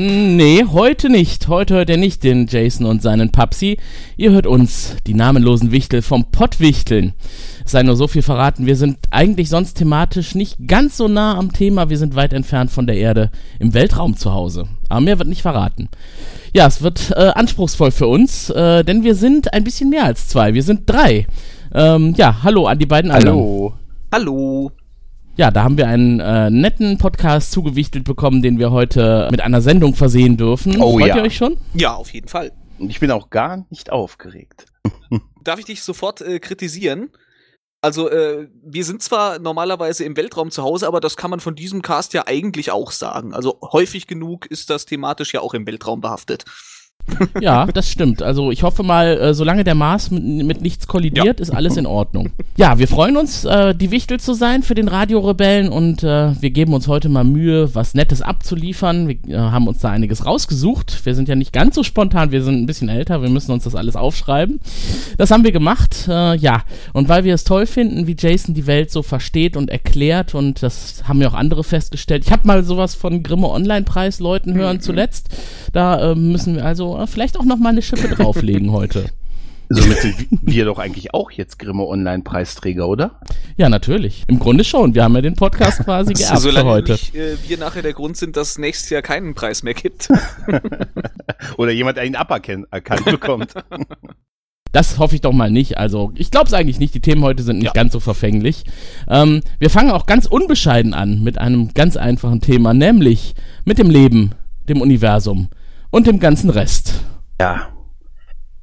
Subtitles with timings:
[0.00, 1.48] Nee, heute nicht.
[1.48, 3.78] Heute hört ihr nicht den Jason und seinen Papsi.
[4.16, 7.14] Ihr hört uns, die namenlosen Wichtel vom Pottwichteln.
[7.64, 11.36] Es sei nur so viel verraten, wir sind eigentlich sonst thematisch nicht ganz so nah
[11.36, 11.90] am Thema.
[11.90, 14.68] Wir sind weit entfernt von der Erde, im Weltraum zu Hause.
[14.88, 15.88] Aber mehr wird nicht verraten.
[16.54, 20.28] Ja, es wird äh, anspruchsvoll für uns, äh, denn wir sind ein bisschen mehr als
[20.28, 20.54] zwei.
[20.54, 21.26] Wir sind drei.
[21.74, 23.36] Ähm, ja, hallo an die beiden anderen.
[23.36, 23.74] Hallo.
[24.12, 24.70] Hallo.
[25.38, 29.60] Ja, da haben wir einen äh, netten Podcast zugewichtelt bekommen, den wir heute mit einer
[29.60, 30.82] Sendung versehen dürfen.
[30.82, 31.16] Oh Freut ja.
[31.16, 31.56] ihr euch schon?
[31.74, 32.50] Ja, auf jeden Fall.
[32.80, 34.66] Und ich bin auch gar nicht aufgeregt.
[35.44, 37.10] Darf ich dich sofort äh, kritisieren?
[37.80, 41.54] Also, äh, wir sind zwar normalerweise im Weltraum zu Hause, aber das kann man von
[41.54, 43.32] diesem Cast ja eigentlich auch sagen.
[43.32, 46.46] Also häufig genug ist das thematisch ja auch im Weltraum behaftet.
[47.40, 48.22] Ja, das stimmt.
[48.22, 51.86] Also ich hoffe mal, äh, solange der Mars mit, mit nichts kollidiert, ist alles in
[51.86, 52.30] Ordnung.
[52.56, 56.50] Ja, wir freuen uns, äh, die Wichtel zu sein für den Radiorebellen und äh, wir
[56.50, 59.08] geben uns heute mal Mühe, was Nettes abzuliefern.
[59.08, 61.04] Wir äh, haben uns da einiges rausgesucht.
[61.04, 63.64] Wir sind ja nicht ganz so spontan, wir sind ein bisschen älter, wir müssen uns
[63.64, 64.60] das alles aufschreiben.
[65.16, 66.62] Das haben wir gemacht, äh, ja.
[66.92, 70.62] Und weil wir es toll finden, wie Jason die Welt so versteht und erklärt und
[70.62, 72.24] das haben ja auch andere festgestellt.
[72.26, 75.28] Ich habe mal sowas von Grimme Online-Preis Leuten hören zuletzt.
[75.72, 79.10] Da äh, müssen wir also vielleicht auch noch mal eine Schippe drauflegen heute.
[79.70, 83.20] Somit sind wir doch eigentlich auch jetzt Grimme Online-Preisträger, oder?
[83.58, 84.24] Ja, natürlich.
[84.26, 84.94] Im Grunde schon.
[84.94, 86.92] Wir haben ja den Podcast quasi geerbt für Solange heute.
[86.92, 90.08] nicht äh, wir nachher der Grund sind, dass es nächstes Jahr keinen Preis mehr gibt.
[91.58, 93.52] Oder jemand einen aberkannt erkannt bekommt.
[94.72, 95.76] Das hoffe ich doch mal nicht.
[95.76, 96.94] Also, ich glaube es eigentlich nicht.
[96.94, 97.72] Die Themen heute sind nicht Ja.
[97.72, 98.64] ganz so verfänglich.
[99.06, 103.34] Ähm, wir fangen auch ganz unbescheiden an mit einem ganz einfachen Thema, nämlich
[103.66, 104.32] mit dem Leben,
[104.68, 105.48] dem Universum
[105.90, 107.04] und dem ganzen Rest.
[107.40, 107.72] ja.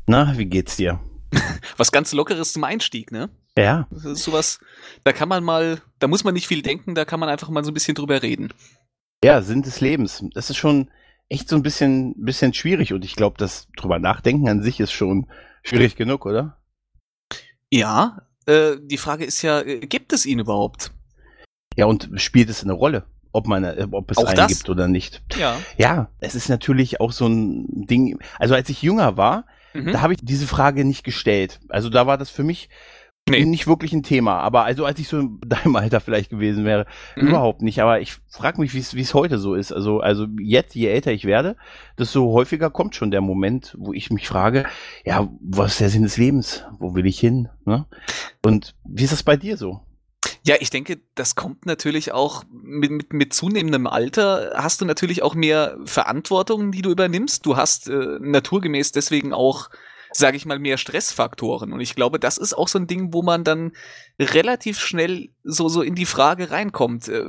[0.07, 0.99] Na, wie geht's dir?
[1.77, 3.31] Was ganz Lockeres zum Einstieg, ne?
[3.57, 3.87] Ja.
[3.89, 4.59] Das ist sowas,
[5.03, 7.63] da kann man mal, da muss man nicht viel denken, da kann man einfach mal
[7.63, 8.53] so ein bisschen drüber reden.
[9.23, 10.23] Ja, Sinn des Lebens.
[10.35, 10.91] Das ist schon
[11.27, 14.91] echt so ein bisschen, bisschen schwierig und ich glaube, das drüber nachdenken an sich ist
[14.91, 15.27] schon
[15.63, 16.61] schwierig genug, oder?
[17.71, 20.91] Ja, äh, die Frage ist ja, äh, gibt es ihn überhaupt?
[21.75, 23.07] Ja, und spielt es eine Rolle?
[23.35, 24.47] Ob man, äh, ob es Auch einen das?
[24.47, 25.21] gibt oder nicht.
[25.37, 25.57] Ja.
[25.77, 28.17] Ja, es ist natürlich auch so ein Ding.
[28.39, 29.91] Also als ich jünger war, Mhm.
[29.91, 31.59] da habe ich diese Frage nicht gestellt.
[31.67, 32.69] Also da war das für mich
[33.27, 33.43] Nee.
[33.43, 34.39] nicht wirklich ein Thema.
[34.39, 36.85] Aber also als ich so in deinem Alter vielleicht gewesen wäre,
[37.17, 37.27] Mhm.
[37.27, 37.81] überhaupt nicht.
[37.81, 39.73] Aber ich frage mich, wie es wie es heute so ist.
[39.73, 41.57] Also also jetzt, je älter ich werde,
[41.99, 44.63] desto häufiger kommt schon der Moment, wo ich mich frage,
[45.03, 46.63] ja, was ist der Sinn des Lebens?
[46.79, 47.49] Wo will ich hin?
[47.65, 47.85] Ne?
[48.45, 49.81] Und wie ist das bei dir so?
[50.47, 55.23] Ja, ich denke, das kommt natürlich auch mit, mit, mit zunehmendem Alter hast du natürlich
[55.23, 57.45] auch mehr Verantwortung, die du übernimmst.
[57.47, 59.71] Du hast äh, naturgemäß deswegen auch,
[60.11, 61.73] sage ich mal, mehr Stressfaktoren.
[61.73, 63.71] Und ich glaube, das ist auch so ein Ding, wo man dann
[64.19, 67.25] relativ schnell so, so in die Frage reinkommt, äh,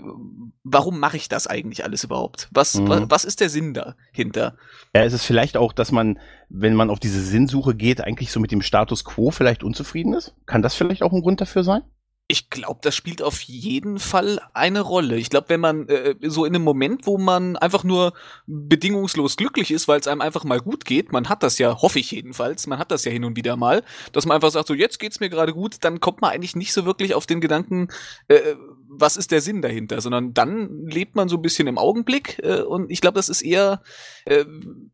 [0.62, 2.48] warum mache ich das eigentlich alles überhaupt?
[2.52, 2.88] Was, Mhm.
[2.88, 4.58] wa, was ist der Sinn dahinter?
[4.94, 6.18] Ja, ist es vielleicht auch, dass man,
[6.50, 10.34] wenn man auf diese Sinnsuche geht, eigentlich so mit dem Status quo vielleicht unzufrieden ist?
[10.44, 11.80] Kann das vielleicht auch ein Grund dafür sein?
[12.28, 15.16] Ich glaube, das spielt auf jeden Fall eine Rolle.
[15.16, 18.14] Ich glaube, wenn man äh, so in einem Moment, wo man einfach nur
[18.46, 22.00] bedingungslos glücklich ist, weil es einem einfach mal gut geht, man hat das ja, hoffe
[22.00, 24.74] ich jedenfalls, man hat das ja hin und wieder mal, dass man einfach sagt, so
[24.74, 27.88] jetzt geht's mir gerade gut, dann kommt man eigentlich nicht so wirklich auf den Gedanken,
[28.26, 28.56] äh,
[28.88, 32.60] was ist der Sinn dahinter, sondern dann lebt man so ein bisschen im Augenblick äh,
[32.62, 33.82] und ich glaube, das ist eher,
[34.24, 34.44] äh,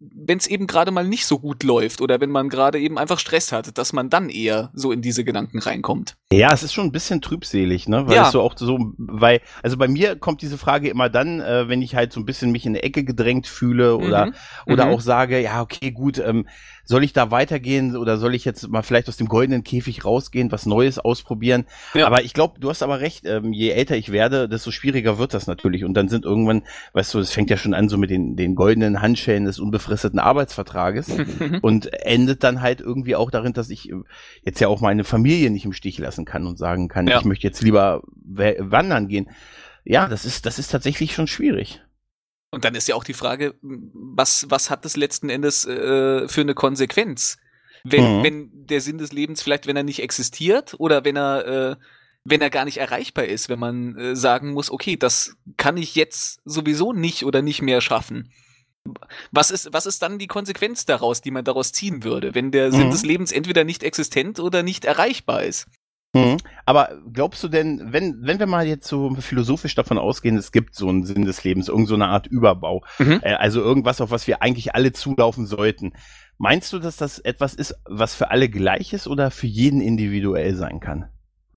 [0.01, 3.19] wenn es eben gerade mal nicht so gut läuft oder wenn man gerade eben einfach
[3.19, 6.17] Stress hat, dass man dann eher so in diese Gedanken reinkommt.
[6.33, 8.07] Ja, es ist schon ein bisschen trübselig, ne?
[8.07, 8.27] Weil Ja.
[8.27, 11.83] es so auch so, weil, also bei mir kommt diese Frage immer dann, äh, wenn
[11.83, 14.35] ich halt so ein bisschen mich in eine Ecke gedrängt fühle oder, Mhm.
[14.67, 14.93] oder Mhm.
[14.93, 16.47] auch sage, ja, okay, gut, ähm,
[16.85, 20.51] soll ich da weitergehen oder soll ich jetzt mal vielleicht aus dem goldenen Käfig rausgehen,
[20.53, 21.67] was Neues ausprobieren?
[21.95, 22.07] Ja.
[22.07, 25.35] Aber ich glaube, du hast aber recht, ähm, je älter ich werde, desto schwieriger wird
[25.35, 25.85] das natürlich.
[25.85, 28.55] Und dann sind irgendwann, weißt du, es fängt ja schon an so mit den, den
[28.55, 31.09] goldenen Handschellen des unbefristeten Arbeitsvertrages
[31.63, 33.95] und endet dann halt irgendwie auch darin, dass ich äh,
[34.45, 37.19] jetzt ja auch meine Familie nicht im Stich lassen kann und sagen kann, Ja.
[37.19, 39.29] ich möchte jetzt lieber wandern gehen.
[39.85, 41.83] Ja, das ist, das ist tatsächlich schon schwierig.
[42.53, 46.43] Und dann ist ja auch die Frage, was, was hat das letzten Endes äh, für
[46.43, 47.39] eine Konsequenz?
[47.83, 48.23] Wenn, Mhm.
[48.23, 51.77] wenn der Sinn des Lebens vielleicht, wenn er nicht existiert oder wenn er, äh,
[52.25, 55.97] wenn er gar nicht erreichbar ist, wenn man äh, sagen muss, okay, das kann ich
[55.97, 58.31] jetzt sowieso nicht oder nicht mehr schaffen.
[59.33, 62.71] Was ist, was ist dann die Konsequenz daraus, die man daraus ziehen würde, wenn der
[62.71, 62.91] Sinn Mhm.
[62.91, 65.67] des Lebens entweder nicht existent oder nicht erreichbar ist?
[66.15, 66.37] Mhm.
[66.67, 70.75] Aber glaubst du denn, wenn, wenn wir mal jetzt so philosophisch davon ausgehen, es gibt
[70.75, 73.21] so einen Sinn des Lebens, irgend so eine Art Überbau, Mhm.
[73.23, 75.95] äh, also irgendwas, auf was wir eigentlich alle zulaufen sollten,
[76.37, 80.55] meinst du, dass das etwas ist, was für alle gleich ist oder für jeden individuell
[80.55, 81.09] sein kann?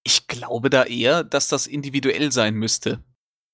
[0.03, 3.03] Ich glaube da eher, dass das individuell sein müsste.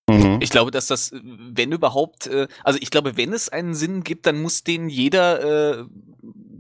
[0.09, 0.37] Mhm.
[0.41, 4.25] Ich glaube, dass das, wenn überhaupt, äh, also ich glaube, wenn es einen Sinn gibt,
[4.27, 5.85] dann muss den jeder äh,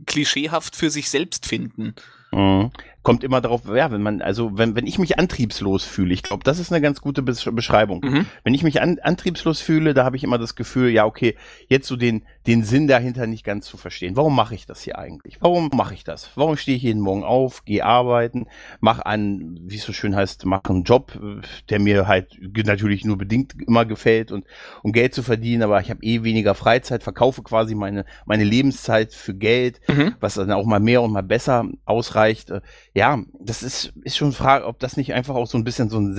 [0.05, 1.93] klischeehaft für sich selbst finden.
[2.31, 2.71] Mhm.
[3.03, 6.43] Kommt immer darauf, ja, wenn man, also wenn, wenn ich mich antriebslos fühle, ich glaube,
[6.43, 8.01] das ist eine ganz gute Besch Beschreibung.
[8.03, 8.25] Mhm.
[8.43, 11.35] Wenn ich mich an, antriebslos fühle, da habe ich immer das Gefühl, ja, okay,
[11.67, 14.15] jetzt so den, den Sinn dahinter nicht ganz zu verstehen.
[14.15, 15.37] Warum mache ich das hier eigentlich?
[15.41, 16.31] Warum mache ich das?
[16.35, 18.47] Warum stehe ich jeden Morgen auf, gehe arbeiten,
[18.79, 23.05] mache einen, wie es so schön heißt, mache einen Job, äh, der mir halt natürlich
[23.05, 24.45] nur bedingt immer gefällt und
[24.81, 29.13] um Geld zu verdienen, aber ich habe eh weniger Freizeit, verkaufe quasi meine, meine Lebenszeit
[29.13, 30.15] für Geld Mhm.
[30.19, 32.49] was dann auch mal mehr und mal besser ausreicht.
[32.49, 32.61] Äh,
[32.93, 35.89] Ja, das ist, ist schon eine Frage, ob das nicht einfach auch so ein bisschen
[35.89, 36.15] so ein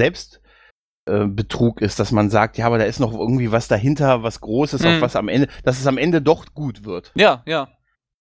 [1.06, 4.82] Selbstbetrug ist, dass man sagt, ja, aber da ist noch irgendwie was dahinter, was Großes,
[4.82, 4.88] Mhm.
[4.88, 7.12] auf was am Ende, dass es am Ende doch gut wird.
[7.14, 7.68] Ja, ja,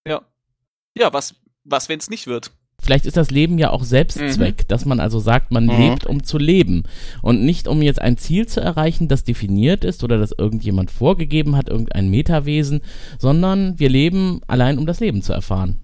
[0.08, 0.22] ja.
[0.98, 2.52] Ja, was, was, wenn es nicht wird?
[2.84, 5.78] Vielleicht ist das Leben ja auch Selbstzweck, dass man also sagt, man Mhm.
[5.78, 6.84] lebt, um zu leben
[7.22, 11.56] und nicht um jetzt ein Ziel zu erreichen, das definiert ist oder das irgendjemand vorgegeben
[11.56, 12.82] hat, irgendein Metawesen,
[13.20, 15.78] sondern wir leben allein, um das Leben zu erfahren.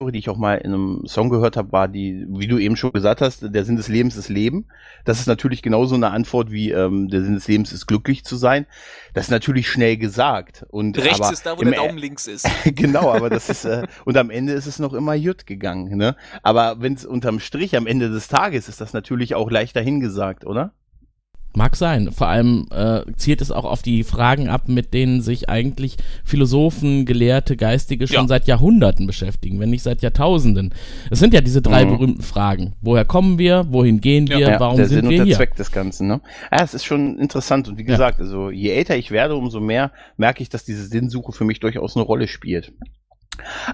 [0.00, 2.92] Die ich auch mal in einem Song gehört habe, war die, wie du eben schon
[2.92, 4.66] gesagt hast, der Sinn des Lebens ist Leben.
[5.06, 8.36] Das ist natürlich genauso eine Antwort wie ähm, der Sinn des Lebens ist glücklich zu
[8.36, 8.66] sein.
[9.14, 10.66] Das ist natürlich schnell gesagt.
[10.68, 12.46] Und Rechts aber ist da, wo der E- Daumen links ist.
[12.64, 16.14] genau, aber das ist äh, und am Ende ist es noch immer jut gegangen, ne?
[16.42, 20.44] Aber wenn es unterm Strich am Ende des Tages ist das natürlich auch leichter hingesagt,
[20.44, 20.72] oder?
[21.56, 22.12] Mag sein.
[22.12, 27.06] Vor allem äh, zielt es auch auf die Fragen ab, mit denen sich eigentlich Philosophen,
[27.06, 28.28] Gelehrte, Geistige schon Ja.
[28.28, 30.74] seit Jahrhunderten beschäftigen, wenn nicht seit Jahrtausenden.
[31.10, 31.88] Es sind ja diese drei Mhm.
[31.90, 32.74] berühmten Fragen.
[32.82, 33.66] Woher kommen wir?
[33.70, 34.38] Wohin gehen Ja.
[34.38, 34.60] wir?
[34.60, 35.36] Warum der sind Sinn wir und der hier?
[35.36, 36.20] Zweck des Ganzen, ne?
[36.52, 37.88] Ja, es ist schon interessant und wie Ja.
[37.92, 41.60] gesagt, also je älter ich werde, umso mehr merke ich, dass diese Sinnsuche für mich
[41.60, 42.72] durchaus eine Rolle spielt.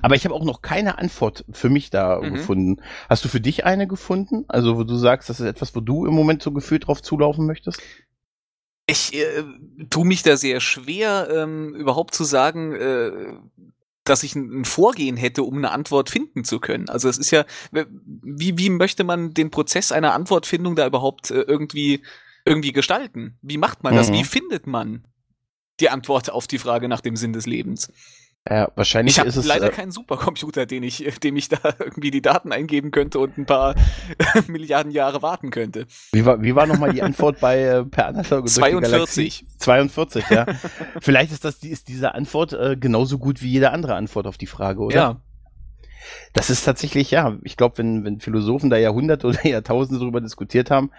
[0.03, 2.35] Aber ich habe auch noch keine Antwort für mich da Mhm.
[2.35, 2.83] gefunden.
[3.09, 4.45] Hast du für dich eine gefunden?
[4.49, 7.47] Also, wo du sagst, das ist etwas, wo du im Moment so gefühlt drauf zulaufen
[7.47, 7.81] möchtest?
[8.87, 9.45] Ich äh,
[9.91, 13.13] tue mich da sehr schwer, ähm, überhaupt zu sagen, äh,
[14.05, 16.89] dass ich ein, Vorgehen hätte, um eine Antwort finden zu können.
[16.89, 21.43] Also es ist ja, wie, wie möchte man den Prozess einer Antwortfindung da überhaupt äh,
[21.43, 22.03] irgendwie,
[22.45, 23.39] irgendwie gestalten?
[23.43, 24.11] Wie macht man das?
[24.11, 24.15] Mhm.
[24.15, 25.07] Wie findet man
[25.79, 27.93] die Antwort auf die Frage nach dem Sinn des Lebens?
[28.49, 29.47] Ja, wahrscheinlich Ich habe ist es.
[29.47, 33.39] leider äh, keinen Supercomputer, den ich, dem ich da irgendwie die Daten eingeben könnte und
[33.39, 33.77] ein paar
[34.49, 35.87] Milliarden Jahre warten könnte.
[36.13, 38.91] Wie war, wie war nochmal die Antwort bei äh, Per Anhalter durch die 42.
[38.91, 39.47] Galaxie?
[39.59, 40.47] 42, ja.
[41.01, 44.39] Vielleicht ist das die, ist diese Antwort äh, genauso gut wie jede andere Antwort auf
[44.39, 44.95] die Frage, oder?
[44.97, 45.21] Ja.
[46.33, 50.69] Das ist tatsächlich, ja, ich glaube, wenn, wenn Philosophen da Jahrhunderte oder Jahrtausende darüber diskutiert
[50.69, 50.91] haben,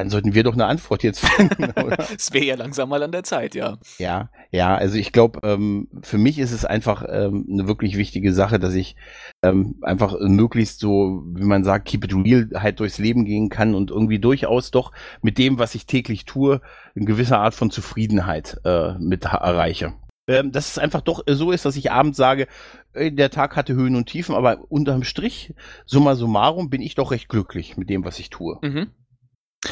[0.00, 1.72] dann sollten wir doch eine Antwort jetzt finden?
[2.16, 3.76] Es wäre ja langsam mal an der Zeit, ja.
[3.98, 8.32] Ja, ja, also ich glaube, ähm, für mich ist es einfach ähm, eine wirklich wichtige
[8.32, 8.96] Sache, dass ich
[9.42, 13.74] ähm, einfach möglichst so, wie man sagt, keep it real halt durchs Leben gehen kann
[13.74, 16.62] und irgendwie durchaus doch mit dem, was ich täglich tue,
[16.96, 19.92] eine gewisse Art von Zufriedenheit äh, mit erreiche.
[20.26, 22.46] Ähm, dass es einfach doch so ist, dass ich abends sage,
[22.94, 25.54] ey, der Tag hatte Höhen und Tiefen, aber unterm Strich,
[25.84, 28.58] summa summarum, bin ich doch recht glücklich mit dem, was ich tue.
[28.62, 28.90] Mhm.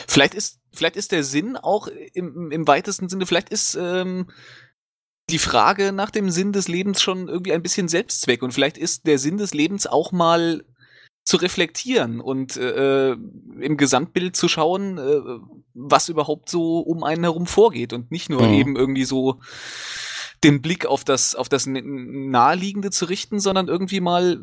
[0.06, 4.28] Vielleicht ist, vielleicht ist der Sinn auch im, im weitesten Sinne, vielleicht ist ähm,
[5.30, 9.06] die Frage nach dem Sinn des Lebens schon irgendwie ein bisschen Selbstzweck und vielleicht ist
[9.06, 10.64] der Sinn des Lebens auch mal
[11.24, 15.20] zu reflektieren und äh, im Gesamtbild zu schauen, äh,
[15.74, 18.54] was überhaupt so um einen herum vorgeht und nicht nur Mhm.
[18.54, 19.40] eben irgendwie so
[20.42, 24.42] den Blick auf das, auf das Naheliegende zu richten, sondern irgendwie mal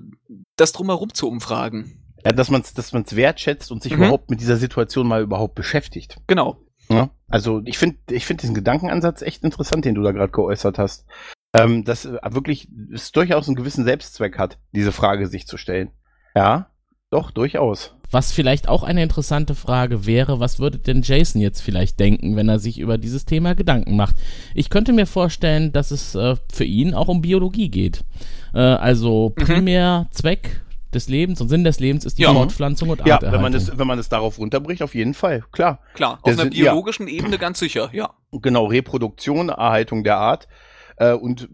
[0.58, 2.05] das drumherum zu umfragen.
[2.26, 4.00] Ja, dass man es dass man's wertschätzt und sich Mhm.
[4.00, 6.18] überhaupt mit dieser Situation mal überhaupt beschäftigt.
[6.28, 6.58] Genau.
[6.90, 10.78] Ja, also ich finde ich finde diesen Gedankenansatz echt interessant, den du da gerade geäußert
[10.78, 11.06] hast.
[11.58, 15.90] Ähm, dass äh, wirklich es durchaus einen gewissen Selbstzweck hat, diese Frage sich zu stellen.
[16.36, 16.68] Ja,
[17.12, 17.96] doch, durchaus.
[18.12, 22.50] Was vielleicht auch eine interessante Frage wäre, was würde denn Jason jetzt vielleicht denken, wenn
[22.50, 24.16] er sich über dieses Thema Gedanken macht?
[24.54, 28.04] Ich könnte mir vorstellen, dass es äh, für ihn auch um Biologie geht.
[28.54, 29.44] Äh, also Mhm.
[29.46, 30.62] primär Zweck
[30.96, 32.34] des Lebens und Sinn des Lebens ist die Ja.
[32.34, 33.34] Fortpflanzung und Ja, Arterhaltung.
[33.34, 35.80] wenn man, es, wenn man es darauf runterbricht, auf jeden Fall, klar.
[35.94, 36.72] Klar, auf Der einer Sinn- ja.
[36.72, 38.12] biologischen Ebene ganz sicher, ja.
[38.32, 40.48] Genau, Reproduktion, Erhaltung der Art.
[40.98, 41.50] Äh, und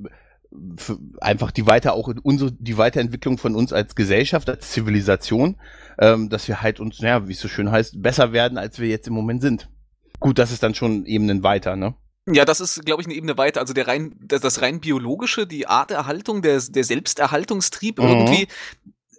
[1.22, 5.58] einfach die weiter auch unsere die Weiterentwicklung von uns als Gesellschaft, als Zivilisation,
[6.00, 8.88] ähm, dass wir halt uns, naja, wie es so schön heißt, besser werden, als wir
[8.90, 9.70] jetzt im Moment sind.
[10.20, 11.96] Gut, das ist dann schon Ebenen weiter, ne?
[12.32, 13.62] Ja, das ist, glaube ich, eine Ebene weiter.
[13.62, 18.06] Also der rein, das, das rein biologische, die Arterhaltung, der, der Selbsterhaltungstrieb Mhm.
[18.06, 18.48] irgendwie.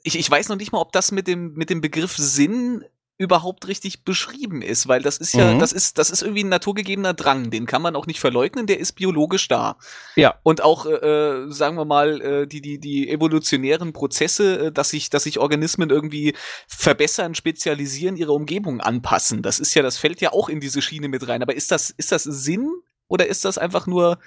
[0.02, 2.84] Ich, ich weiß noch nicht mal, ob das mit dem, mit dem Begriff Sinn
[3.18, 5.58] überhaupt richtig beschrieben ist, weil das ist ja, Mhm.
[5.60, 8.80] das ist, das ist irgendwie ein naturgegebener Drang, den kann man auch nicht verleugnen, der
[8.80, 9.76] ist biologisch da.
[10.16, 10.34] Ja.
[10.42, 14.90] Und auch, äh, äh, sagen wir mal, äh, die, die, die evolutionären Prozesse, äh, dass
[14.90, 16.34] sich, dass sich Organismen irgendwie
[16.66, 19.42] verbessern, spezialisieren, ihre Umgebung anpassen.
[19.42, 21.42] Das ist ja, das fällt ja auch in diese Schiene mit rein.
[21.42, 22.68] Aber ist das, ist das Sinn
[23.06, 24.18] oder ist das einfach nur,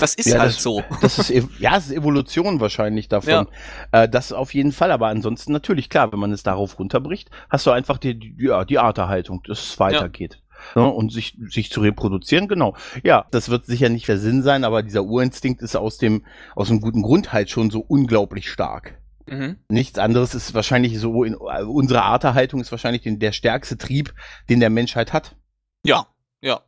[0.00, 0.82] das ist Ja, halt das- so.
[1.00, 3.46] Das ist, ja, es ist Evolution wahrscheinlich davon.
[3.92, 7.66] Äh, das auf jeden Fall, aber ansonsten natürlich klar, wenn man es darauf runterbricht, hast
[7.66, 10.40] du einfach die, die, ja, die Arterhaltung, dass es weitergeht.
[10.74, 12.76] Ja, und sich, sich zu reproduzieren, genau.
[13.02, 16.70] Ja, das wird sicher nicht der Sinn sein, aber dieser Urinstinkt ist aus dem, aus
[16.70, 18.98] einem guten Grund halt schon so unglaublich stark.
[19.26, 19.56] Mhm.
[19.70, 24.12] Nichts anderes ist wahrscheinlich so, in, äh, unsere Arterhaltung ist wahrscheinlich den, der stärkste Trieb,
[24.50, 25.34] den der Menschheit hat.
[25.82, 26.06] Ja,
[26.42, 26.60] ja.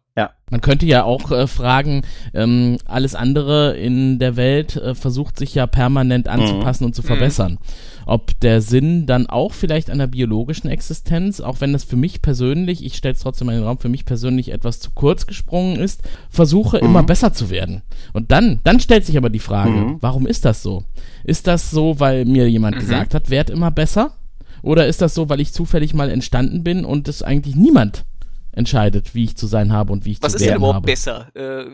[0.51, 2.03] Man könnte ja auch äh, fragen,
[2.35, 7.07] ähm, alles andere in der Welt äh, versucht sich ja permanent anzupassen und zu Mhm.
[7.07, 7.59] verbessern.
[8.05, 12.85] Ob der Sinn dann auch vielleicht einer biologischen Existenz, auch wenn das für mich persönlich,
[12.85, 16.03] ich stelle es trotzdem in den Raum, für mich persönlich etwas zu kurz gesprungen ist,
[16.29, 16.85] versuche Mhm.
[16.85, 17.81] immer besser zu werden.
[18.13, 19.97] Und dann, dann stellt sich aber die Frage, Mhm.
[20.03, 20.85] warum ist das so?
[21.25, 22.81] Ist das so, weil mir jemand Mhm.
[22.81, 24.13] gesagt hat, werd immer besser?
[24.61, 28.05] Oder ist das so, weil ich zufällig mal entstanden bin und es eigentlich niemand
[28.53, 30.87] entscheidet, wie ich zu sein habe und wie ich Was zu ist denn überhaupt habe?
[30.87, 31.29] besser?
[31.35, 31.65] Äh,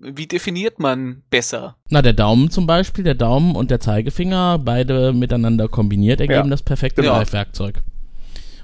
[0.00, 1.76] wie definiert man besser?
[1.90, 6.50] Na, der Daumen zum Beispiel, der Daumen und der Zeigefinger, beide miteinander kombiniert, ergeben Ja.
[6.50, 7.16] das perfekte Ja.
[7.18, 7.82] Greifwerkzeug.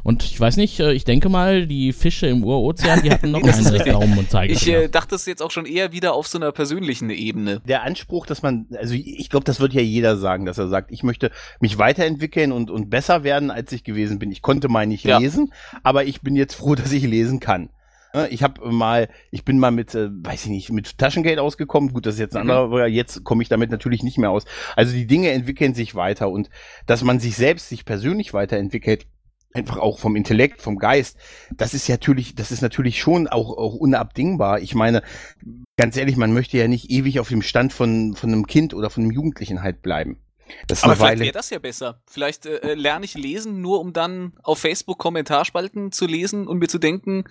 [0.05, 3.43] Und ich weiß nicht, äh, ich denke mal, die Fische im Urozean, die hatten noch
[3.43, 3.83] richtig.
[3.85, 4.79] Daumen und Ich Zeigefinger.
[4.83, 7.63] äh, dachte es jetzt auch schon eher wieder auf so einer persönlichen Ebene.
[7.67, 10.93] Der Anspruch, dass man, also ich glaube, das wird ja jeder sagen, dass er sagt,
[10.93, 14.31] ich möchte mich weiterentwickeln und, und besser werden, als ich gewesen bin.
[14.31, 15.19] Ich konnte mal nicht Ja.
[15.19, 17.71] lesen, aber ich bin jetzt froh, dass ich lesen kann.
[18.13, 21.93] Ne, Ich habe mal, ich bin mal mit, äh, weiß ich nicht, mit Taschengeld ausgekommen.
[21.95, 22.51] Gut, das ist jetzt ein Mhm.
[22.51, 24.45] anderer, aber jetzt komme ich damit natürlich nicht mehr aus.
[24.77, 26.51] Also die Dinge entwickeln sich weiter und
[26.87, 29.07] dass man sich selbst, sich persönlich weiterentwickelt,
[29.55, 31.17] einfach auch vom Intellekt, vom Geist,
[31.57, 34.61] das ist ja natürlich, das ist natürlich schon auch, auch unabdingbar.
[34.61, 35.03] Ich meine,
[35.77, 38.91] ganz ehrlich, man möchte ja nicht ewig auf dem Stand von, von einem Kind oder
[38.91, 40.19] von einem Jugendlichen halt bleiben.
[40.67, 42.03] Das ist Aber vielleicht wäre das ja besser.
[42.07, 46.59] Vielleicht äh, äh, lerne ich lesen, nur um dann auf Facebook Kommentarspalten zu lesen und
[46.59, 47.25] mir zu denken,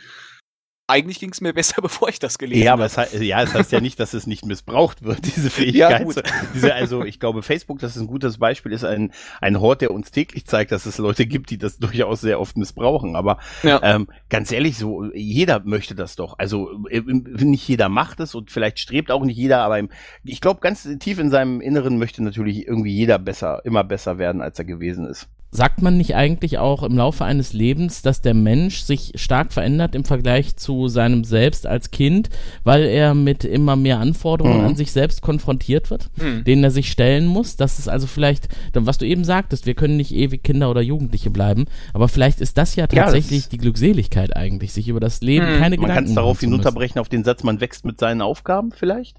[0.88, 3.06] eigentlich ging es mir besser, bevor ich das gelesen Ja, aber habe.
[3.06, 6.04] es, hei- ja, es heißt ja nicht, dass es nicht missbraucht wird, diese Fähigkeit.
[6.04, 6.22] gut.
[6.54, 9.12] diese, also ich glaube, Facebook, das ist ein gutes Beispiel, ist ein,
[9.42, 12.58] ein Hort, der uns täglich zeigt, dass es Leute gibt, die das durchaus sehr oft
[12.58, 13.16] missbrauchen.
[13.16, 13.80] Aber Ja.
[13.84, 16.38] ähm, ganz ehrlich, so jeder möchte das doch.
[16.38, 19.90] Also äh, nicht jeder macht es und vielleicht strebt auch nicht jeder, aber im,
[20.24, 24.42] ich glaube, ganz tief in seinem Inneren möchte natürlich irgendwie jeder besser, immer besser werden,
[24.42, 25.28] als er gewesen ist.
[25.56, 29.94] Sagt man nicht eigentlich auch im Laufe eines Lebens, dass der Mensch sich stark verändert
[29.94, 32.30] im Vergleich zu seinem Selbst als Kind,
[32.64, 34.66] weil er mit immer mehr Anforderungen Mhm.
[34.66, 36.44] an sich selbst konfrontiert wird, Hm.
[36.44, 37.56] denen er sich stellen muss?
[37.56, 41.30] Das ist also vielleicht, was du eben sagtest, wir können nicht ewig Kinder oder Jugendliche
[41.30, 45.22] bleiben, aber vielleicht ist das ja Ja, tatsächlich das- die Glückseligkeit eigentlich, sich über das
[45.22, 45.60] Leben Mhm.
[45.60, 46.52] keine Man kann Gedanken es darauf machen zu müssen.
[46.62, 49.18] hinunterbrechen auf den Satz, man wächst mit seinen Aufgaben vielleicht?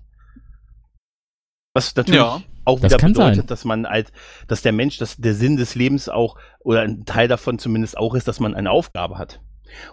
[1.75, 2.43] Was natürlich Ja.
[2.65, 3.47] Auch Das wieder kann bedeutet, sein.
[3.47, 4.13] dass man als,
[4.49, 8.15] dass der Mensch, dass der Sinn des Lebens auch, oder ein Teil davon zumindest auch
[8.15, 9.41] ist, dass man eine Aufgabe hat.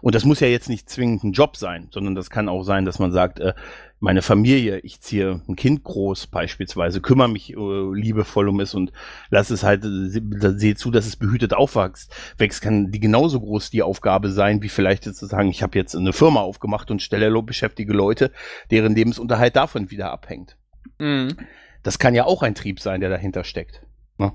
[0.02, 2.86] Und das muss ja jetzt nicht zwingend ein Job sein, sondern das kann auch sein,
[2.86, 3.54] dass man sagt, äh,
[4.00, 7.56] meine Familie, ich ziehe ein Kind groß beispielsweise, kümmere mich äh,
[7.94, 8.92] liebevoll um es und
[9.32, 12.14] lass es halt, äh, se- sehe zu, dass es behütet aufwächst.
[12.38, 15.78] Wächst kann die genauso groß die Aufgabe sein, wie vielleicht jetzt zu sagen, ich habe
[15.80, 18.32] jetzt eine Firma aufgemacht und stelle beschäftige Leute,
[18.70, 20.58] deren Lebensunterhalt davon wieder abhängt.
[21.00, 21.38] Hm.
[21.84, 23.86] Das kann ja auch ein Trieb sein, der dahinter steckt.
[24.18, 24.32] Ne?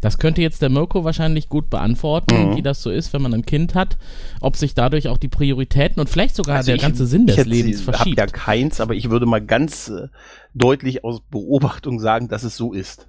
[0.00, 2.56] Das könnte jetzt der Mirko wahrscheinlich gut beantworten, Mhm.
[2.56, 3.98] wie das so ist, wenn man ein Kind hat,
[4.40, 7.38] ob sich dadurch auch die Prioritäten und vielleicht sogar Also der ich- ganze Sinn des
[7.38, 8.18] ich Lebens habe verschiebt.
[8.18, 10.06] ja keins, aber ich würde mal ganz äh,
[10.54, 13.08] deutlich aus Beobachtung sagen, dass es so ist.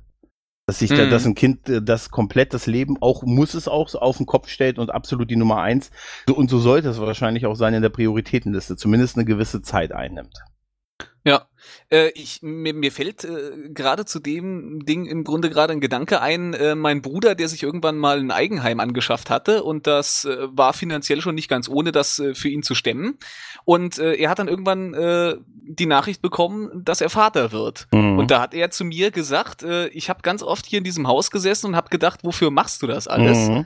[0.65, 1.09] Dass sich da, Mhm.
[1.11, 4.25] dass ein Kind äh, das komplett das Leben auch, muss es auch so auf den
[4.25, 5.91] Kopf stellt und absolut die Nummer eins.
[6.27, 9.91] So, und so sollte es wahrscheinlich auch sein in der Prioritätenliste, zumindest eine gewisse Zeit
[9.91, 10.39] einnimmt.
[11.89, 16.21] Äh, ich, mir, mir fällt äh, gerade zu dem Ding im Grunde gerade ein Gedanke
[16.21, 20.47] ein, äh, mein Bruder, der sich irgendwann mal ein Eigenheim angeschafft hatte und das äh,
[20.51, 23.17] war finanziell schon nicht ganz ohne, das äh, für ihn zu stemmen.
[23.65, 27.87] Und äh, er hat dann irgendwann äh, die Nachricht bekommen, dass er Vater wird.
[27.93, 28.17] Mhm.
[28.17, 31.07] Und da hat er zu mir gesagt, äh, ich habe ganz oft hier in diesem
[31.07, 33.49] Haus gesessen und habe gedacht, wofür machst du das alles?
[33.49, 33.65] Mhm.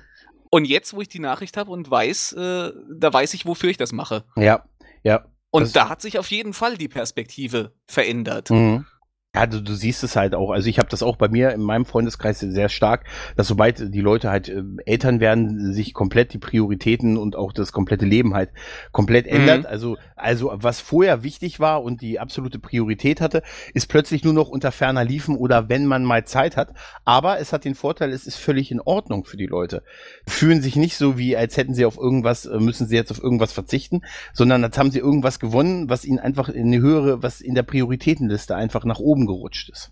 [0.50, 3.78] Und jetzt, wo ich die Nachricht habe und weiß, äh, da weiß ich, wofür ich
[3.78, 4.24] das mache.
[4.36, 4.64] Ja,
[5.02, 5.26] ja.
[5.54, 8.50] Und Das- da hat sich auf jeden Fall die Perspektive verändert.
[8.50, 8.88] Mhm.
[9.36, 10.52] Ja, du, du siehst es halt auch.
[10.52, 14.02] Also ich habe das auch bei mir in meinem Freundeskreis sehr stark, dass sobald die
[14.02, 18.52] Leute halt äh, Eltern werden, sich komplett die Prioritäten und auch das komplette Leben halt
[18.92, 19.38] komplett mhm.
[19.38, 19.66] ändert.
[19.66, 24.48] Also also was vorher wichtig war und die absolute Priorität hatte, ist plötzlich nur noch
[24.48, 26.74] unter ferner Liefen oder wenn man mal Zeit hat.
[27.04, 29.84] Aber es hat den Vorteil, es ist völlig in Ordnung für die Leute.
[30.26, 33.22] Fühlen sich nicht so wie, als hätten sie auf irgendwas, äh, müssen sie jetzt auf
[33.22, 37.42] irgendwas verzichten, sondern als haben sie irgendwas gewonnen, was ihnen einfach in eine höhere, was
[37.42, 39.92] in der Prioritätenliste einfach nach oben gerutscht ist.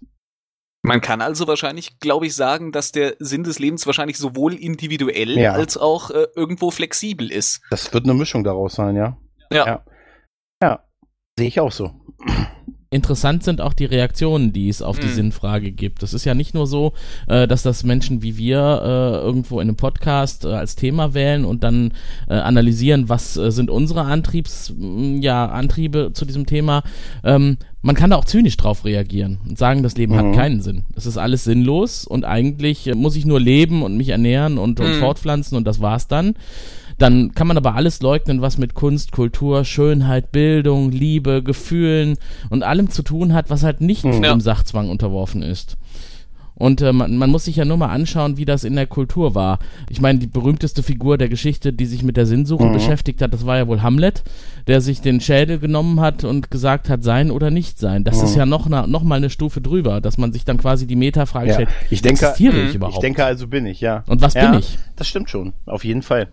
[0.84, 5.38] Man kann also wahrscheinlich, glaube ich, sagen, dass der Sinn des Lebens wahrscheinlich sowohl individuell
[5.38, 5.54] ja.
[5.54, 7.62] als auch äh, irgendwo flexibel ist.
[7.70, 9.18] Das wird eine Mischung daraus sein, ja.
[9.52, 9.66] Ja.
[9.68, 9.86] Ja,
[10.64, 10.88] ja.
[11.38, 11.92] sehe ich auch so
[12.94, 15.14] interessant sind auch die Reaktionen, die es auf die mhm.
[15.14, 16.04] Sinnfrage gibt.
[16.04, 16.92] Es ist ja nicht nur so,
[17.28, 21.46] äh, dass das Menschen wie wir äh, irgendwo in einem Podcast äh, als Thema wählen
[21.46, 21.94] und dann
[22.28, 26.84] äh, analysieren, was äh, sind unsere Antriebs, ja, Antriebe zu diesem Thema.
[27.24, 30.18] Ähm, man kann da auch zynisch drauf reagieren und sagen, das Leben mhm.
[30.18, 30.84] hat keinen Sinn.
[30.94, 34.82] Es ist alles sinnlos und eigentlich äh, muss ich nur leben und mich ernähren und,
[34.82, 35.00] und mhm.
[35.00, 36.36] fortpflanzen und das war's dann.
[36.98, 42.18] Dann kann man aber alles leugnen, was mit Kunst, Kultur, Schönheit, Bildung, Liebe, Gefühlen
[42.50, 44.22] und allem zu tun hat, was halt nicht mhm.
[44.22, 45.78] dem Sachzwang unterworfen ist.
[46.56, 49.34] Und äh, man, man, muss sich ja nur mal anschauen, wie das in der Kultur
[49.34, 49.60] war.
[49.90, 52.74] Ich meine, die berühmteste Figur der Geschichte, die sich mit der Sinnsuche mhm.
[52.74, 54.24] beschäftigt hat, das war ja wohl Hamlet,
[54.68, 58.04] der sich den Schädel genommen hat und gesagt hat, sein oder nicht sein.
[58.04, 58.24] Das mhm.
[58.26, 60.96] ist ja noch, na, noch mal eine Stufe drüber, dass man sich dann quasi die
[60.96, 61.54] Metafrage ja.
[61.54, 61.70] stellt.
[61.90, 62.76] Ich denke, existiere ich mhm.
[62.76, 62.98] überhaupt?
[62.98, 64.04] Ich denke, also bin ich, ja.
[64.08, 64.78] Und was ja, bin ich?
[64.96, 66.28] Das stimmt schon, auf jeden Fall.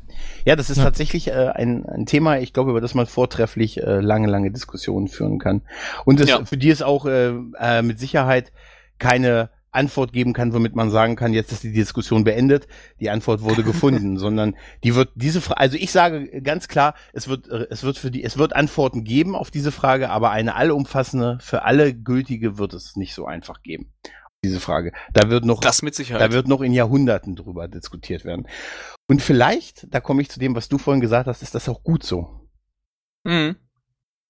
[0.45, 0.85] Ja, das ist ja.
[0.85, 5.09] tatsächlich äh, ein, ein Thema, ich glaube, über das man vortrefflich äh, lange, lange Diskussionen
[5.09, 5.63] führen kann.
[6.05, 8.53] Und es, für die ist auch äh, äh, mit Sicherheit
[8.99, 12.69] keine Antwort geben kann, womit man sagen kann, jetzt ist die Diskussion beendet,
[13.01, 17.29] die Antwort wurde gefunden, sondern die wird diese Frage, also ich sage ganz klar, es
[17.29, 21.39] wird, es wird für die, es wird Antworten geben auf diese Frage, aber eine allumfassende,
[21.41, 23.93] für alle gültige wird es nicht so einfach geben.
[24.45, 24.93] Diese Frage.
[25.13, 26.23] Da wird noch, das mit Sicherheit.
[26.23, 28.47] da wird noch in Jahrhunderten drüber diskutiert werden.
[29.09, 31.83] Und vielleicht, da komme ich zu dem, was du vorhin gesagt hast, ist das auch
[31.83, 32.49] gut so.
[33.25, 33.57] Mhm.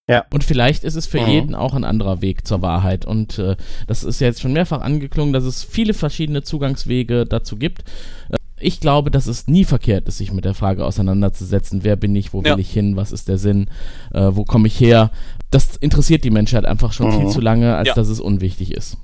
[0.09, 0.25] Ja.
[0.31, 1.29] Und vielleicht ist es für mhm.
[1.29, 3.05] jeden auch ein anderer Weg zur Wahrheit.
[3.05, 7.57] Und äh, das ist ja jetzt schon mehrfach angeklungen, dass es viele verschiedene Zugangswege dazu
[7.57, 7.85] gibt.
[8.31, 12.17] Äh, ich glaube, dass es nie verkehrt ist, sich mit der Frage auseinanderzusetzen, wer bin
[12.17, 13.69] ich, wo will ich hin, was ist der Sinn,
[14.13, 15.11] äh, wo komme ich her.
[15.51, 17.21] Das interessiert die Menschheit einfach schon mhm.
[17.21, 17.95] viel zu lange, als ja.
[17.95, 18.97] dass es unwichtig ist.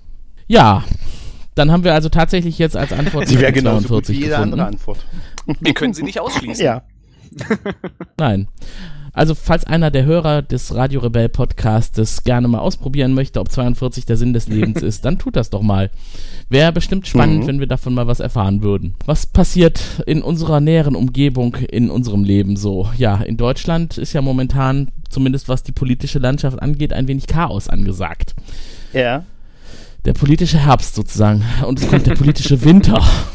[0.48, 0.84] Ja,
[1.54, 4.30] dann haben wir also tatsächlich jetzt als Antwort Sie wäre genau so gut wie jede
[4.30, 4.54] gefunden.
[4.54, 4.98] andere Antwort.
[5.60, 6.64] Wir können sie nicht ausschließen.
[6.64, 6.82] Ja.
[8.18, 8.48] Nein.
[9.14, 14.06] Also, falls einer der Hörer des Radio Rebell Podcastes gerne mal ausprobieren möchte, ob 42
[14.06, 15.90] der Sinn des Lebens ist, dann tut das doch mal.
[16.48, 17.46] Wäre bestimmt spannend, mhm.
[17.46, 18.96] wenn wir davon mal was erfahren würden.
[19.06, 22.90] Was passiert in unserer näheren Umgebung, in unserem Leben so?
[22.98, 27.68] Ja, in Deutschland ist ja momentan, zumindest was die politische Landschaft angeht, ein wenig Chaos
[27.68, 28.34] angesagt.
[28.92, 29.24] Ja.
[30.04, 31.44] Der politische Herbst sozusagen.
[31.64, 33.00] Und es kommt der politische Winter.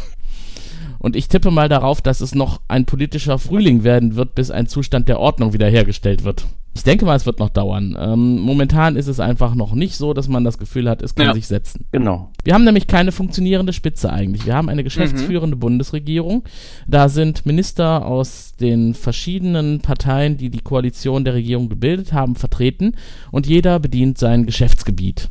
[1.00, 4.68] Und ich tippe mal darauf, dass es noch ein politischer Frühling werden wird, bis ein
[4.68, 6.46] Zustand der Ordnung wiederhergestellt wird.
[6.76, 7.98] Ich denke mal, es wird noch dauern.
[8.00, 11.26] Ähm, momentan ist es einfach noch nicht so, dass man das Gefühl hat, es kann
[11.26, 11.34] ja.
[11.34, 11.86] sich setzen.
[11.92, 12.32] Genau.
[12.44, 14.46] Wir haben nämlich keine funktionierende Spitze eigentlich.
[14.46, 15.60] Wir haben eine geschäftsführende mhm.
[15.60, 16.44] Bundesregierung.
[16.88, 22.96] Da sind Minister aus den verschiedenen Parteien, die die Koalition der Regierung gebildet haben, vertreten
[23.32, 25.30] und jeder bedient sein Geschäftsgebiet.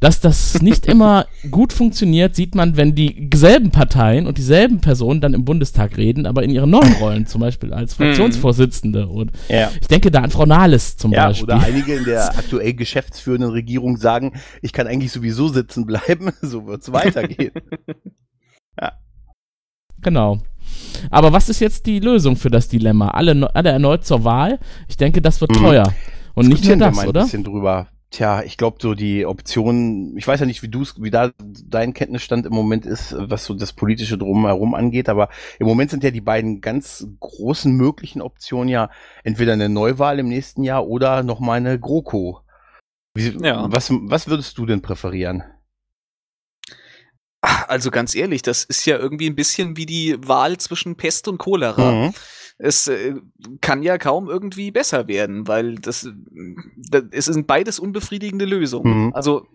[0.00, 5.34] Dass das nicht immer gut funktioniert, sieht man, wenn dieselben Parteien und dieselben Personen dann
[5.34, 8.04] im Bundestag reden, aber in ihren neuen Rollen, zum Beispiel als mhm.
[8.04, 9.06] Fraktionsvorsitzende.
[9.06, 9.70] Und ja.
[9.80, 11.44] ich denke da an Frau Nahles zum ja, Beispiel.
[11.44, 16.66] Oder einige in der aktuell geschäftsführenden Regierung sagen, ich kann eigentlich sowieso sitzen bleiben, so
[16.66, 17.52] wird es weitergehen.
[18.80, 18.92] ja.
[20.02, 20.38] Genau.
[21.10, 23.08] Aber was ist jetzt die Lösung für das Dilemma?
[23.08, 24.58] Alle, alle erneut zur Wahl?
[24.88, 25.56] Ich denke, das wird mhm.
[25.56, 25.94] teuer.
[26.34, 27.20] Und nicht nur das, wir mal oder?
[27.20, 27.88] ein bisschen drüber.
[28.10, 31.92] Tja, ich glaube so die Option, ich weiß ja nicht, wie du wie da dein
[31.92, 36.12] Kenntnisstand im Moment ist, was so das politische drumherum angeht, aber im Moment sind ja
[36.12, 38.90] die beiden ganz großen möglichen Optionen ja
[39.24, 42.42] entweder eine Neuwahl im nächsten Jahr oder nochmal eine GroKo.
[43.14, 43.70] Wie, ja.
[43.72, 45.42] was, was würdest du denn präferieren?
[47.40, 51.38] Also ganz ehrlich, das ist ja irgendwie ein bisschen wie die Wahl zwischen Pest und
[51.38, 51.92] Cholera.
[51.92, 52.14] Mhm
[52.58, 53.14] es äh,
[53.60, 56.08] kann ja kaum irgendwie besser werden, weil das,
[56.90, 59.06] das es sind beides unbefriedigende Lösungen.
[59.06, 59.12] Mhm.
[59.14, 59.46] Also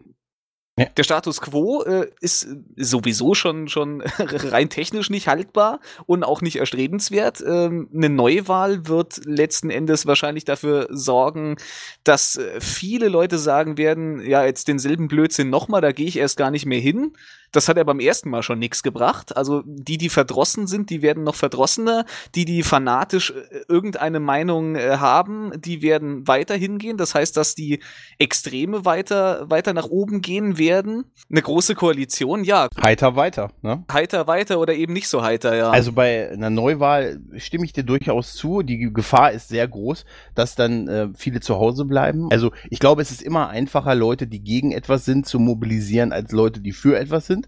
[0.79, 0.85] ja.
[0.85, 6.55] Der Status quo äh, ist sowieso schon, schon rein technisch nicht haltbar und auch nicht
[6.55, 7.43] erstrebenswert.
[7.45, 11.57] Ähm, eine Neuwahl wird letzten Endes wahrscheinlich dafür sorgen,
[12.05, 16.37] dass äh, viele Leute sagen werden, ja, jetzt denselben Blödsinn nochmal, da gehe ich erst
[16.37, 17.13] gar nicht mehr hin.
[17.51, 19.35] Das hat ja beim ersten Mal schon nichts gebracht.
[19.35, 22.05] Also die, die verdrossen sind, die werden noch verdrossener.
[22.35, 26.97] Die, die fanatisch äh, irgendeine Meinung äh, haben, die werden weiter hingehen.
[26.97, 27.79] Das heißt, dass die
[28.19, 31.05] Extreme weiter, weiter nach oben gehen werden.
[31.29, 32.67] Eine große Koalition, ja.
[32.81, 33.83] Heiter weiter, ne?
[33.91, 35.69] Heiter weiter oder eben nicht so heiter, ja.
[35.71, 38.61] Also bei einer Neuwahl stimme ich dir durchaus zu.
[38.61, 42.29] Die Gefahr ist sehr groß, dass dann äh, viele zu Hause bleiben.
[42.31, 46.31] Also ich glaube, es ist immer einfacher, Leute, die gegen etwas sind, zu mobilisieren, als
[46.31, 47.40] Leute, die für etwas sind.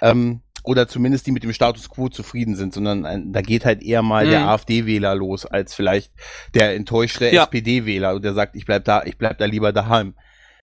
[0.00, 3.82] Ähm, oder zumindest die mit dem Status quo zufrieden sind, sondern ein, da geht halt
[3.82, 4.30] eher mal mhm.
[4.30, 6.12] der AfD-Wähler los, als vielleicht
[6.54, 7.44] der enttäuschte ja.
[7.44, 10.14] SPD-Wähler, der sagt, ich bleib da, ich bleib da lieber daheim.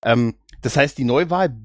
[0.03, 1.55] Ähm, das heißt, die Neuwahl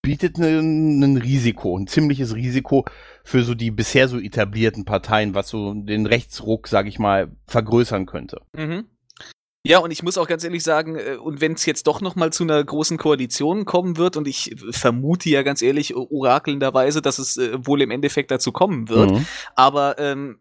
[0.00, 2.84] bietet ein Risiko, ein ziemliches Risiko
[3.24, 8.06] für so die bisher so etablierten Parteien, was so den Rechtsruck, sag ich mal, vergrößern
[8.06, 8.40] könnte.
[8.54, 8.84] Mhm.
[9.66, 12.14] Ja, und ich muss auch ganz ehrlich sagen, äh, und wenn es jetzt doch noch
[12.14, 17.18] mal zu einer großen Koalition kommen wird, und ich vermute ja ganz ehrlich orakelnderweise, dass
[17.18, 19.26] es äh, wohl im Endeffekt dazu kommen wird, mhm.
[19.54, 20.38] aber ähm,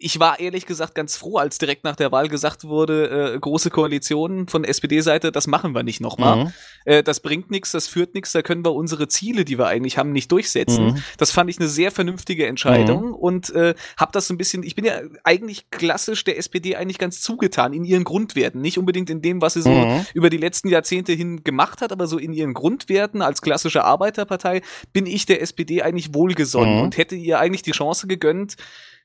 [0.00, 3.70] ich war ehrlich gesagt ganz froh, als direkt nach der Wahl gesagt wurde, äh, große
[3.70, 6.46] Koalition von SPD-Seite, das machen wir nicht nochmal.
[6.46, 6.52] Mhm.
[6.84, 9.96] Äh, das bringt nichts, das führt nichts, da können wir unsere Ziele, die wir eigentlich
[9.96, 10.86] haben, nicht durchsetzen.
[10.86, 11.02] Mhm.
[11.16, 13.14] Das fand ich eine sehr vernünftige Entscheidung mhm.
[13.14, 16.98] und äh, habe das so ein bisschen, ich bin ja eigentlich klassisch der SPD eigentlich
[16.98, 20.04] ganz zugetan in ihren Grundwerten, nicht unbedingt in dem, was sie so mhm.
[20.12, 24.62] über die letzten Jahrzehnte hin gemacht hat, aber so in ihren Grundwerten als klassische Arbeiterpartei
[24.92, 26.82] bin ich der SPD eigentlich wohlgesonnen mhm.
[26.82, 28.56] und hätte ihr eigentlich die Chance gegönnt,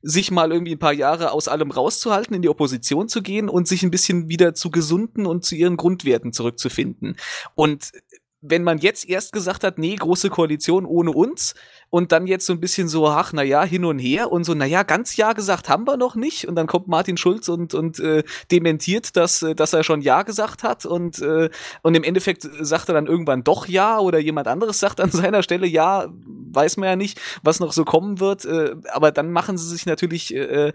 [0.03, 3.67] sich mal irgendwie ein paar Jahre aus allem rauszuhalten, in die Opposition zu gehen und
[3.67, 7.15] sich ein bisschen wieder zu gesunden und zu ihren Grundwerten zurückzufinden.
[7.55, 7.91] Und
[8.45, 11.55] wenn man jetzt erst gesagt hat, nee, große Koalition ohne uns
[11.89, 14.53] und dann jetzt so ein bisschen so, ach, na ja, hin und her und so,
[14.53, 16.45] na ja, ganz Ja gesagt haben wir noch nicht.
[16.47, 20.23] Und dann kommt Martin Schulz und, und äh, dementiert, dass, äh, dass er schon Ja
[20.23, 21.49] gesagt hat und, äh,
[21.83, 25.41] und im Endeffekt sagt er dann irgendwann doch Ja oder jemand anderes sagt an seiner
[25.41, 26.07] Stelle Ja,
[26.51, 29.85] weiß man ja nicht, was noch so kommen wird, äh, aber dann machen sie sich
[29.85, 30.73] natürlich äh,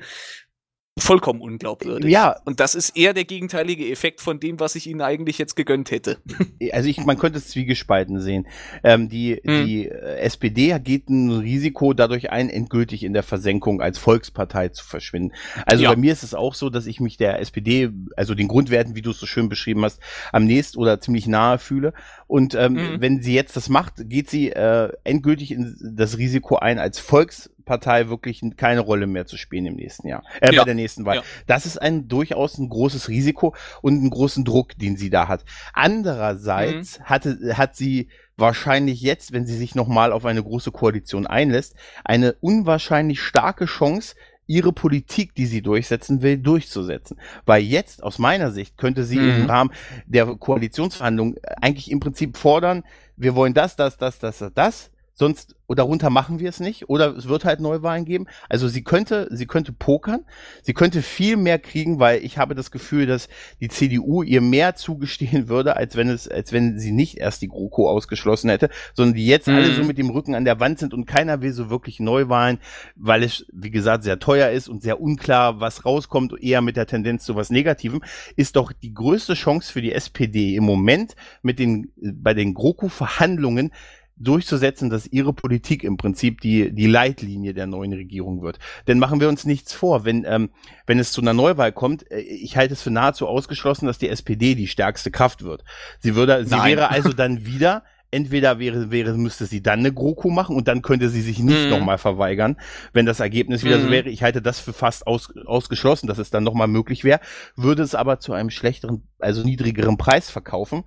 [1.02, 2.10] vollkommen unglaubwürdig.
[2.10, 2.36] Ja.
[2.44, 5.90] Und das ist eher der gegenteilige Effekt von dem, was ich ihnen eigentlich jetzt gegönnt
[5.90, 6.18] hätte.
[6.72, 8.46] Also ich, man könnte es zwiegespalten sehen.
[8.82, 9.64] Ähm, die, hm.
[9.64, 14.84] die äh, SPD geht ein Risiko dadurch ein, endgültig in der Versenkung als Volkspartei zu
[14.84, 15.32] verschwinden.
[15.66, 15.90] Also ja.
[15.90, 19.02] bei mir ist es auch so, dass ich mich der SPD, also den Grundwerten, wie
[19.02, 20.00] du es so schön beschrieben hast,
[20.32, 21.94] am nächsten oder ziemlich nahe fühle.
[22.26, 23.00] Und ähm, hm.
[23.00, 27.50] wenn sie jetzt das macht, geht sie äh, endgültig in das Risiko ein, als Volks
[27.68, 30.62] Partei wirklich keine Rolle mehr zu spielen im nächsten Jahr, äh, ja.
[30.62, 31.16] bei der nächsten Wahl.
[31.16, 31.22] Ja.
[31.46, 35.44] Das ist ein durchaus ein großes Risiko und einen großen Druck, den sie da hat.
[35.74, 37.04] Andererseits mhm.
[37.04, 42.32] hatte, hat sie wahrscheinlich jetzt, wenn sie sich nochmal auf eine große Koalition einlässt, eine
[42.40, 44.14] unwahrscheinlich starke Chance,
[44.46, 47.20] ihre Politik, die sie durchsetzen will, durchzusetzen.
[47.44, 49.42] Weil jetzt, aus meiner Sicht, könnte sie mhm.
[49.42, 49.70] im Rahmen
[50.06, 52.82] der Koalitionsverhandlungen eigentlich im Prinzip fordern,
[53.16, 57.28] wir wollen das, das, das, das, das, sonst darunter machen wir es nicht oder es
[57.28, 58.26] wird halt Neuwahlen geben.
[58.48, 60.24] Also sie könnte, sie könnte pokern,
[60.62, 63.28] sie könnte viel mehr kriegen, weil ich habe das Gefühl, dass
[63.60, 67.48] die CDU ihr mehr zugestehen würde, als wenn es, als wenn sie nicht erst die
[67.48, 69.56] GroKo ausgeschlossen hätte, sondern die jetzt mhm.
[69.56, 72.58] alle so mit dem Rücken an der Wand sind und keiner will so wirklich Neuwahlen,
[72.94, 76.86] weil es, wie gesagt, sehr teuer ist und sehr unklar, was rauskommt, eher mit der
[76.86, 78.02] Tendenz zu was Negativem,
[78.36, 83.72] ist doch die größte Chance für die SPD im Moment mit den, bei den GroKo-Verhandlungen
[84.18, 88.58] durchzusetzen, dass ihre Politik im Prinzip die, die Leitlinie der neuen Regierung wird.
[88.86, 90.50] Denn machen wir uns nichts vor, wenn, ähm,
[90.86, 94.08] wenn es zu einer Neuwahl kommt, äh, ich halte es für nahezu ausgeschlossen, dass die
[94.08, 95.64] SPD die stärkste Kraft wird.
[96.00, 100.30] Sie würde, sie wäre also dann wieder entweder wäre, wäre, müsste sie dann eine GroKo
[100.30, 101.70] machen und dann könnte sie sich nicht mhm.
[101.70, 102.56] nochmal verweigern,
[102.92, 103.82] wenn das Ergebnis wieder mhm.
[103.82, 104.08] so wäre.
[104.08, 107.20] Ich halte das für fast aus, ausgeschlossen, dass es dann nochmal möglich wäre,
[107.54, 110.84] würde es aber zu einem schlechteren, also niedrigeren Preis verkaufen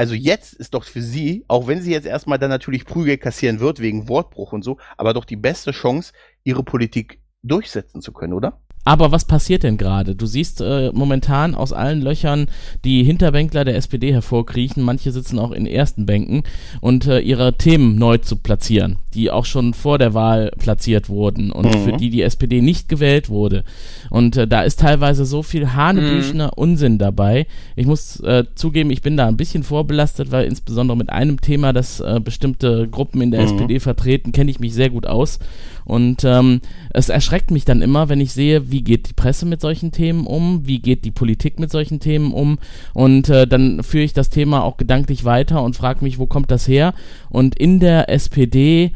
[0.00, 3.60] also jetzt ist doch für sie, auch wenn sie jetzt erstmal dann natürlich Prügel kassieren
[3.60, 8.32] wird wegen Wortbruch und so, aber doch die beste Chance, ihre Politik durchsetzen zu können,
[8.32, 8.62] oder?
[8.84, 10.14] Aber was passiert denn gerade?
[10.14, 12.46] Du siehst äh, momentan aus allen Löchern
[12.82, 14.82] die Hinterbänkler der SPD hervorkriechen.
[14.82, 16.44] Manche sitzen auch in ersten Bänken
[16.80, 21.52] und äh, ihre Themen neu zu platzieren, die auch schon vor der Wahl platziert wurden
[21.52, 21.84] und mhm.
[21.84, 23.64] für die die SPD nicht gewählt wurde.
[24.08, 26.52] Und äh, da ist teilweise so viel hanebüchener mhm.
[26.56, 27.46] Unsinn dabei.
[27.76, 31.74] Ich muss äh, zugeben, ich bin da ein bisschen vorbelastet, weil insbesondere mit einem Thema,
[31.74, 33.46] das äh, bestimmte Gruppen in der mhm.
[33.46, 35.38] SPD vertreten, kenne ich mich sehr gut aus.
[35.84, 39.60] Und ähm, es erschreckt mich dann immer, wenn ich sehe, wie geht die Presse mit
[39.60, 42.58] solchen Themen um, wie geht die Politik mit solchen Themen um.
[42.94, 46.50] Und äh, dann führe ich das Thema auch gedanklich weiter und frage mich, wo kommt
[46.50, 46.94] das her?
[47.28, 48.92] Und in der SPD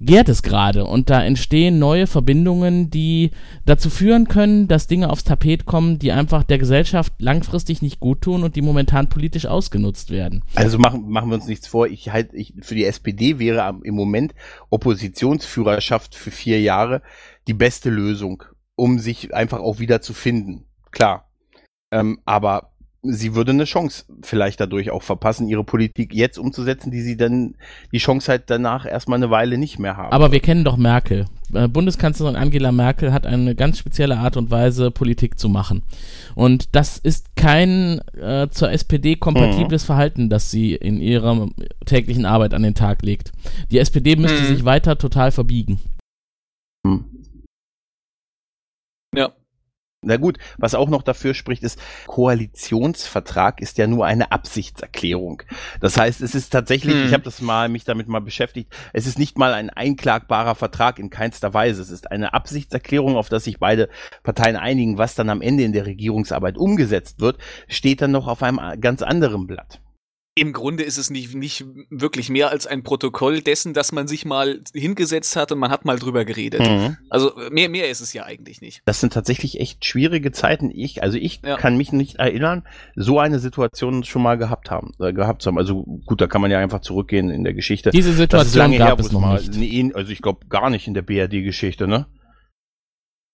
[0.00, 3.30] gärt es gerade und da entstehen neue Verbindungen, die
[3.64, 8.22] dazu führen können, dass Dinge aufs Tapet kommen, die einfach der Gesellschaft langfristig nicht gut
[8.22, 10.44] tun und die momentan politisch ausgenutzt werden.
[10.54, 11.86] Also machen, machen wir uns nichts vor.
[11.86, 14.34] Ich halt, ich, für die SPD wäre im Moment
[14.70, 17.02] Oppositionsführerschaft für vier Jahre
[17.46, 18.44] die beste Lösung,
[18.76, 20.66] um sich einfach auch wieder zu finden.
[20.90, 21.30] Klar.
[21.90, 27.00] Ähm, aber sie würde eine Chance vielleicht dadurch auch verpassen, ihre Politik jetzt umzusetzen, die
[27.00, 27.54] sie dann
[27.92, 30.12] die Chance halt danach erstmal eine Weile nicht mehr haben.
[30.12, 31.26] Aber wir kennen doch Merkel.
[31.52, 35.82] Äh, Bundeskanzlerin Angela Merkel hat eine ganz spezielle Art und Weise, Politik zu machen.
[36.34, 39.86] Und das ist kein äh, zur SPD kompatibles mhm.
[39.86, 41.48] Verhalten, das sie in ihrer
[41.86, 43.32] täglichen Arbeit an den Tag legt.
[43.70, 44.46] Die SPD müsste mhm.
[44.46, 45.78] sich weiter total verbiegen.
[50.08, 55.42] Na gut, was auch noch dafür spricht, ist, Koalitionsvertrag ist ja nur eine Absichtserklärung.
[55.80, 57.06] Das heißt, es ist tatsächlich, hm.
[57.06, 60.98] ich habe das mal mich damit mal beschäftigt, es ist nicht mal ein einklagbarer Vertrag
[60.98, 61.82] in keinster Weise.
[61.82, 63.90] Es ist eine Absichtserklärung, auf das sich beide
[64.22, 67.36] Parteien einigen, was dann am Ende in der Regierungsarbeit umgesetzt wird,
[67.68, 69.78] steht dann noch auf einem ganz anderen Blatt.
[70.40, 74.24] Im Grunde ist es nicht, nicht wirklich mehr als ein Protokoll dessen, dass man sich
[74.24, 76.60] mal hingesetzt hat und man hat mal drüber geredet.
[76.60, 76.96] Mhm.
[77.10, 78.82] Also mehr, mehr ist es ja eigentlich nicht.
[78.84, 80.70] Das sind tatsächlich echt schwierige Zeiten.
[80.70, 81.56] Ich, also ich ja.
[81.56, 82.64] kann mich nicht erinnern,
[82.96, 85.58] so eine Situation schon mal gehabt haben, äh, gehabt zu haben.
[85.58, 87.90] Also gut, da kann man ja einfach zurückgehen in der Geschichte.
[87.90, 89.54] Diese Situation gab her, es noch mal, nicht.
[89.54, 92.06] Nee, also ich glaube gar nicht in der BRD-Geschichte, ne?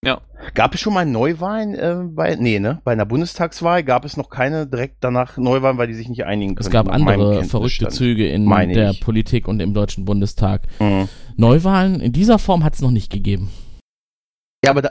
[0.05, 0.21] Ja.
[0.53, 2.81] Gab es schon mal Neuwahlen äh, bei, nee, ne?
[2.85, 6.55] Bei einer Bundestagswahl gab es noch keine direkt danach Neuwahlen, weil die sich nicht einigen
[6.55, 6.67] können.
[6.67, 9.01] Es gab andere verrückte Züge in Meine der ich.
[9.01, 10.67] Politik und im Deutschen Bundestag.
[10.81, 11.09] Mhm.
[11.37, 13.51] Neuwahlen in dieser Form hat es noch nicht gegeben.
[14.65, 14.91] Ja, aber da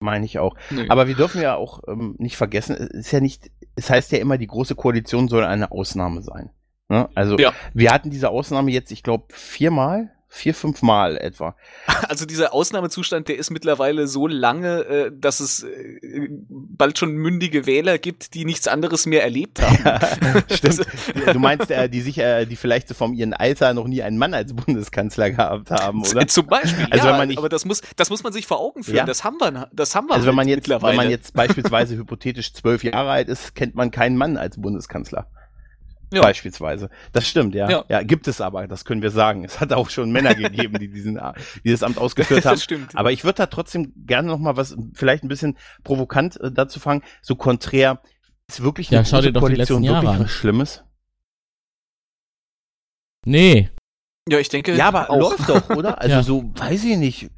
[0.00, 0.54] meine ich auch.
[0.70, 0.86] Nee.
[0.88, 4.18] Aber wir dürfen ja auch ähm, nicht vergessen, es ist ja nicht, es heißt ja
[4.18, 6.50] immer, die große Koalition soll eine Ausnahme sein.
[6.88, 7.08] Ne?
[7.14, 7.52] Also ja.
[7.72, 11.56] wir hatten diese Ausnahme jetzt, ich glaube, viermal vier, fünf Mal etwa.
[12.08, 17.66] Also dieser Ausnahmezustand, der ist mittlerweile so lange, äh, dass es äh, bald schon mündige
[17.66, 19.78] Wähler gibt, die nichts anderes mehr erlebt haben.
[19.84, 20.86] Ja, stimmt.
[21.32, 24.34] du meinst, äh, die sich, die vielleicht so vom ihrem Alter noch nie einen Mann
[24.34, 26.26] als Bundeskanzler gehabt haben, oder?
[26.26, 26.86] Zum Beispiel.
[26.90, 28.96] Also ja, wenn man nicht, aber das muss, das muss man sich vor Augen führen.
[28.96, 29.04] Ja.
[29.06, 30.14] Das haben wir, das haben wir.
[30.14, 33.90] Also wenn man jetzt, wenn man jetzt beispielsweise hypothetisch zwölf Jahre alt ist, kennt man
[33.90, 35.28] keinen Mann als Bundeskanzler.
[36.16, 36.22] Ja.
[36.22, 36.90] Beispielsweise.
[37.12, 37.68] Das stimmt, ja.
[37.70, 37.84] ja.
[37.88, 38.02] ja.
[38.02, 39.44] gibt es aber, das können wir sagen.
[39.44, 41.20] Es hat auch schon Männer gegeben, die diesen,
[41.64, 42.54] dieses Amt ausgeführt haben.
[42.54, 42.96] Das stimmt.
[42.96, 46.80] Aber ich würde da trotzdem gerne noch mal was, vielleicht ein bisschen provokant äh, dazu
[46.80, 47.02] fangen.
[47.22, 48.00] So konträr,
[48.48, 50.20] ist wirklich eine ja, schau dir doch Koalition die wirklich an.
[50.20, 50.84] was Schlimmes?
[53.26, 53.70] Nee.
[54.28, 54.74] Ja, ich denke.
[54.74, 55.30] Ja, aber auch.
[55.30, 55.98] läuft doch, oder?
[56.00, 56.22] Also ja.
[56.22, 57.30] so, weiß ich nicht.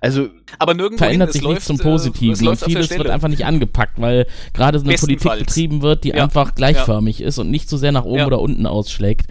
[0.00, 0.28] Also
[0.58, 4.26] aber nirgendwo verändert sich nichts zum äh, Positiven und vieles wird einfach nicht angepackt, weil
[4.52, 6.22] gerade so eine Politik betrieben wird, die ja.
[6.22, 7.26] einfach gleichförmig ja.
[7.26, 8.26] ist und nicht so sehr nach oben ja.
[8.26, 9.26] oder unten ausschlägt.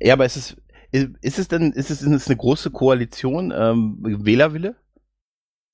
[0.00, 0.56] Ja, aber ist es
[0.92, 4.76] ist es denn ist es, ist es eine große Koalition ähm, Wählerwille?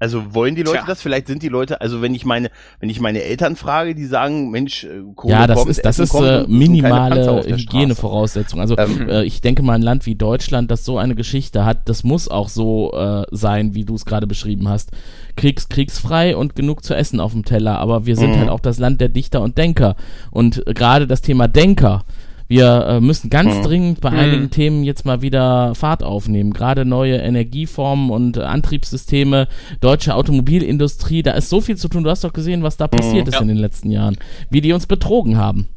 [0.00, 0.86] Also wollen die Leute Tja.
[0.86, 1.02] das?
[1.02, 4.48] Vielleicht sind die Leute, also wenn ich meine, wenn ich meine Eltern frage, die sagen,
[4.48, 8.60] Mensch, äh, Kohle ja, das kommt, ist das ist äh, minimale Hygienevoraussetzung.
[8.60, 9.08] Also ähm.
[9.08, 12.28] äh, ich denke mal, ein Land wie Deutschland, das so eine Geschichte hat, das muss
[12.28, 14.92] auch so äh, sein, wie du es gerade beschrieben hast.
[15.34, 17.80] Kriegs kriegsfrei und genug zu essen auf dem Teller.
[17.80, 18.38] Aber wir sind mhm.
[18.38, 19.96] halt auch das Land der Dichter und Denker.
[20.30, 22.04] Und gerade das Thema Denker
[22.48, 23.62] wir äh, müssen ganz hm.
[23.62, 24.18] dringend bei hm.
[24.18, 26.52] einigen Themen jetzt mal wieder Fahrt aufnehmen.
[26.52, 29.48] Gerade neue Energieformen und äh, Antriebssysteme,
[29.80, 32.04] deutsche Automobilindustrie, da ist so viel zu tun.
[32.04, 32.90] Du hast doch gesehen, was da hm.
[32.90, 33.40] passiert ist ja.
[33.40, 34.16] in den letzten Jahren.
[34.50, 35.68] Wie die uns betrogen haben.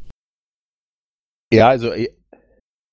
[1.53, 2.09] Ja, also äh,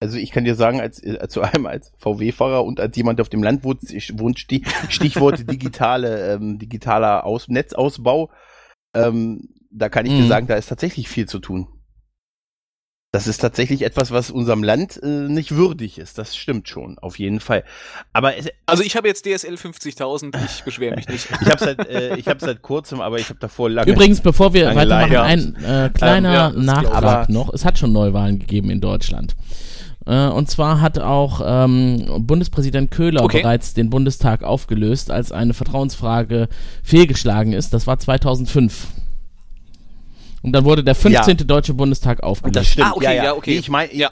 [0.00, 3.18] also ich kann dir sagen, als, als äh, zu einem als VW-Fahrer und als jemand,
[3.18, 8.30] der auf dem Land wohnt, wohnt Stichwort digitale, ähm, digitaler Aus Netzausbau,
[8.94, 10.22] ähm, da kann ich mhm.
[10.22, 11.66] dir sagen, da ist tatsächlich viel zu tun.
[13.10, 16.18] Das ist tatsächlich etwas, was unserem Land äh, nicht würdig ist.
[16.18, 17.64] Das stimmt schon, auf jeden Fall.
[18.12, 20.36] Aber es, also ich habe jetzt DSL 50.000.
[20.44, 21.26] Ich beschwere mich nicht.
[21.40, 23.90] ich habe seit äh, ich habe seit kurzem, aber ich habe davor lange.
[23.90, 27.50] Übrigens, bevor wir weitermachen, ein äh, kleiner ähm, ja, Nachtrag noch.
[27.54, 29.36] Es hat schon Neuwahlen gegeben in Deutschland.
[30.04, 33.40] Äh, und zwar hat auch ähm, Bundespräsident Köhler okay.
[33.40, 36.48] bereits den Bundestag aufgelöst, als eine Vertrauensfrage
[36.82, 37.72] fehlgeschlagen ist.
[37.72, 38.86] Das war 2005.
[40.42, 41.38] Und dann wurde der 15.
[41.38, 41.44] Ja.
[41.44, 42.56] Deutsche Bundestag aufgelöst.
[42.56, 43.24] Das stimmt, ah, okay, ja, ja.
[43.24, 43.52] ja okay.
[43.52, 44.08] Nee, ich meine, ja.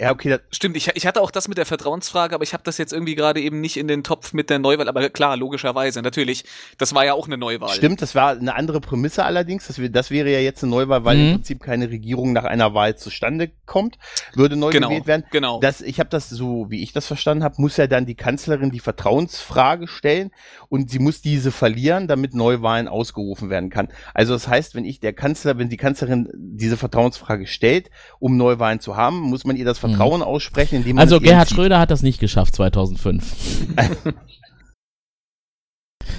[0.00, 0.28] Ja, okay.
[0.28, 2.92] Das Stimmt, ich, ich hatte auch das mit der Vertrauensfrage, aber ich habe das jetzt
[2.92, 4.88] irgendwie gerade eben nicht in den Topf mit der Neuwahl.
[4.88, 6.44] Aber klar, logischerweise, natürlich.
[6.78, 7.70] Das war ja auch eine Neuwahl.
[7.70, 9.68] Stimmt, das war eine andere Prämisse allerdings.
[9.68, 11.22] Das, das wäre ja jetzt eine Neuwahl, weil mhm.
[11.22, 13.98] im Prinzip keine Regierung nach einer Wahl zustande kommt,
[14.34, 15.24] würde neu genau, gewählt werden.
[15.30, 15.60] Genau.
[15.60, 18.72] Das, ich habe das so, wie ich das verstanden habe, muss ja dann die Kanzlerin
[18.72, 20.32] die Vertrauensfrage stellen
[20.68, 23.88] und sie muss diese verlieren, damit Neuwahlen ausgerufen werden kann.
[24.12, 28.80] Also das heißt, wenn ich der Kanzler, wenn die Kanzlerin diese Vertrauensfrage stellt, um Neuwahlen
[28.80, 30.22] zu haben, muss man ihr das Vertrauen mhm.
[30.22, 33.66] aussprechen, indem man Also Gerhard Schröder hat das nicht geschafft 2005.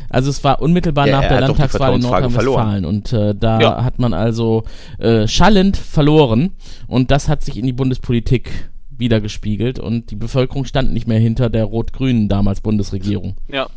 [0.09, 3.83] Also es war unmittelbar ja, nach der Landtagswahl in Nordrhein-Westfalen und äh, da ja.
[3.83, 4.63] hat man also
[4.97, 6.53] äh, schallend verloren
[6.88, 11.49] und das hat sich in die Bundespolitik wiedergespiegelt und die Bevölkerung stand nicht mehr hinter
[11.49, 13.35] der rot-grünen damals Bundesregierung.
[13.47, 13.67] Ja.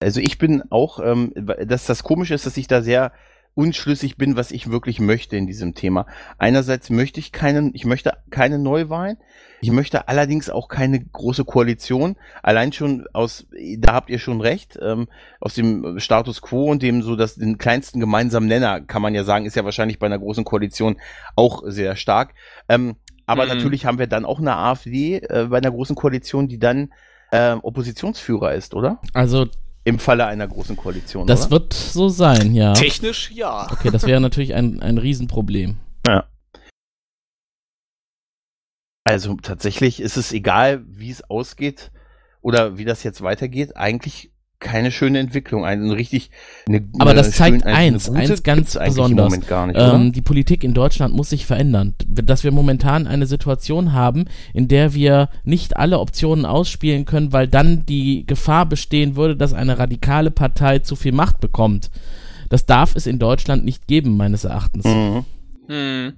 [0.00, 3.12] Also ich bin auch, ähm, dass das komisch ist, dass ich da sehr
[3.56, 6.06] unschlüssig bin, was ich wirklich möchte in diesem Thema.
[6.38, 9.16] Einerseits möchte ich keinen, ich möchte keine Neuwahlen.
[9.62, 12.16] Ich möchte allerdings auch keine große Koalition.
[12.42, 13.46] Allein schon aus,
[13.78, 15.08] da habt ihr schon recht, ähm,
[15.40, 19.24] aus dem Status quo und dem so, dass den kleinsten gemeinsamen Nenner, kann man ja
[19.24, 20.98] sagen, ist ja wahrscheinlich bei einer großen Koalition
[21.34, 22.34] auch sehr stark.
[22.68, 23.48] Ähm, aber mhm.
[23.48, 26.92] natürlich haben wir dann auch eine AfD äh, bei einer großen Koalition, die dann
[27.30, 29.00] äh, Oppositionsführer ist, oder?
[29.14, 29.46] Also
[29.86, 31.28] im Falle einer großen Koalition.
[31.28, 31.52] Das oder?
[31.52, 32.72] wird so sein, ja.
[32.72, 33.70] Technisch ja.
[33.70, 35.76] Okay, das wäre natürlich ein, ein Riesenproblem.
[36.04, 36.28] Ja.
[39.04, 41.92] Also tatsächlich ist es egal, wie es ausgeht
[42.42, 43.76] oder wie das jetzt weitergeht.
[43.76, 46.30] Eigentlich keine schöne Entwicklung, eine richtig.
[46.66, 49.36] Eine, Aber das zeigt schön, eins, eins ganz besonders.
[49.36, 51.94] Nicht, ähm, die Politik in Deutschland muss sich verändern.
[52.06, 57.48] Dass wir momentan eine Situation haben, in der wir nicht alle Optionen ausspielen können, weil
[57.48, 61.90] dann die Gefahr bestehen würde, dass eine radikale Partei zu viel Macht bekommt.
[62.48, 64.84] Das darf es in Deutschland nicht geben, meines Erachtens.
[64.84, 65.24] Mhm.
[65.68, 66.12] Mhm.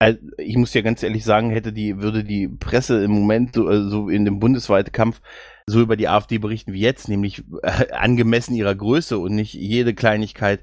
[0.00, 3.70] Also, ich muss ja ganz ehrlich sagen, hätte die, würde die Presse im Moment so,
[3.70, 5.20] äh, so in dem bundesweiten Kampf
[5.66, 9.94] so über die AfD berichten wie jetzt, nämlich äh, angemessen ihrer Größe und nicht jede
[9.94, 10.60] Kleinigkeit,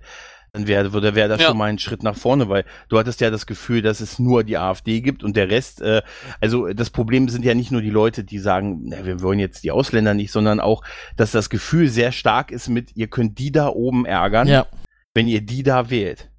[0.53, 1.47] dann wäre wär, wär das ja.
[1.47, 4.43] schon mal ein Schritt nach vorne, weil du hattest ja das Gefühl, dass es nur
[4.43, 6.01] die AfD gibt und der Rest, äh,
[6.41, 9.63] also das Problem sind ja nicht nur die Leute, die sagen, na, wir wollen jetzt
[9.63, 10.83] die Ausländer nicht, sondern auch,
[11.15, 14.67] dass das Gefühl sehr stark ist mit, ihr könnt die da oben ärgern, ja.
[15.13, 16.30] wenn ihr die da wählt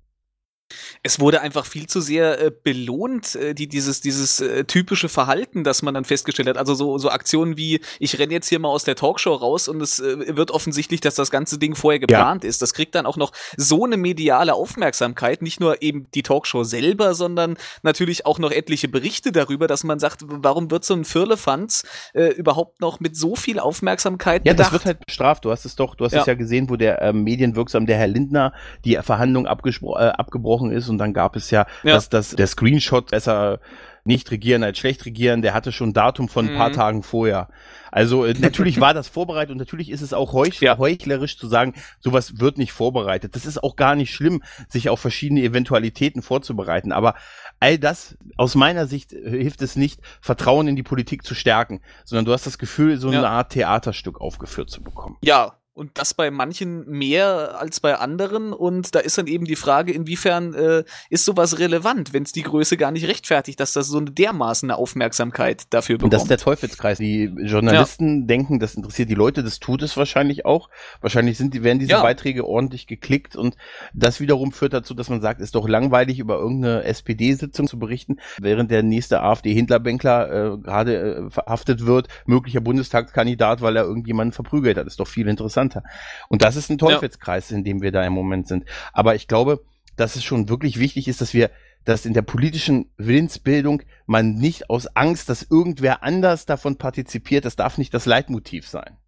[1.02, 5.64] es wurde einfach viel zu sehr äh, belohnt, äh, die, dieses, dieses äh, typische Verhalten,
[5.64, 6.58] das man dann festgestellt hat.
[6.58, 9.80] Also so, so Aktionen wie, ich renne jetzt hier mal aus der Talkshow raus und
[9.80, 12.48] es äh, wird offensichtlich, dass das ganze Ding vorher geplant ja.
[12.50, 12.62] ist.
[12.62, 17.14] Das kriegt dann auch noch so eine mediale Aufmerksamkeit, nicht nur eben die Talkshow selber,
[17.14, 21.84] sondern natürlich auch noch etliche Berichte darüber, dass man sagt, warum wird so ein Firlefanz
[22.14, 24.68] äh, überhaupt noch mit so viel Aufmerksamkeit Ja, bedacht?
[24.68, 25.44] das wird halt bestraft.
[25.44, 26.20] Du hast es doch, du hast ja.
[26.20, 28.52] es ja gesehen, wo der äh, medienwirksam, der Herr Lindner,
[28.84, 31.94] die Verhandlung abgebrochen abgebrochen ist und dann gab es ja, ja.
[31.94, 33.60] dass das, der Screenshot besser
[34.04, 36.74] nicht regieren als schlecht regieren, der hatte schon ein Datum von ein paar mhm.
[36.74, 37.48] Tagen vorher.
[37.92, 40.76] Also äh, natürlich war das vorbereitet und natürlich ist es auch heuch ja.
[40.76, 43.36] heuchlerisch zu sagen, sowas wird nicht vorbereitet.
[43.36, 46.90] Das ist auch gar nicht schlimm, sich auf verschiedene Eventualitäten vorzubereiten.
[46.90, 47.14] Aber
[47.60, 51.80] all das, aus meiner Sicht, äh, hilft es nicht, Vertrauen in die Politik zu stärken,
[52.04, 55.16] sondern du hast das Gefühl, so eine Art Theaterstück aufgeführt zu bekommen.
[55.22, 58.52] Ja, und das bei manchen mehr als bei anderen.
[58.52, 62.42] Und da ist dann eben die Frage, inwiefern äh, ist sowas relevant, wenn es die
[62.42, 66.12] Größe gar nicht rechtfertigt, dass das so eine dermaßen Aufmerksamkeit dafür bekommt.
[66.12, 66.98] Und das ist der Teufelskreis.
[66.98, 68.26] Die Journalisten ja.
[68.26, 70.68] denken, das interessiert die Leute, das tut es wahrscheinlich auch.
[71.00, 72.02] Wahrscheinlich sind die, werden diese ja.
[72.02, 73.56] Beiträge ordentlich geklickt und
[73.94, 78.18] das wiederum führt dazu, dass man sagt, ist doch langweilig, über irgendeine SPD-Sitzung zu berichten,
[78.38, 84.76] während der nächste AfD-Hindlerbänkler äh, gerade äh, verhaftet wird, möglicher Bundestagskandidat, weil er irgendjemanden verprügelt
[84.76, 84.84] hat.
[84.84, 85.82] Das ist doch viel interessanter interessanter.
[86.28, 87.56] Und das ist ein Teufelskreis, ja.
[87.56, 88.64] in dem wir da im Moment sind.
[88.92, 89.64] Aber ich glaube,
[89.96, 91.50] dass es schon wirklich wichtig ist, dass wir
[91.84, 97.56] dass in der politischen Willensbildung man nicht aus Angst, dass irgendwer anders davon partizipiert, das
[97.56, 98.98] darf nicht das Leitmotiv sein.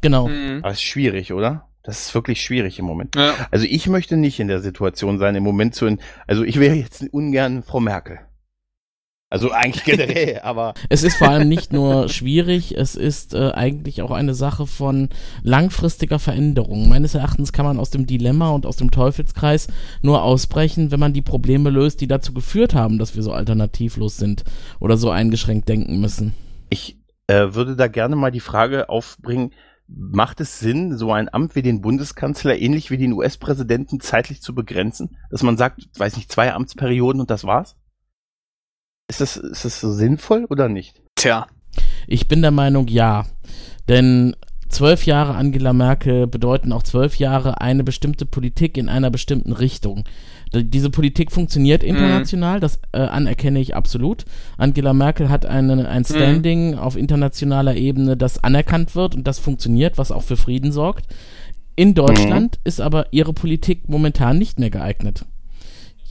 [0.00, 0.26] Genau.
[0.26, 0.58] Mhm.
[0.62, 1.68] Aber es ist schwierig, oder?
[1.84, 3.14] Das ist wirklich schwierig im Moment.
[3.14, 3.34] Ja.
[3.52, 7.04] Also ich möchte nicht in der Situation sein, im Moment zu, also ich wäre jetzt
[7.12, 8.18] ungern Frau Merkel.
[9.32, 10.74] Also eigentlich generell, aber.
[10.90, 15.08] Es ist vor allem nicht nur schwierig, es ist äh, eigentlich auch eine Sache von
[15.42, 16.90] langfristiger Veränderung.
[16.90, 19.68] Meines Erachtens kann man aus dem Dilemma und aus dem Teufelskreis
[20.02, 24.18] nur ausbrechen, wenn man die Probleme löst, die dazu geführt haben, dass wir so alternativlos
[24.18, 24.44] sind
[24.80, 26.34] oder so eingeschränkt denken müssen.
[26.68, 29.52] Ich äh, würde da gerne mal die Frage aufbringen,
[29.88, 34.54] macht es Sinn, so ein Amt wie den Bundeskanzler ähnlich wie den US-Präsidenten zeitlich zu
[34.54, 35.16] begrenzen?
[35.30, 37.76] Dass man sagt, weiß nicht, zwei Amtsperioden und das war's?
[39.08, 41.00] Ist das, ist das so sinnvoll oder nicht?
[41.16, 41.46] Tja.
[42.06, 43.26] Ich bin der Meinung, ja.
[43.88, 44.34] Denn
[44.68, 50.04] zwölf Jahre Angela Merkel bedeuten auch zwölf Jahre eine bestimmte Politik in einer bestimmten Richtung.
[50.54, 52.60] Diese Politik funktioniert international, mhm.
[52.60, 54.24] das äh, anerkenne ich absolut.
[54.58, 56.06] Angela Merkel hat eine, ein mhm.
[56.06, 56.78] Standing mhm.
[56.78, 61.06] auf internationaler Ebene, das anerkannt wird und das funktioniert, was auch für Frieden sorgt.
[61.74, 62.60] In Deutschland mhm.
[62.64, 65.24] ist aber ihre Politik momentan nicht mehr geeignet.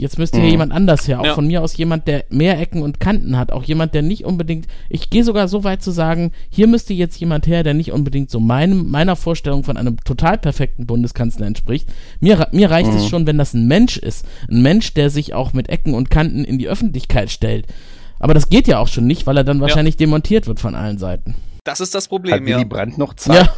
[0.02, 0.42] Jetzt müsste mhm.
[0.42, 1.20] hier jemand anders her.
[1.20, 1.36] Auch ja.
[1.36, 3.52] von mir aus jemand, der mehr Ecken und Kanten hat.
[3.52, 4.66] Auch jemand, der nicht unbedingt.
[4.90, 8.32] Ich gehe sogar so weit zu sagen, hier müsste jetzt jemand her, der nicht unbedingt
[8.32, 11.88] so meinem, meiner Vorstellung von einem total perfekten Bundeskanzler entspricht.
[12.20, 12.98] Mir, mir reicht mhm.
[12.98, 14.26] es schon, wenn das ein Mensch ist.
[14.50, 17.68] Ein Mensch, der sich auch mit Ecken und Kanten in die Öffentlichkeit stellt.
[18.18, 20.00] Aber das geht ja auch schon nicht, weil er dann wahrscheinlich ja.
[20.00, 21.36] demontiert wird von allen Seiten.
[21.64, 22.64] Das ist das Problem, Hat Willy ja.
[22.64, 23.52] Brandt noch Zeit?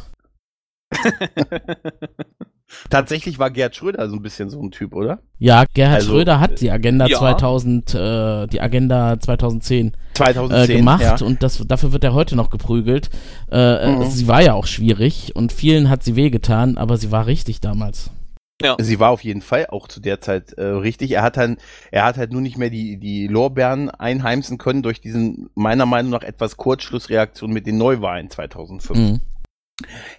[0.94, 1.00] Ja.
[2.90, 5.20] Tatsächlich war Gerd Schröder so ein bisschen so ein Typ, oder?
[5.40, 7.18] Ja, Gerhard also, Schröder hat die Agenda ja.
[7.18, 11.26] 2000, äh, die Agenda 2010, 2010 äh, gemacht ja.
[11.26, 13.10] und das, dafür wird er heute noch geprügelt.
[13.52, 14.10] Äh, mhm.
[14.10, 18.12] Sie war ja auch schwierig und vielen hat sie wehgetan, aber sie war richtig damals.
[18.62, 18.78] Ja.
[18.80, 21.12] Sie war auf jeden Fall auch zu der Zeit äh, richtig.
[21.12, 21.58] Er hat dann,
[21.92, 26.12] er hat halt nur nicht mehr die, die Lorbeeren einheimsen können durch diesen, meiner Meinung
[26.12, 29.00] nach, etwas Kurzschlussreaktion mit den Neuwahlen 2005.
[29.00, 29.22] Mhm.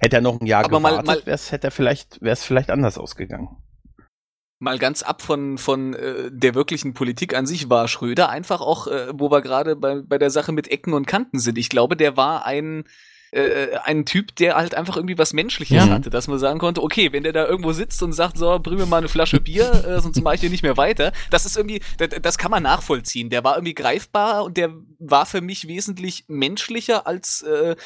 [0.00, 2.44] Hätte er noch ein Jahr Aber gewartet, mal, mal, wär's, hätte er vielleicht, wäre es
[2.44, 3.56] vielleicht anders ausgegangen.
[4.58, 8.86] Mal ganz ab von, von äh, der wirklichen Politik an sich war Schröder einfach auch,
[8.86, 11.58] äh, wo wir gerade bei, bei der Sache mit Ecken und Kanten sind.
[11.58, 12.84] Ich glaube, der war ein
[13.34, 15.88] äh, ein Typ, der halt einfach irgendwie was Menschliches ja.
[15.88, 18.78] hatte, dass man sagen konnte, okay, wenn der da irgendwo sitzt und sagt, so, bring
[18.78, 21.56] mir mal eine Flasche Bier, äh, sonst mache ich hier nicht mehr weiter, das ist
[21.56, 23.30] irgendwie, das, das kann man nachvollziehen.
[23.30, 27.76] Der war irgendwie greifbar und der war für mich wesentlich menschlicher als äh,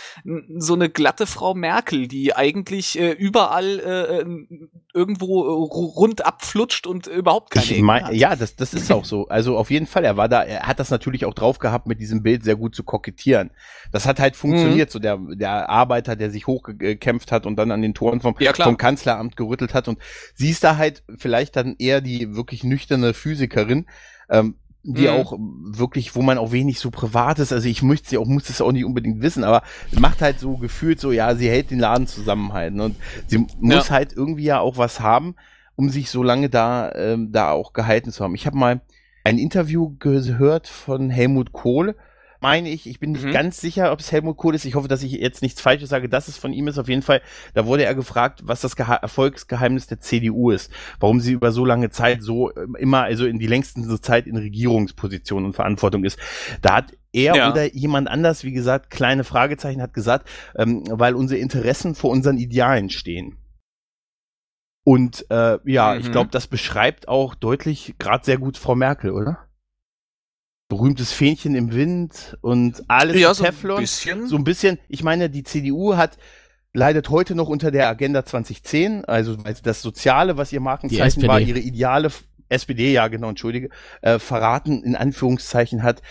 [0.59, 7.07] so eine glatte Frau Merkel, die eigentlich äh, überall äh, äh irgendwo rund abflutscht und
[7.07, 9.28] überhaupt keine ich mein, Ja, das, das ist auch so.
[9.28, 12.01] Also auf jeden Fall, er war da, er hat das natürlich auch drauf gehabt, mit
[12.01, 13.51] diesem Bild sehr gut zu kokettieren.
[13.93, 14.93] Das hat halt funktioniert, mhm.
[14.93, 18.55] so der, der Arbeiter, der sich hochgekämpft hat und dann an den Toren vom, ja,
[18.55, 19.89] vom Kanzleramt gerüttelt hat.
[19.89, 19.99] Und
[20.34, 23.86] sie ist da halt vielleicht dann eher die wirklich nüchterne Physikerin,
[24.30, 24.57] ähm,
[24.95, 25.09] die mhm.
[25.09, 28.49] auch wirklich, wo man auch wenig so privat ist, also ich möchte sie auch, muss
[28.49, 29.62] es auch nicht unbedingt wissen, aber
[29.93, 33.91] macht halt so gefühlt so, ja, sie hält den Laden zusammenhalten und sie muss ja.
[33.91, 35.34] halt irgendwie ja auch was haben,
[35.76, 38.34] um sich so lange da, ähm, da auch gehalten zu haben.
[38.34, 38.80] Ich habe mal
[39.24, 41.95] ein Interview gehört von Helmut Kohl,
[42.41, 42.86] meine ich.
[42.86, 43.32] Ich bin nicht mhm.
[43.32, 44.64] ganz sicher, ob es Helmut Kohl ist.
[44.64, 46.78] Ich hoffe, dass ich jetzt nichts Falsches sage, dass es von ihm ist.
[46.78, 47.20] Auf jeden Fall,
[47.55, 50.72] da wurde er gefragt, was das Geha Erfolgsgeheimnis der CDU ist.
[51.01, 54.36] Warum sie über so lange Zeit so äh, immer, also in die längsten Zeit in
[54.36, 56.18] Regierungsposition und Verantwortung ist.
[56.62, 57.51] Da hat er ja.
[57.51, 62.39] oder jemand anders, wie gesagt, kleine Fragezeichen hat gesagt, ähm, weil unsere Interessen vor unseren
[62.39, 63.36] Idealen stehen.
[64.84, 66.01] Und äh, ja, mhm.
[66.01, 69.47] ich glaube, das beschreibt auch deutlich gerade sehr gut Frau Merkel, oder?
[70.69, 73.79] Berühmtes Fähnchen im Wind und alles ja, so Teflon.
[73.79, 74.27] Ein bisschen.
[74.27, 74.79] So ein bisschen.
[74.89, 76.19] Ich meine, die CDU hat
[76.75, 81.59] leidet heute noch unter der Agenda 2010, also das Soziale, was ihr Markenzeichen war, ihre
[81.59, 82.11] Ideale
[82.49, 83.71] SPD, ja genau, entschuldige,
[84.03, 86.03] äh, verraten in Anführungszeichen hat.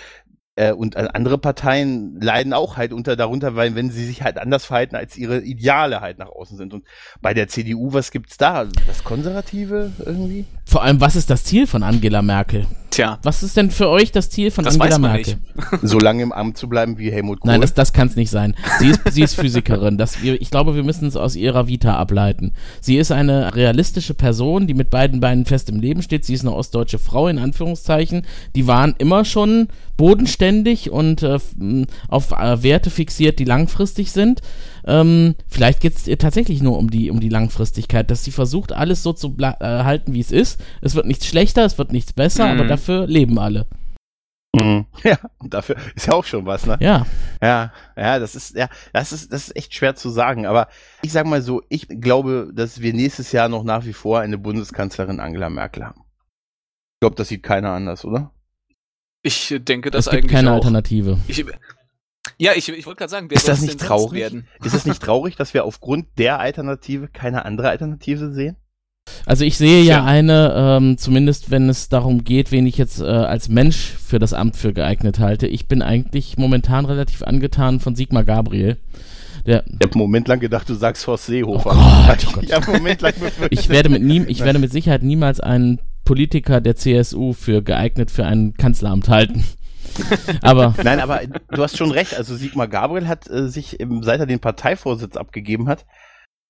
[0.58, 4.66] Äh, und andere Parteien leiden auch halt unter darunter, weil wenn sie sich halt anders
[4.66, 6.74] verhalten, als ihre Ideale halt nach außen sind.
[6.74, 6.84] Und
[7.22, 8.66] bei der CDU, was gibt's da?
[8.88, 10.46] Das Konservative irgendwie?
[10.66, 12.66] Vor allem, was ist das Ziel von Angela Merkel?
[12.90, 13.20] Tja.
[13.22, 15.36] Was ist denn für euch das Ziel von das Angela Merkel?
[15.84, 17.52] so lange im Amt zu bleiben wie Helmut Kohl.
[17.52, 18.56] Nein, das, das kann es nicht sein.
[18.80, 20.00] Sie ist, sie ist Physikerin.
[20.00, 22.54] Das, ich glaube, wir müssen es aus ihrer Vita ableiten.
[22.82, 26.26] Sie ist eine realistische Person, die mit beiden Beinen fest im Leben steht.
[26.26, 28.26] Sie ist eine ostdeutsche Frau, in Anführungszeichen.
[28.56, 30.47] Die waren immer schon bodenständig
[30.92, 31.38] und äh,
[32.08, 34.42] auf äh, Werte fixiert, die langfristig sind.
[34.86, 38.72] Ähm, vielleicht geht es ihr tatsächlich nur um die, um die Langfristigkeit, dass sie versucht,
[38.72, 40.62] alles so zu äh, halten, wie es ist.
[40.82, 42.60] Es wird nichts schlechter, es wird nichts besser, mhm.
[42.60, 43.66] aber dafür leben alle.
[44.56, 44.86] Mhm.
[45.04, 46.78] Ja, dafür ist ja auch schon was, ne?
[46.80, 47.06] Ja.
[47.42, 50.46] Ja, ja, das ist, ja, das ist, das ist echt schwer zu sagen.
[50.46, 50.68] Aber
[51.02, 54.38] ich sag mal so, ich glaube, dass wir nächstes Jahr noch nach wie vor eine
[54.38, 56.02] Bundeskanzlerin Angela Merkel haben.
[56.96, 58.32] Ich glaube, das sieht keiner anders, oder?
[59.28, 60.56] Ich denke, das es gibt eigentlich keine auch.
[60.56, 61.20] Alternative.
[61.28, 61.44] Ich,
[62.38, 64.22] ja, ich, ich wollte gerade sagen, wer ist das nicht traurig?
[64.22, 64.48] Werden?
[64.64, 68.56] Ist es nicht traurig, dass wir aufgrund der Alternative keine andere Alternative sehen?
[69.26, 73.02] Also ich sehe ja, ja eine, ähm, zumindest wenn es darum geht, wen ich jetzt
[73.02, 75.48] äh, als Mensch für das Amt für geeignet halte.
[75.48, 78.78] Ich bin eigentlich momentan relativ angetan von Sigmar Gabriel.
[79.46, 81.72] Der, ich habe einen Moment lang gedacht, du sagst Horst Seehofer.
[81.72, 82.44] Oh Gott, oh Gott.
[82.44, 83.14] Ich, Moment lang
[83.50, 88.12] ich, werde mit nie, ich werde mit Sicherheit niemals einen Politiker der CSU für geeignet
[88.12, 89.44] für ein Kanzleramt halten.
[90.42, 92.16] aber nein, aber du hast schon recht.
[92.16, 95.86] Also Sigmar Gabriel hat äh, sich, seit er den Parteivorsitz abgegeben hat,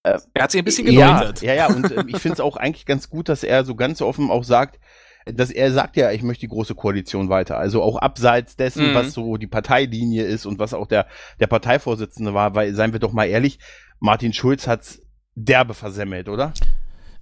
[0.04, 1.42] äh, er hat sich ein bisschen geläutert.
[1.42, 1.76] Ja, ja, ja.
[1.76, 4.44] Und äh, ich finde es auch eigentlich ganz gut, dass er so ganz offen auch
[4.44, 4.80] sagt,
[5.26, 7.58] dass er sagt ja, ich möchte die große Koalition weiter.
[7.58, 8.96] Also auch abseits dessen, Mhm.
[8.96, 11.08] was so die Parteilinie ist und was auch der,
[11.40, 13.60] der Parteivorsitzende war, weil, seien wir doch mal ehrlich,
[14.00, 15.02] Martin Schulz hat's
[15.36, 16.54] derbe versemmelt, oder?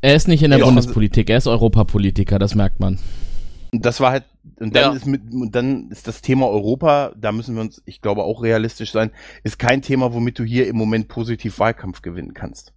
[0.06, 0.66] Er ist nicht in der Ja.
[0.66, 3.00] Bundespolitik, er ist Europapolitiker, das merkt man.
[3.74, 4.24] Und das war halt,
[4.60, 4.94] und dann Ja.
[4.96, 8.44] ist mit, und dann ist das Thema Europa, da müssen wir uns, ich glaube, auch
[8.44, 9.10] realistisch sein,
[9.44, 12.72] ist kein Thema, womit du hier im Moment positiv Wahlkampf gewinnen kannst.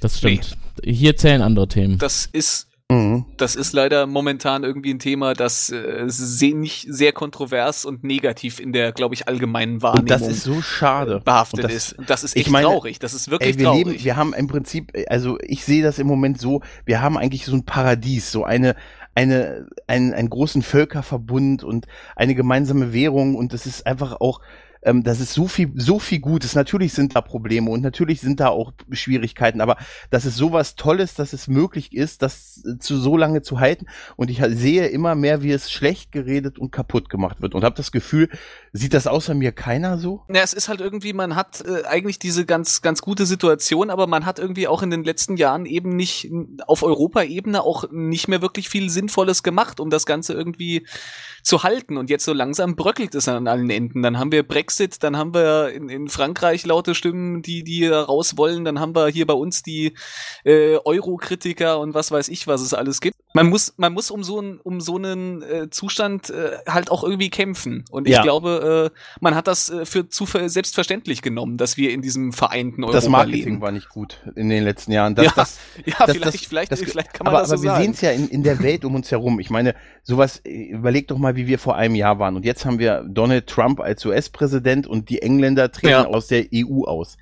[0.00, 0.56] Das stimmt.
[0.82, 1.98] Hier zählen andere Themen.
[1.98, 3.24] Das ist Mhm.
[3.36, 8.60] Das ist leider momentan irgendwie ein Thema, das äh, sehr, nicht sehr kontrovers und negativ
[8.60, 11.20] in der, glaube ich, allgemeinen Wahrnehmung Und das ist so schade.
[11.24, 11.98] behaftet Und das- ist.
[11.98, 12.98] Und das ist ich echt meine, traurig.
[12.98, 13.86] Das ist wirklich Ey, wir traurig.
[13.86, 17.44] leben, wir haben im Prinzip, also ich sehe das im Moment so, wir haben eigentlich
[17.46, 18.74] so ein Paradies, so eine,
[19.14, 21.86] eine, einen, einen großen Völkerverbund und
[22.16, 24.40] eine gemeinsame Währung und das ist einfach auch,
[24.82, 26.54] ähm, das ist so viel, so viel Gutes.
[26.54, 29.76] Natürlich sind da Probleme und natürlich sind da auch Schwierigkeiten, aber
[30.10, 33.86] das ist sowas Tolles, dass es möglich ist, das äh, zu so lange zu halten.
[34.16, 37.76] Und ich sehe immer mehr, wie es schlecht geredet und kaputt gemacht wird und habe
[37.76, 38.28] das Gefühl,
[38.72, 40.22] sieht das außer mir keiner so?
[40.28, 44.06] Ja, es ist halt irgendwie, man hat äh, eigentlich diese ganz, ganz gute Situation, aber
[44.06, 46.30] man hat irgendwie auch in den letzten Jahren eben nicht
[46.66, 50.86] auf Europaebene auch nicht mehr wirklich viel Sinnvolles gemacht, um das Ganze irgendwie
[51.42, 51.96] zu halten.
[51.96, 54.02] Und jetzt so langsam bröckelt es an allen Enden.
[54.02, 58.36] Dann haben wir Brexit, dann haben wir in, in Frankreich laute Stimmen, die, die raus
[58.36, 59.94] wollen, dann haben wir hier bei uns die
[60.44, 63.16] äh, Euro-Kritiker und was weiß ich, was es alles gibt.
[63.32, 67.04] Man muss, man muss um so einen, um so einen äh, Zustand äh, halt auch
[67.04, 67.84] irgendwie kämpfen.
[67.90, 68.22] Und ich Ja.
[68.22, 72.32] glaube, äh, man hat das äh, für zu ver- selbstverständlich genommen, dass wir in diesem
[72.32, 73.60] vereinten Europa Das Marketing leben.
[73.60, 75.14] war nicht gut in den letzten Jahren.
[75.14, 77.54] Das, Ja, das, Ja, das- vielleicht, das- vielleicht, das- vielleicht kann man aber, das so
[77.54, 79.38] aber wir sehen es ja in, in der Welt um uns herum.
[79.38, 82.34] Ich meine, sowas, äh, überleg doch mal, wie wir vor einem Jahr waren.
[82.34, 86.06] Und jetzt haben wir Donald Trump als US-Präsident und die Engländer treten Ja.
[86.06, 87.16] aus der EU aus.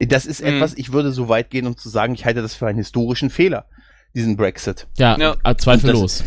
[0.00, 0.48] Das ist Mhm.
[0.48, 3.30] etwas, ich würde so weit gehen, um zu sagen, ich halte das für einen historischen
[3.30, 3.66] Fehler,
[4.14, 4.86] diesen Brexit.
[4.96, 5.36] Ja, Ja.
[5.44, 6.24] äh, zweifellos.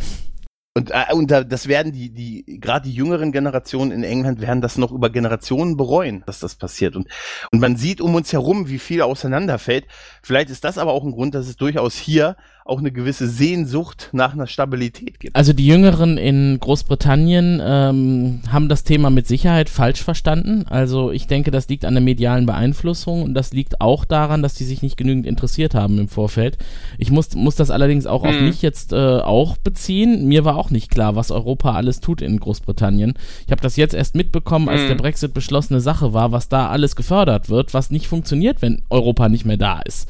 [0.75, 4.59] Und, äh, und da, das werden die, die, gerade die jüngeren Generationen in England werden
[4.59, 6.95] das noch über Generationen bereuen, dass das passiert.
[6.95, 7.07] Und,
[7.51, 9.85] und man sieht um uns herum, wie viel auseinanderfällt.
[10.23, 14.09] Vielleicht ist das aber auch ein Grund, dass es durchaus hier auch eine gewisse Sehnsucht
[14.13, 15.35] nach einer Stabilität gibt.
[15.35, 20.65] Also die Jüngeren in Großbritannien ähm, haben das Thema mit Sicherheit falsch verstanden.
[20.69, 24.53] Also ich denke, das liegt an der medialen Beeinflussung und das liegt auch daran, dass
[24.53, 26.57] die sich nicht genügend interessiert haben im Vorfeld.
[26.97, 28.45] Ich muss, muss das allerdings auch auf Mhm.
[28.47, 30.27] mich jetzt äh, auch beziehen.
[30.27, 33.13] Mir war auch nicht klar, was Europa alles tut in Großbritannien.
[33.45, 34.87] Ich habe das jetzt erst mitbekommen, als Mhm.
[34.87, 39.27] der Brexit beschlossene Sache war, was da alles gefördert wird, was nicht funktioniert, wenn Europa
[39.27, 40.07] nicht mehr da ist.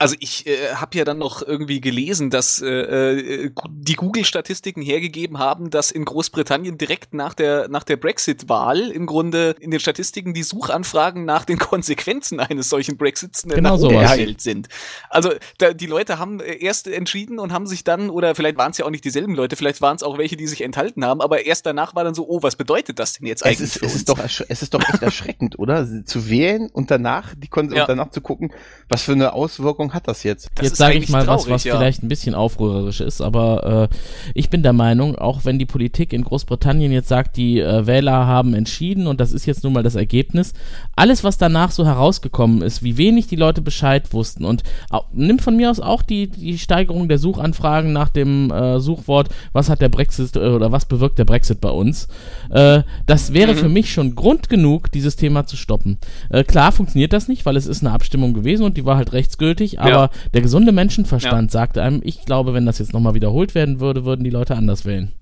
[0.00, 5.38] Also ich äh, habe ja dann noch irgendwie gelesen, dass äh, äh, die Google-Statistiken hergegeben
[5.38, 10.32] haben, dass in Großbritannien direkt nach der nach der Brexit-Wahl im Grunde in den Statistiken
[10.32, 14.68] die Suchanfragen nach den Konsequenzen eines solchen Brexits Genau nach oben gestellt sind.
[15.10, 18.70] Also da, die Leute haben äh, erst entschieden und haben sich dann oder vielleicht waren
[18.70, 21.20] es ja auch nicht dieselben Leute, vielleicht waren es auch welche, die sich enthalten haben,
[21.20, 23.78] aber erst danach war dann so, oh, was bedeutet das denn jetzt Es eigentlich ist,
[23.80, 25.86] für es, ist doch, es ist doch echt erschreckend, oder?
[26.06, 27.82] Zu wählen und danach, die Kon Ja.
[27.82, 28.50] und danach zu gucken,
[28.88, 30.50] was für eine Auswirkung hat das jetzt?
[30.54, 31.76] Das Jetzt sage ich mal was, traurig, was ja.
[31.76, 33.96] vielleicht ein bisschen aufrührerisch ist, aber äh,
[34.34, 38.26] ich bin der Meinung, auch wenn die Politik in Großbritannien jetzt sagt, die äh, Wähler
[38.26, 40.52] haben entschieden und das ist jetzt nun mal das Ergebnis,
[40.96, 45.38] alles, was danach so herausgekommen ist, wie wenig die Leute Bescheid wussten und au- nimm
[45.38, 49.80] von mir aus auch die, die Steigerung der Suchanfragen nach dem äh, Suchwort, was hat
[49.80, 52.08] der Brexit äh, oder was bewirkt der Brexit bei uns,
[52.50, 53.56] äh, das wäre Mhm.
[53.56, 55.98] für mich schon Grund genug, dieses Thema zu stoppen.
[56.30, 59.12] Äh, klar funktioniert das nicht, weil es ist eine Abstimmung gewesen und die war halt
[59.12, 63.80] rechtsgültig, aber der gesunde Menschenverstand sagte einem, ich glaube, wenn das jetzt nochmal wiederholt werden
[63.80, 65.12] würde, würden die Leute anders wählen.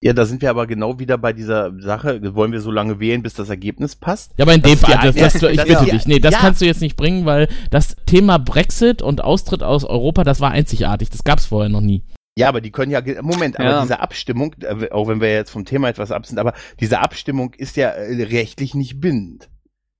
[0.00, 3.20] Ja, da sind wir aber genau wieder bei dieser Sache, wollen wir so lange wählen,
[3.22, 4.30] bis das Ergebnis passt?
[4.36, 6.34] Ja, aber in dem Fall, das, das, ja, ich das- bitte ja, dich, nee, das
[6.34, 6.38] ja.
[6.38, 10.52] kannst du jetzt nicht bringen, weil das Thema Brexit und Austritt aus Europa, das war
[10.52, 12.04] einzigartig, das gab's vorher noch nie.
[12.38, 13.82] Ja, aber die können ja, Moment, aber Ja.
[13.82, 17.54] diese Abstimmung, äh, auch wenn wir jetzt vom Thema etwas ab sind, aber diese Abstimmung
[17.54, 19.48] ist ja äh, rechtlich nicht bindend.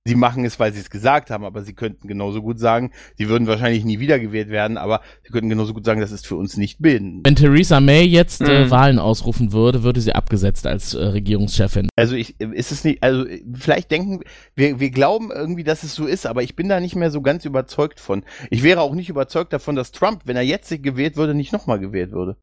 [0.07, 3.27] Sie machen es, weil sie es gesagt haben, aber sie könnten genauso gut sagen, sie
[3.27, 6.55] würden wahrscheinlich nie wiedergewählt werden, aber sie könnten genauso gut sagen, das ist für uns
[6.57, 7.27] nicht bindend.
[7.27, 8.71] Wenn Theresa May jetzt äh, Mhm.
[8.71, 11.89] Wahlen ausrufen würde, würde sie abgesetzt als äh, Regierungschefin.
[11.95, 14.21] Also ich, ist es nicht, also äh, vielleicht denken,
[14.55, 17.21] wir, wir glauben irgendwie, dass es so ist, aber ich bin da nicht mehr so
[17.21, 18.23] ganz überzeugt von.
[18.49, 21.79] Ich wäre auch nicht überzeugt davon, dass Trump, wenn er jetzt gewählt würde, nicht nochmal
[21.79, 22.37] gewählt würde.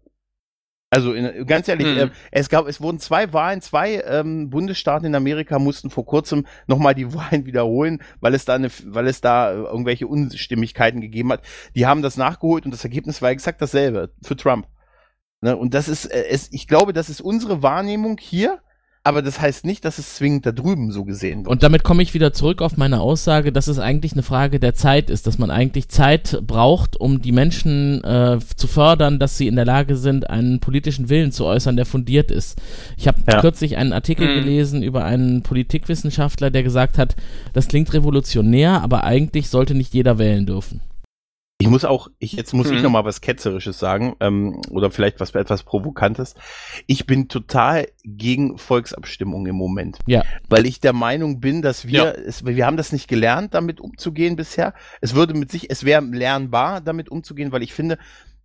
[0.91, 1.99] Also in, ganz ehrlich, Hm.
[1.99, 6.47] ähm, es gab, es wurden zwei Wahlen, zwei ähm, Bundesstaaten in Amerika mussten vor kurzem
[6.69, 11.33] nochmal die Wahlen wiederholen, weil es da eine, weil es da äh, irgendwelche Unstimmigkeiten gegeben
[11.33, 11.43] hat.
[11.75, 14.69] Die haben das nachgeholt und das Ergebnis war exakt dasselbe für Trump.
[15.41, 15.57] Ne?
[15.57, 18.61] Und das ist, äh, es, ich glaube, das ist unsere Wahrnehmung hier,
[19.07, 21.49] aber das heißt nicht, dass es zwingend da drüben so gesehen wird.
[21.49, 24.75] Und damit komme ich wieder zurück auf meine Aussage, dass es eigentlich eine Frage der
[24.75, 29.47] Zeit ist, dass man eigentlich Zeit braucht, um die Menschen äh, zu fördern, dass sie
[29.47, 32.61] in der Lage sind, einen politischen Willen zu äußern, der fundiert ist.
[32.97, 33.41] Ich habe ja.
[33.41, 34.41] kürzlich einen Artikel mhm.
[34.41, 37.15] gelesen über einen Politikwissenschaftler, der gesagt hat,
[37.53, 40.81] das klingt revolutionär, aber eigentlich sollte nicht jeder wählen dürfen.
[41.59, 42.77] Ich muss auch, ich, jetzt muss hm.
[42.77, 46.35] ich noch mal was Ketzerisches sagen, ähm, oder vielleicht was etwas Provokantes.
[46.87, 49.99] Ich bin total gegen Volksabstimmung im Moment.
[50.07, 50.23] Ja.
[50.51, 52.11] Weil ich der Meinung bin, dass wir, ja.
[52.11, 54.75] es, wir haben das nicht gelernt, damit umzugehen bisher.
[55.01, 57.97] Es würde mit sich, es wäre lernbar, damit umzugehen, weil ich finde,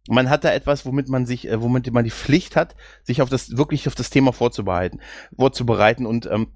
[0.07, 3.29] man hat da etwas, womit man sich, äh, womit man die Pflicht hat, sich auf
[3.29, 5.01] das, wirklich auf das Thema vorzubereiten,
[5.35, 6.47] vorzubereiten und, ähm,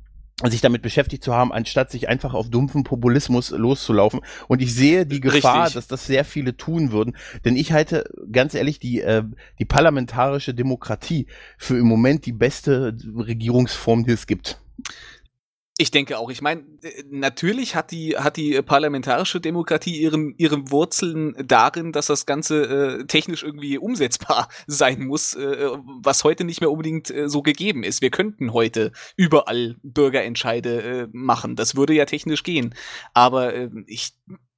[0.43, 4.19] sich damit beschäftigt zu haben, anstatt sich einfach auf dumpfen Populismus loszulaufen.
[4.47, 5.75] Und ich sehe die Gefahr, Richtig.
[5.75, 7.15] dass das sehr viele tun würden.
[7.45, 9.23] Denn ich halte ganz ehrlich die, äh,
[9.59, 11.27] die parlamentarische Demokratie
[11.57, 14.59] für im Moment die beste Regierungsform, die es gibt.
[15.77, 16.29] Ich denke auch.
[16.29, 22.07] Ich meine, äh, natürlich hat die hat die parlamentarische Demokratie ihren ihren Wurzeln darin, dass
[22.07, 25.67] das Ganze äh, technisch irgendwie umsetzbar sein muss, äh,
[26.01, 28.01] was heute nicht mehr unbedingt äh, so gegeben ist.
[28.01, 31.57] Wir könnten heute überall Bürgerentscheide äh, machen.
[31.57, 32.73] Das würde ja technisch gehen.
[33.13, 34.13] Aber äh, ich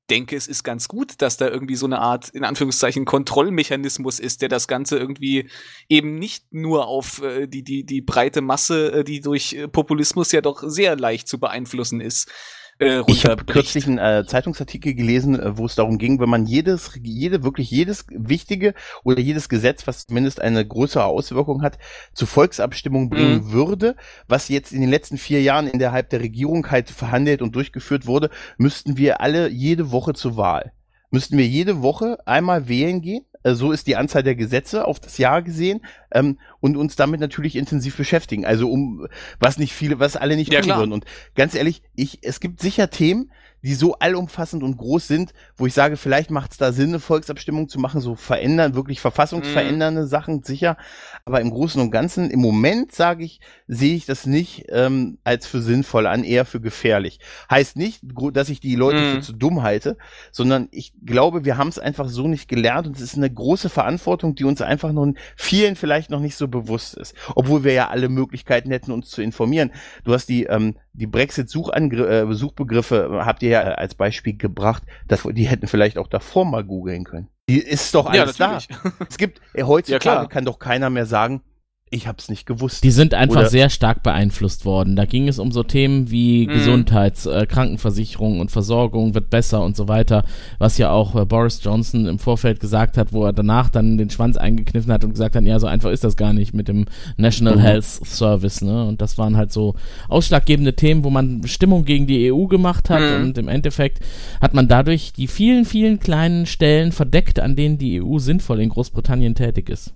[0.10, 4.42] denke, es ist ganz gut, dass da irgendwie so eine Art, in Anführungszeichen, Kontrollmechanismus ist,
[4.42, 5.50] der das Ganze irgendwie
[5.90, 10.32] eben nicht nur auf äh, die, die, die breite Masse, äh, die durch äh, Populismus
[10.32, 12.32] ja doch sehr leicht zu beeinflussen ist,
[12.80, 16.46] äh, Ich habe kürzlich einen äh, Zeitungsartikel gelesen, äh, wo es darum ging, wenn man
[16.46, 18.74] jedes, jede, wirklich jedes wichtige
[19.04, 21.78] oder jedes Gesetz, was zumindest eine größere Auswirkung hat,
[22.14, 23.52] zur Volksabstimmung bringen mhm.
[23.52, 23.96] würde,
[24.28, 28.30] was jetzt in den letzten vier Jahren innerhalb der Regierung halt verhandelt und durchgeführt wurde,
[28.58, 30.72] müssten wir alle jede Woche zur Wahl.
[31.10, 33.26] Müssten wir jede Woche einmal wählen gehen
[33.56, 35.82] so ist die Anzahl der Gesetze auf das Jahr gesehen
[36.12, 38.46] ähm, und uns damit natürlich intensiv beschäftigen.
[38.46, 39.08] Also um
[39.40, 40.92] was nicht viele, was alle nicht ja, tun würden.
[40.94, 43.32] Und ganz ehrlich, ich, es gibt sicher Themen,
[43.64, 47.00] die so allumfassend und groß sind, wo ich sage, vielleicht macht es da Sinn, eine
[47.00, 50.08] Volksabstimmung zu machen, so verändern, wirklich verfassungsverändernde mm.
[50.08, 50.78] Sachen, sicher.
[51.26, 55.48] Aber im Großen und Ganzen, im Moment sage ich, sehe ich das nicht ähm, als
[55.48, 57.20] für sinnvoll an, eher für gefährlich.
[57.50, 58.02] Heißt nicht,
[58.34, 59.16] dass ich die Leute mm.
[59.16, 59.98] für zu dumm halte,
[60.32, 63.70] sondern ich glaube, wir haben es einfach so nicht gelernt und es ist eine große
[63.70, 67.16] Verantwortung, die uns einfach noch vielen vielleicht noch nicht so bewusst ist.
[67.36, 69.72] Obwohl wir ja alle Möglichkeiten hätten, uns zu informieren.
[70.04, 75.48] Du hast die, ähm, die Brexit-Suchbegriffe, äh, habt ihr ja als Beispiel gebracht, dass die
[75.48, 77.28] hätten vielleicht auch davor mal googeln können.
[77.50, 78.82] Die ist doch alles ja, da.
[79.08, 81.42] Es gibt, äh, heutzutage ja, kann doch keiner mehr sagen,
[81.90, 82.84] ich habe es nicht gewusst.
[82.84, 84.96] Die sind einfach Oder sehr stark beeinflusst worden.
[84.96, 86.52] Da ging es um so Themen wie mhm.
[86.52, 90.26] Gesundheits-, äh, Krankenversicherung und Versorgung wird besser und so weiter,
[90.58, 94.10] was ja auch äh, Boris Johnson im Vorfeld gesagt hat, wo er danach dann den
[94.10, 96.86] Schwanz eingekniffen hat und gesagt hat, ja, so einfach ist das gar nicht mit dem
[97.16, 97.62] National mhm.
[97.62, 98.86] Health Service, ne?
[98.86, 99.76] Und das waren halt so
[100.10, 103.28] ausschlaggebende Themen, wo man Stimmung gegen die EU gemacht hat mhm.
[103.28, 104.00] und im Endeffekt
[104.42, 108.70] hat man dadurch die vielen, vielen kleinen Stellen verdeckt, an denen die EU sinnvoll in
[108.70, 109.94] Großbritannien tätig ist.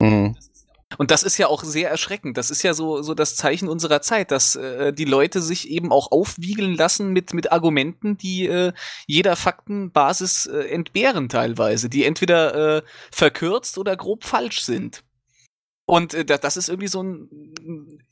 [0.00, 0.36] Mhm.
[0.98, 2.36] Und das ist ja auch sehr erschreckend.
[2.36, 5.92] Das ist ja so, so das Zeichen unserer Zeit, dass äh, die Leute sich eben
[5.92, 8.72] auch aufwiegeln lassen mit, mit Argumenten, die äh,
[9.06, 15.02] jeder Faktenbasis äh, entbehren teilweise, die entweder äh, verkürzt oder grob falsch sind.
[15.86, 17.28] Und äh, das ist irgendwie so ein,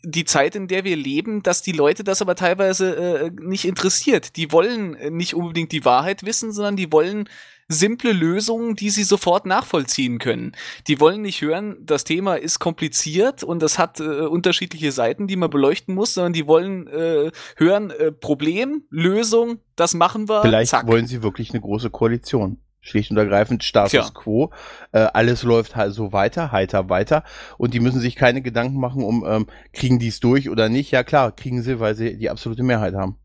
[0.03, 4.37] die Zeit, in der wir leben, dass die Leute das aber teilweise äh, nicht interessiert.
[4.37, 7.29] Die wollen äh, nicht unbedingt die Wahrheit wissen, sondern die wollen
[7.73, 10.53] simple Lösungen, die sie sofort nachvollziehen können.
[10.87, 15.37] Die wollen nicht hören, das Thema ist kompliziert und das hat äh, unterschiedliche Seiten, die
[15.37, 20.43] man beleuchten muss, sondern die wollen äh, hören, äh, Problem, Lösung, das machen wir.
[20.43, 20.87] Vielleicht zack.
[20.87, 22.59] wollen sie wirklich eine große Koalition.
[22.85, 24.11] Schlicht und ergreifend Status Tja.
[24.13, 24.51] quo.
[24.91, 27.23] Äh, alles läuft halt so weiter, heiter weiter.
[27.57, 30.91] Und die müssen sich keine Gedanken machen, um ähm, kriegen die es durch oder nicht.
[30.91, 33.19] Ja klar, kriegen sie, weil sie die absolute Mehrheit haben.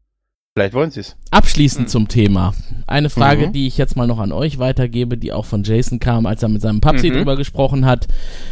[0.57, 1.15] Vielleicht wollen sie es.
[1.29, 1.91] Abschließend mhm.
[1.91, 2.51] zum Thema.
[2.87, 3.53] Eine Frage, mhm.
[3.53, 6.49] die ich jetzt mal noch an euch weitergebe, die auch von Jason kam, als er
[6.49, 7.17] mit seinem Papsi mhm.
[7.17, 8.07] drüber gesprochen hat.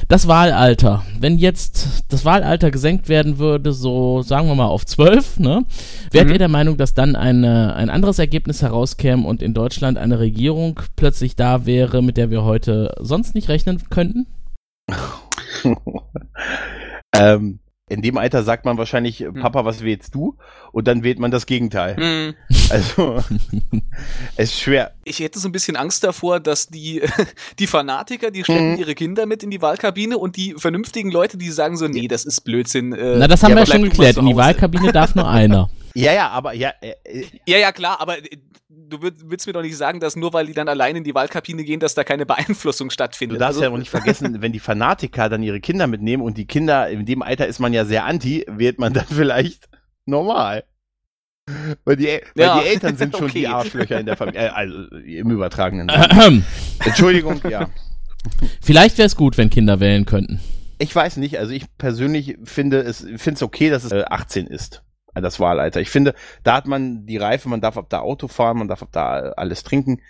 [0.07, 1.03] Das Wahlalter.
[1.19, 5.65] Wenn jetzt das Wahlalter gesenkt werden würde, so sagen wir mal auf zwölf, ne?
[6.11, 6.33] Wärt mhm.
[6.33, 10.79] ihr der Meinung, dass dann eine, ein anderes Ergebnis herauskäme und in Deutschland eine Regierung
[10.95, 14.27] plötzlich da wäre, mit der wir heute sonst nicht rechnen könnten?
[17.15, 19.35] ähm, in dem Alter sagt man wahrscheinlich, hm.
[19.35, 20.37] Papa, was wählst du?
[20.71, 21.95] Und dann wählt man das Gegenteil.
[21.95, 22.33] Hm.
[22.67, 23.23] Also,
[24.37, 24.93] es ist schwer.
[25.03, 27.03] Ich hätte so ein bisschen Angst davor, dass die,
[27.59, 28.79] die Fanatiker, die schleppen hm.
[28.79, 32.25] ihre Kinder mit in die Wahlkabine und die vernünftigen Leute, die sagen so, nee, das
[32.25, 32.91] ist Blödsinn.
[32.93, 34.17] Äh, Na, das haben ja, wir ja schon geklärt.
[34.17, 35.69] In die Wahlkabine darf nur einer.
[35.93, 36.73] Ja, ja, aber ja.
[36.81, 38.17] Äh, äh, ja, ja, klar, aber
[38.89, 41.63] du willst mir doch nicht sagen, dass nur weil die dann allein in die Wahlkabine
[41.63, 43.35] gehen, dass da keine Beeinflussung stattfindet.
[43.35, 46.37] Du darfst also, ja auch nicht vergessen, wenn die Fanatiker dann ihre Kinder mitnehmen und
[46.37, 49.69] die Kinder, in dem Alter ist man ja sehr anti, wird man dann vielleicht
[50.05, 50.63] normal.
[51.83, 52.59] Weil die, weil ja.
[52.59, 53.39] die Eltern sind schon okay.
[53.39, 56.43] die Arschlöcher in der Familie, äh, also im übertragenen Sinne.
[56.83, 57.69] Entschuldigung, ja.
[58.61, 60.39] Vielleicht wäre es gut, wenn Kinder wählen könnten.
[60.79, 64.53] Ich weiß nicht, also ich persönlich finde es finde es okay, dass es 18 äh,
[64.53, 64.84] ist
[65.23, 65.81] das Wahlalter.
[65.81, 66.13] Ich finde,
[66.43, 69.33] da hat man die Reife, man darf ab da Auto fahren, man darf ab da
[69.37, 70.01] alles trinken.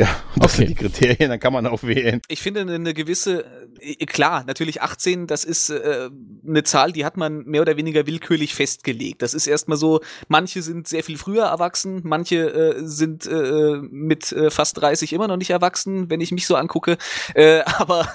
[0.00, 0.66] Ja, das okay.
[0.66, 2.20] sind die Kriterien, dann kann man auch wählen.
[2.26, 3.44] Ich finde eine gewisse,
[3.78, 6.10] äh, klar, natürlich 18, das ist äh,
[6.44, 9.22] eine Zahl, die hat man mehr oder weniger willkürlich festgelegt.
[9.22, 14.32] Das ist erstmal so, manche sind sehr viel früher erwachsen, manche äh, sind äh, mit
[14.32, 16.98] äh, fast 30 immer noch nicht erwachsen, wenn ich mich so angucke.
[17.34, 18.12] Äh, aber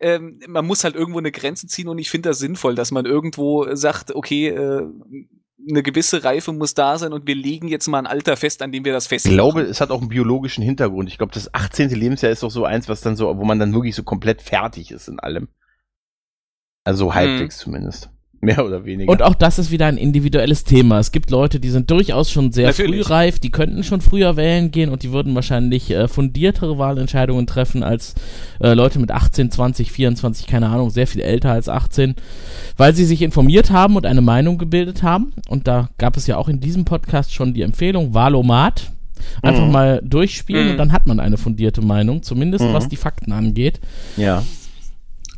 [0.00, 3.06] ähm, man muss halt irgendwo eine Grenze ziehen und ich finde das sinnvoll, dass man
[3.06, 4.82] irgendwo sagt, okay, äh,
[5.68, 8.72] eine gewisse Reife muss da sein und wir legen jetzt mal ein Alter fest, an
[8.72, 9.34] dem wir das festlegen.
[9.34, 11.08] Ich glaube, es hat auch einen biologischen Hintergrund.
[11.08, 11.90] Ich glaube, das 18.
[11.90, 14.90] Lebensjahr ist doch so eins, was dann so, wo man dann wirklich so komplett fertig
[14.90, 15.48] ist in allem.
[16.84, 17.64] Also halbwegs hm.
[17.64, 18.10] zumindest.
[18.40, 19.10] Mehr oder weniger.
[19.10, 21.00] Und auch das ist wieder ein individuelles Thema.
[21.00, 23.04] Es gibt Leute, die sind durchaus schon sehr Natürlich.
[23.04, 27.48] früh reif, die könnten schon früher wählen gehen und die würden wahrscheinlich äh, fundiertere Wahlentscheidungen
[27.48, 28.14] treffen als
[28.60, 32.14] äh, Leute mit 18, 20, 24, keine Ahnung, sehr viel älter als 18,
[32.76, 35.32] weil sie sich informiert haben und eine Meinung gebildet haben.
[35.48, 38.92] Und da gab es ja auch in diesem Podcast schon die Empfehlung, Wahlomat.
[39.42, 39.72] Einfach mhm.
[39.72, 40.70] mal durchspielen mhm.
[40.70, 42.72] und dann hat man eine fundierte Meinung, zumindest mhm.
[42.72, 43.80] was die Fakten angeht.
[44.16, 44.44] Ja.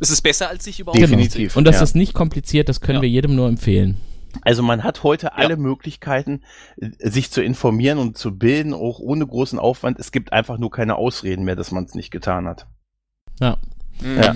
[0.01, 1.55] Es ist besser, als sich überhaupt Definitiv.
[1.55, 1.83] Und das ja.
[1.83, 3.01] ist nicht kompliziert, das können ja.
[3.03, 3.97] wir jedem nur empfehlen.
[4.41, 5.55] Also man hat heute alle ja.
[5.57, 6.41] Möglichkeiten,
[6.77, 9.99] sich zu informieren und zu bilden, auch ohne großen Aufwand.
[9.99, 12.65] Es gibt einfach nur keine Ausreden mehr, dass man es nicht getan hat.
[13.39, 13.57] Ja.
[14.01, 14.17] Mhm.
[14.17, 14.35] ja.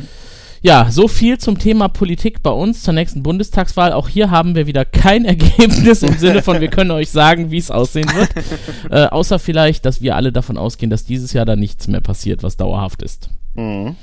[0.62, 3.94] Ja, so viel zum Thema Politik bei uns zur nächsten Bundestagswahl.
[3.94, 7.58] Auch hier haben wir wieder kein Ergebnis im Sinne von, wir können euch sagen, wie
[7.58, 8.30] es aussehen wird.
[8.92, 12.42] äh, außer vielleicht, dass wir alle davon ausgehen, dass dieses Jahr da nichts mehr passiert,
[12.42, 13.30] was dauerhaft ist.
[13.54, 13.96] Mhm.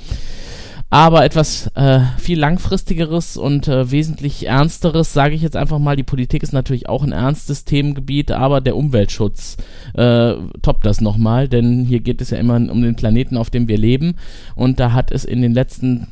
[0.93, 6.03] Aber etwas äh, viel langfristigeres und äh, wesentlich ernsteres, sage ich jetzt einfach mal, die
[6.03, 9.57] Politik ist natürlich auch ein ernstes Themengebiet, aber der Umweltschutz
[9.95, 13.69] äh, toppt das nochmal, denn hier geht es ja immer um den Planeten, auf dem
[13.69, 14.17] wir leben.
[14.55, 16.09] Und da hat es in den letzten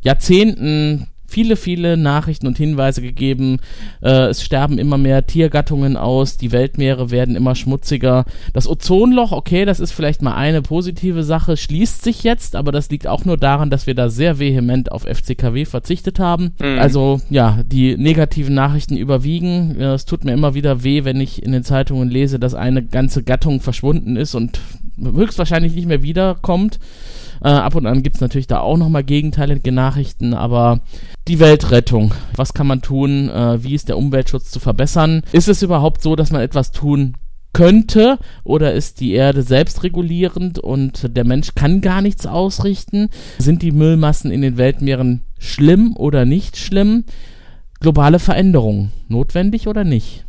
[0.00, 3.58] Jahrzehnten viele, viele Nachrichten und Hinweise gegeben.
[4.02, 8.24] Äh, es sterben immer mehr Tiergattungen aus, die Weltmeere werden immer schmutziger.
[8.52, 12.90] Das Ozonloch, okay, das ist vielleicht mal eine positive Sache, schließt sich jetzt, aber das
[12.90, 16.52] liegt auch nur daran, dass wir da sehr vehement auf FCKW verzichtet haben.
[16.60, 16.78] Mhm.
[16.78, 19.76] Also ja, die negativen Nachrichten überwiegen.
[19.78, 22.84] Ja, es tut mir immer wieder weh, wenn ich in den Zeitungen lese, dass eine
[22.84, 24.60] ganze Gattung verschwunden ist und
[25.00, 26.78] höchstwahrscheinlich nicht mehr wiederkommt.
[27.42, 30.80] Äh, ab und an gibt es natürlich da auch nochmal gegenteilige Nachrichten, aber
[31.28, 33.28] die Weltrettung, was kann man tun?
[33.28, 35.22] Äh, wie ist der Umweltschutz zu verbessern?
[35.32, 37.14] Ist es überhaupt so, dass man etwas tun
[37.56, 43.08] könnte oder ist die Erde selbstregulierend und der Mensch kann gar nichts ausrichten?
[43.38, 47.04] Sind die Müllmassen in den Weltmeeren schlimm oder nicht schlimm?
[47.80, 50.26] Globale Veränderungen, notwendig oder nicht?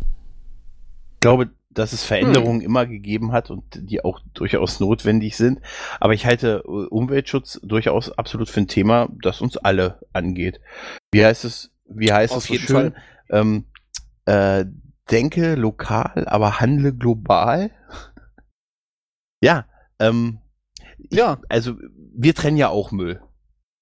[1.15, 2.65] Ich glaube, dass es Veränderungen hm.
[2.65, 5.61] immer gegeben hat und die auch durchaus notwendig sind.
[5.99, 10.59] Aber ich halte äh, Umweltschutz durchaus absolut für ein Thema, das uns alle angeht.
[11.11, 12.95] Wie heißt es, wie heißt Auf es so schön?
[13.29, 13.65] Ähm,
[14.25, 14.65] äh,
[15.11, 17.69] denke lokal, aber handle global.
[19.41, 19.65] ja,
[19.99, 20.39] ähm,
[21.11, 21.39] ja.
[21.47, 21.75] also
[22.15, 23.21] wir trennen ja auch Müll.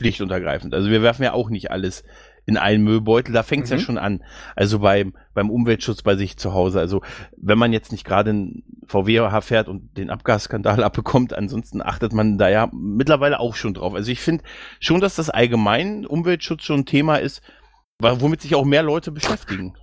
[0.02, 0.74] Schlicht und ergreifend.
[0.74, 2.04] Also wir werfen ja auch nicht alles
[2.46, 3.34] in einen Müllbeutel.
[3.34, 3.78] Da fängt es mhm.
[3.78, 4.24] ja schon an.
[4.56, 6.80] Also beim, beim Umweltschutz bei sich zu Hause.
[6.80, 7.02] Also
[7.38, 12.38] wenn man jetzt nicht gerade ein VW fährt und den Abgasskandal abbekommt, ansonsten achtet man
[12.38, 13.94] da ja mittlerweile auch schon drauf.
[13.94, 14.44] Also ich finde
[14.80, 17.42] schon, dass das allgemein Umweltschutz schon ein Thema ist,
[18.00, 19.76] womit sich auch mehr Leute beschäftigen.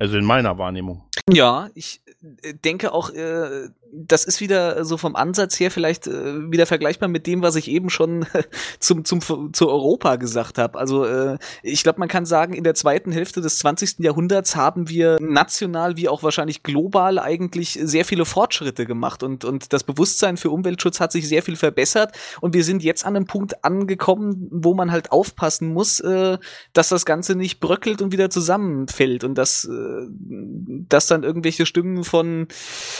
[0.00, 1.02] Also in meiner Wahrnehmung.
[1.30, 2.00] Ja, ich
[2.42, 7.08] äh, denke auch, äh, das ist wieder so vom Ansatz her vielleicht äh, wieder vergleichbar
[7.08, 8.26] mit dem, was ich eben schon
[8.78, 10.78] zum, zum, zu Europa gesagt habe.
[10.78, 13.98] Also äh, ich glaube, man kann sagen, in der zweiten Hälfte des 20.
[13.98, 19.72] Jahrhunderts haben wir national wie auch wahrscheinlich global eigentlich sehr viele Fortschritte gemacht und, und
[19.72, 23.26] das Bewusstsein für Umweltschutz hat sich sehr viel verbessert und wir sind jetzt an einem
[23.26, 26.38] Punkt angekommen, wo man halt aufpassen muss, äh,
[26.72, 29.89] dass das Ganze nicht bröckelt und wieder zusammenfällt und dass, äh,
[30.88, 32.48] dass dann irgendwelche Stimmen von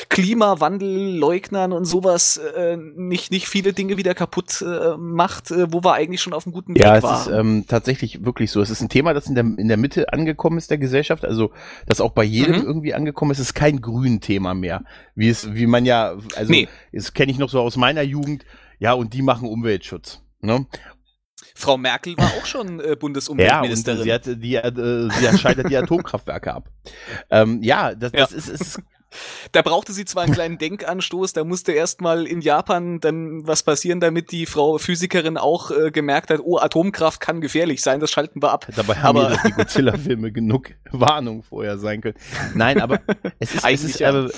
[0.08, 5.94] Klimawandelleugnern und sowas äh, nicht, nicht viele Dinge wieder kaputt äh, macht, äh, wo wir
[5.94, 7.02] eigentlich schon auf einem guten Weg waren.
[7.02, 8.60] Ja, es ist ähm, tatsächlich wirklich so.
[8.60, 11.50] Es ist ein Thema, das in der, in der Mitte angekommen ist der Gesellschaft, also
[11.86, 12.66] das auch bei jedem mhm.
[12.66, 13.38] irgendwie angekommen ist.
[13.38, 14.84] Es ist kein Grün-Thema mehr,
[15.14, 16.68] wie es, wie man ja, also nee.
[16.92, 18.44] das kenne ich noch so aus meiner Jugend.
[18.78, 20.22] Ja, und die machen Umweltschutz.
[20.40, 20.66] Ne?
[21.54, 24.06] Frau Merkel war auch schon äh, Bundesumweltministerin.
[24.06, 26.70] Ja, sie, hat die, äh, sie schaltet die Atomkraftwerke ab.
[27.30, 28.36] Ähm, ja, das, das ja.
[28.36, 28.82] Ist, ist
[29.52, 34.00] Da brauchte sie zwar einen kleinen Denkanstoß, da musste erstmal in Japan dann was passieren,
[34.00, 38.42] damit die Frau Physikerin auch äh, gemerkt hat, oh, Atomkraft kann gefährlich sein, das schalten
[38.42, 38.66] wir ab.
[38.74, 42.16] Dabei haben aber die Godzilla-Filme genug Warnung vorher sein können.
[42.54, 43.00] Nein, aber
[43.38, 44.30] es ist, es ist aber,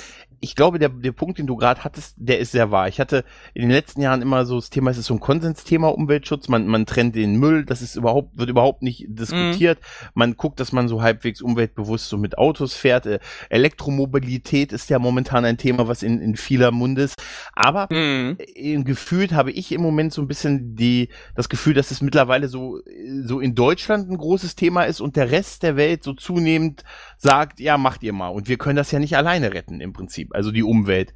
[0.43, 2.89] ich glaube, der, der Punkt, den du gerade hattest, der ist sehr wahr.
[2.89, 3.23] Ich hatte
[3.53, 6.67] in den letzten Jahren immer so das Thema, es ist so ein Konsensthema Umweltschutz, man,
[6.67, 9.79] man trennt den Müll, das ist überhaupt, wird überhaupt nicht diskutiert.
[9.79, 10.09] Mhm.
[10.15, 13.05] Man guckt, dass man so halbwegs umweltbewusst so mit Autos fährt.
[13.05, 13.19] Äh,
[13.49, 17.15] Elektromobilität ist ja momentan ein Thema, was in, in vieler Mund ist.
[17.53, 18.35] Aber mhm.
[18.83, 22.81] gefühlt habe ich im Moment so ein bisschen die, das Gefühl, dass es mittlerweile so,
[23.23, 26.83] so in Deutschland ein großes Thema ist und der Rest der Welt so zunehmend
[27.15, 28.27] sagt, ja, macht ihr mal.
[28.27, 31.13] Und wir können das ja nicht alleine retten im Prinzip also die Umwelt.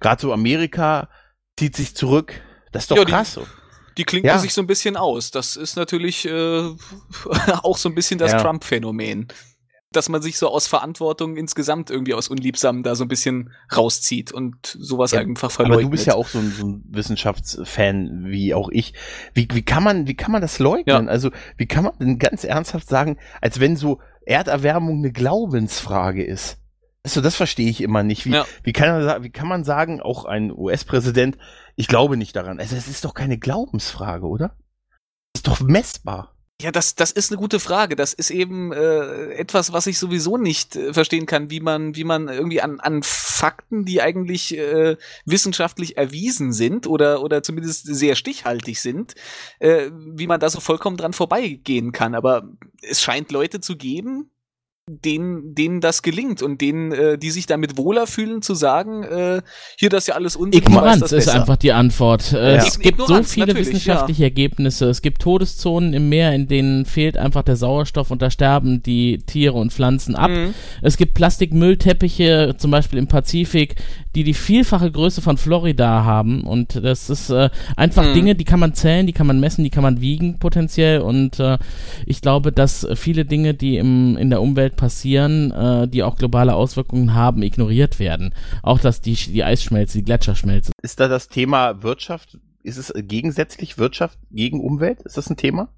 [0.00, 1.08] Gerade so Amerika
[1.56, 2.40] zieht sich zurück.
[2.72, 3.34] Das ist doch ja, krass.
[3.34, 4.38] Die, die klinken ja.
[4.38, 5.30] sich so ein bisschen aus.
[5.30, 6.62] Das ist natürlich äh,
[7.62, 8.42] auch so ein bisschen das ja.
[8.42, 9.28] Trump-Phänomen.
[9.92, 14.30] Dass man sich so aus Verantwortung insgesamt irgendwie aus Unliebsamen da so ein bisschen rauszieht
[14.30, 15.78] und sowas einfach verleugnet.
[15.78, 18.94] Aber du bist ja auch so ein, so ein Wissenschaftsfan wie auch ich.
[19.34, 21.08] Wie, wie, kann man, wie kann man das leugnen?
[21.08, 26.59] Also wie kann man denn ganz ernsthaft sagen, als wenn so Erderwärmung eine Glaubensfrage ist?
[27.02, 28.26] Also das verstehe ich immer nicht.
[28.26, 28.46] Wie, ja.
[28.62, 31.38] wie, kann man, wie kann man sagen, auch ein US-Präsident,
[31.76, 32.60] ich glaube nicht daran.
[32.60, 34.56] Also es ist doch keine Glaubensfrage, oder?
[35.32, 36.34] Das ist doch messbar.
[36.60, 37.96] Ja, das, das ist eine gute Frage.
[37.96, 42.04] Das ist eben äh, etwas, was ich sowieso nicht äh, verstehen kann, wie man, wie
[42.04, 48.14] man irgendwie an, an Fakten, die eigentlich äh, wissenschaftlich erwiesen sind oder, oder zumindest sehr
[48.14, 49.14] stichhaltig sind,
[49.58, 52.14] äh, wie man da so vollkommen dran vorbeigehen kann.
[52.14, 52.50] Aber
[52.82, 54.30] es scheint Leute zu geben,
[54.88, 59.42] denen, denen das gelingt und denen, äh, die sich damit wohler fühlen, zu sagen, äh,
[59.78, 60.62] hier das ist ja alles Unsinn.
[60.62, 62.32] Ignoranz ist einfach die Antwort.
[62.32, 62.62] Äh, ja.
[62.62, 64.28] Es gibt Ignoranz, so viele wissenschaftliche ja.
[64.28, 64.88] Ergebnisse.
[64.88, 69.18] Es gibt Todeszonen im Meer, in denen fehlt einfach der Sauerstoff und da sterben die
[69.18, 70.30] Tiere und Pflanzen ab.
[70.30, 70.54] Mhm.
[70.82, 73.76] Es gibt Plastikmüllteppiche, zum Beispiel im Pazifik,
[74.16, 78.14] die die vielfache Größe von Florida haben und das ist äh, einfach mhm.
[78.14, 81.38] Dinge, die kann man zählen, die kann man messen, die kann man wiegen potenziell und
[81.38, 81.58] äh,
[82.06, 86.54] ich glaube, dass viele Dinge, die im, in der Umwelt passieren, äh, die auch globale
[86.54, 88.34] Auswirkungen haben, ignoriert werden.
[88.62, 90.72] Auch dass die, die Eisschmelze, die Gletscherschmelze.
[90.82, 95.02] Ist da das Thema Wirtschaft, ist es gegensätzlich Wirtschaft gegen Umwelt?
[95.02, 95.68] Ist das ein Thema?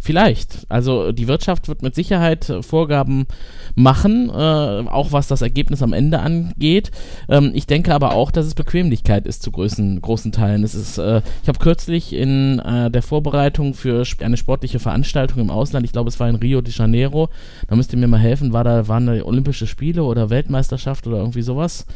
[0.00, 0.66] Vielleicht.
[0.68, 3.26] Also die Wirtschaft wird mit Sicherheit äh, Vorgaben
[3.74, 6.90] machen, äh, auch was das Ergebnis am Ende angeht.
[7.28, 10.62] Ähm, ich denke aber auch, dass es Bequemlichkeit ist zu großen, großen Teilen.
[10.64, 15.50] Es ist, äh, ich habe kürzlich in äh, der Vorbereitung für eine sportliche Veranstaltung im
[15.50, 17.28] Ausland, ich glaube es war in Rio de Janeiro,
[17.66, 21.18] da müsst ihr mir mal helfen, war da, waren da Olympische Spiele oder Weltmeisterschaft oder
[21.18, 21.86] irgendwie sowas?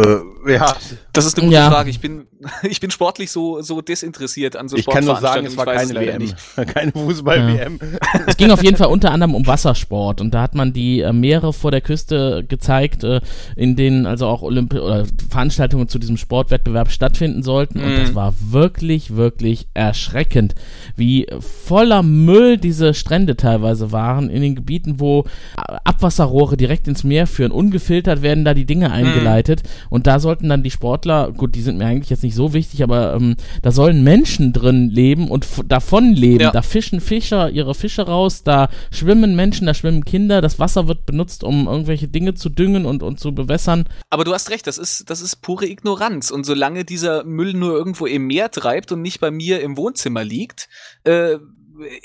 [0.00, 0.20] Äh,
[0.54, 0.74] ja.
[1.12, 1.70] Das ist eine gute ja.
[1.70, 1.90] Frage.
[1.90, 2.26] Ich bin,
[2.62, 5.94] ich bin sportlich so, so desinteressiert an so Ich kann nur sagen, es war keine
[5.94, 6.32] WM.
[6.66, 7.78] Keine Fußball-WM.
[7.80, 8.20] Ja.
[8.26, 11.12] es ging auf jeden Fall unter anderem um Wassersport und da hat man die äh,
[11.12, 13.20] Meere vor der Küste gezeigt, äh,
[13.56, 17.78] in denen also auch Olympi oder Veranstaltungen zu diesem Sportwettbewerb stattfinden sollten.
[17.78, 17.84] Mhm.
[17.84, 18.14] Und das mhm.
[18.14, 20.54] war wirklich, wirklich erschreckend,
[20.96, 25.24] wie voller Müll diese Strände teilweise waren in den Gebieten, wo
[25.56, 27.52] Abwasserrohre direkt ins Meer führen.
[27.52, 28.94] Ungefiltert werden da die Dinge mhm.
[28.94, 29.62] eingeleitet.
[29.64, 29.89] Mhm.
[29.90, 32.82] Und da sollten dann die Sportler, gut, die sind mir eigentlich jetzt nicht so wichtig,
[32.82, 36.44] aber ähm, da sollen Menschen drin leben und davon leben.
[36.44, 36.50] Ja.
[36.52, 41.04] Da fischen Fischer ihre Fische raus, da schwimmen Menschen, da schwimmen Kinder, das Wasser wird
[41.06, 43.84] benutzt, um irgendwelche Dinge zu düngen und, und zu bewässern.
[44.08, 46.30] Aber du hast recht, das ist, das ist pure Ignoranz.
[46.30, 50.24] Und solange dieser Müll nur irgendwo im Meer treibt und nicht bei mir im Wohnzimmer
[50.24, 50.68] liegt,
[51.04, 51.38] äh,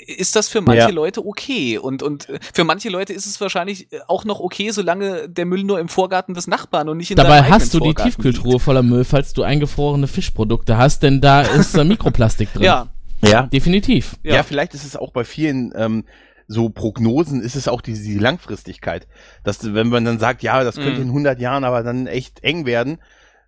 [0.06, 0.88] ist das für manche ja.
[0.88, 1.78] Leute okay.
[1.78, 5.80] Und, und für manche Leute ist es wahrscheinlich auch noch okay, solange der Müll nur
[5.80, 8.62] im Vorgarten des Nachbarn und nicht in Dabei hast du die Tiefkühltruhe liegt.
[8.62, 12.62] voller Müll, falls du eingefrorene Fischprodukte hast, denn da ist äh, Mikroplastik drin.
[12.62, 12.88] Ja.
[13.22, 13.42] Ja.
[13.42, 14.16] Definitiv.
[14.22, 14.36] Ja.
[14.36, 14.42] ja.
[14.42, 16.04] vielleicht ist es auch bei vielen ähm,
[16.48, 19.08] so Prognosen ist es auch die, die Langfristigkeit.
[19.42, 21.02] Dass, wenn man dann sagt, ja, das könnte mm.
[21.02, 22.98] in 100 Jahren aber dann echt eng werden,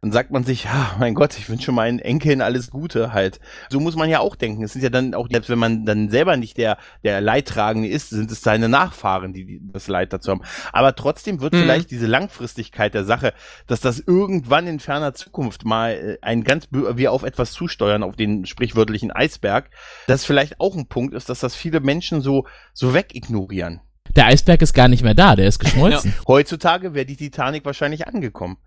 [0.00, 3.40] dann sagt man sich, ja, mein Gott, ich wünsche meinen Enkeln alles Gute halt.
[3.68, 4.62] So muss man ja auch denken.
[4.62, 8.10] Es sind ja dann auch, selbst wenn man dann selber nicht der, der Leidtragende ist,
[8.10, 10.42] sind es seine Nachfahren, die das Leid dazu haben.
[10.72, 11.58] Aber trotzdem wird mhm.
[11.58, 13.34] vielleicht diese Langfristigkeit der Sache,
[13.66, 18.14] dass das irgendwann in ferner Zukunft mal äh, ein ganz, wir auf etwas zusteuern, auf
[18.14, 19.70] den sprichwörtlichen Eisberg,
[20.06, 23.80] das vielleicht auch ein Punkt ist, dass das viele Menschen so, so wegignorieren.
[24.14, 26.14] Der Eisberg ist gar nicht mehr da, der ist geschmolzen.
[26.16, 26.28] Ja.
[26.28, 28.58] Heutzutage wäre die Titanic wahrscheinlich angekommen.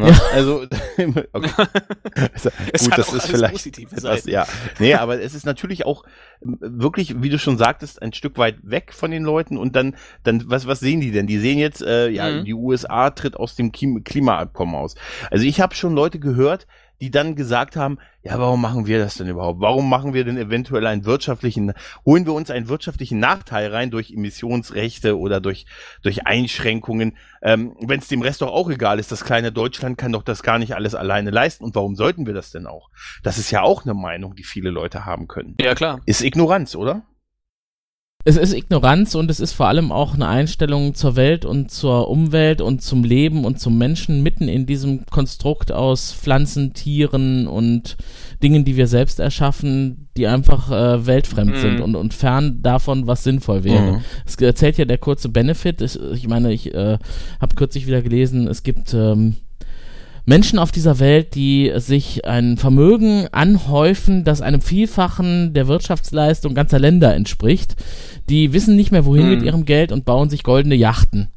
[0.00, 0.10] Ne?
[0.10, 0.20] Ja.
[0.32, 0.62] Also,
[1.32, 1.50] okay.
[2.32, 2.50] also
[2.84, 4.46] gut, das ist vielleicht etwas, ja.
[4.78, 6.04] Nee, aber es ist natürlich auch
[6.40, 10.44] wirklich, wie du schon sagtest, ein Stück weit weg von den Leuten und dann, dann,
[10.46, 11.26] was, was sehen die denn?
[11.26, 12.44] Die sehen jetzt, äh, ja, mhm.
[12.44, 14.94] die USA tritt aus dem Klimaabkommen aus.
[15.30, 16.66] Also ich habe schon Leute gehört,
[17.00, 19.60] die dann gesagt haben, ja, warum machen wir das denn überhaupt?
[19.60, 21.72] Warum machen wir denn eventuell einen wirtschaftlichen,
[22.04, 25.66] holen wir uns einen wirtschaftlichen Nachteil rein durch Emissionsrechte oder durch,
[26.02, 30.12] durch Einschränkungen, ähm, wenn es dem Rest doch auch egal ist, das kleine Deutschland kann
[30.12, 32.90] doch das gar nicht alles alleine leisten und warum sollten wir das denn auch?
[33.22, 35.56] Das ist ja auch eine Meinung, die viele Leute haben können.
[35.60, 36.00] Ja, klar.
[36.04, 37.02] Ist Ignoranz, oder?
[38.22, 42.08] Es ist Ignoranz und es ist vor allem auch eine Einstellung zur Welt und zur
[42.10, 47.96] Umwelt und zum Leben und zum Menschen mitten in diesem Konstrukt aus Pflanzen, Tieren und
[48.42, 51.60] Dingen, die wir selbst erschaffen, die einfach äh, weltfremd Mhm.
[51.60, 53.92] sind und, und fern davon, was sinnvoll wäre.
[53.92, 54.00] Mhm.
[54.26, 55.80] Es erzählt ja der kurze Benefit.
[55.80, 56.98] Ich, ich meine, ich äh,
[57.40, 59.36] habe kürzlich wieder gelesen, es gibt ähm,
[60.24, 66.78] Menschen auf dieser Welt, die sich ein Vermögen anhäufen, das einem Vielfachen der Wirtschaftsleistung ganzer
[66.78, 67.76] Länder entspricht.
[68.28, 69.30] Die wissen nicht mehr wohin Hm.
[69.30, 71.28] mit ihrem Geld und bauen sich goldene Yachten.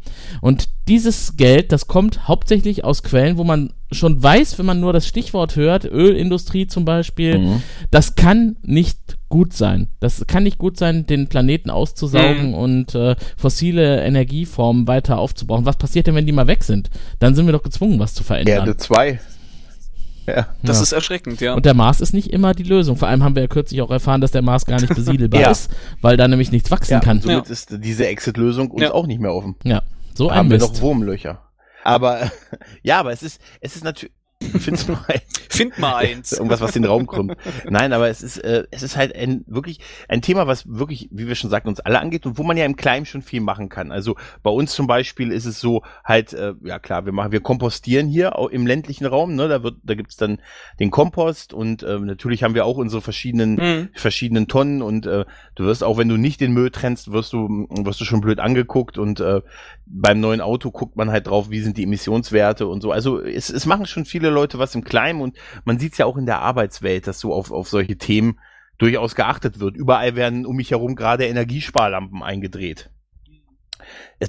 [0.42, 4.94] Und dieses Geld, das kommt hauptsächlich aus Quellen, wo man schon weiß, wenn man nur
[4.94, 7.64] das Stichwort hört, Ölindustrie zum Beispiel, Mhm.
[7.92, 8.98] das kann nicht
[9.30, 9.88] gut sein.
[10.00, 12.54] Das kann nicht gut sein, den Planeten auszusaugen Mhm.
[12.54, 15.66] und äh, fossile Energieformen weiter aufzubauen.
[15.66, 16.90] Was passiert denn, wenn die mal weg sind?
[17.20, 18.60] Dann sind wir doch gezwungen, was zu verändern.
[18.60, 19.20] Erde 2.
[20.26, 20.48] Ja.
[20.64, 20.84] Das Ja.
[20.84, 21.54] ist erschreckend, ja.
[21.54, 22.96] Und der Mars ist nicht immer die Lösung.
[22.96, 25.52] Vor allem haben wir ja kürzlich auch erfahren, dass der Mars gar nicht besiedelbar Ja.
[25.52, 25.70] ist,
[26.02, 27.18] weil da nämlich nichts wachsen ja, kann.
[27.18, 28.94] und somit ist diese Exit-Lösung uns Ja.
[28.94, 29.56] auch nicht mehr offen.
[29.66, 29.82] Ja,
[30.14, 30.76] so Da ein haben wir Mist.
[30.76, 31.40] noch Wurmlöcher.
[31.84, 32.32] Aber
[32.84, 34.14] ja, aber es ist, es ist natürlich.
[34.60, 35.04] Find's mal
[35.50, 36.32] Find mal eins.
[36.32, 37.36] irgendwas, was den Raum krümmt.
[37.70, 39.80] Nein, aber es ist, äh, es ist halt ein wirklich
[40.10, 42.66] ein Thema, was wirklich, wie wir schon sagten, uns alle angeht und wo man ja
[42.66, 43.92] im Kleinen schon viel machen kann.
[43.92, 47.42] Also bei uns zum Beispiel ist es so halt, äh, ja klar, wir machen, wir
[47.42, 49.36] kompostieren hier im ländlichen Raum.
[49.36, 50.40] Ne, da wird, da gibt's dann
[50.80, 53.90] den Kompost und äh, natürlich haben wir auch unsere verschiedenen Mhm.
[53.94, 55.26] verschiedenen Tonnen und äh,
[55.56, 58.40] du wirst auch, wenn du nicht den Müll trennst, wirst du, wirst du schon blöd
[58.40, 59.42] angeguckt und äh,
[59.86, 62.92] beim neuen Auto guckt man halt drauf, wie sind die Emissionswerte und so.
[62.92, 66.06] Also es, es machen schon viele Leute was im Kleinen und man sieht es ja
[66.06, 68.40] auch in der Arbeitswelt, dass so auf, auf solche Themen
[68.78, 69.76] durchaus geachtet wird.
[69.78, 72.90] Überall werden um mich herum gerade Energiesparlampen eingedreht.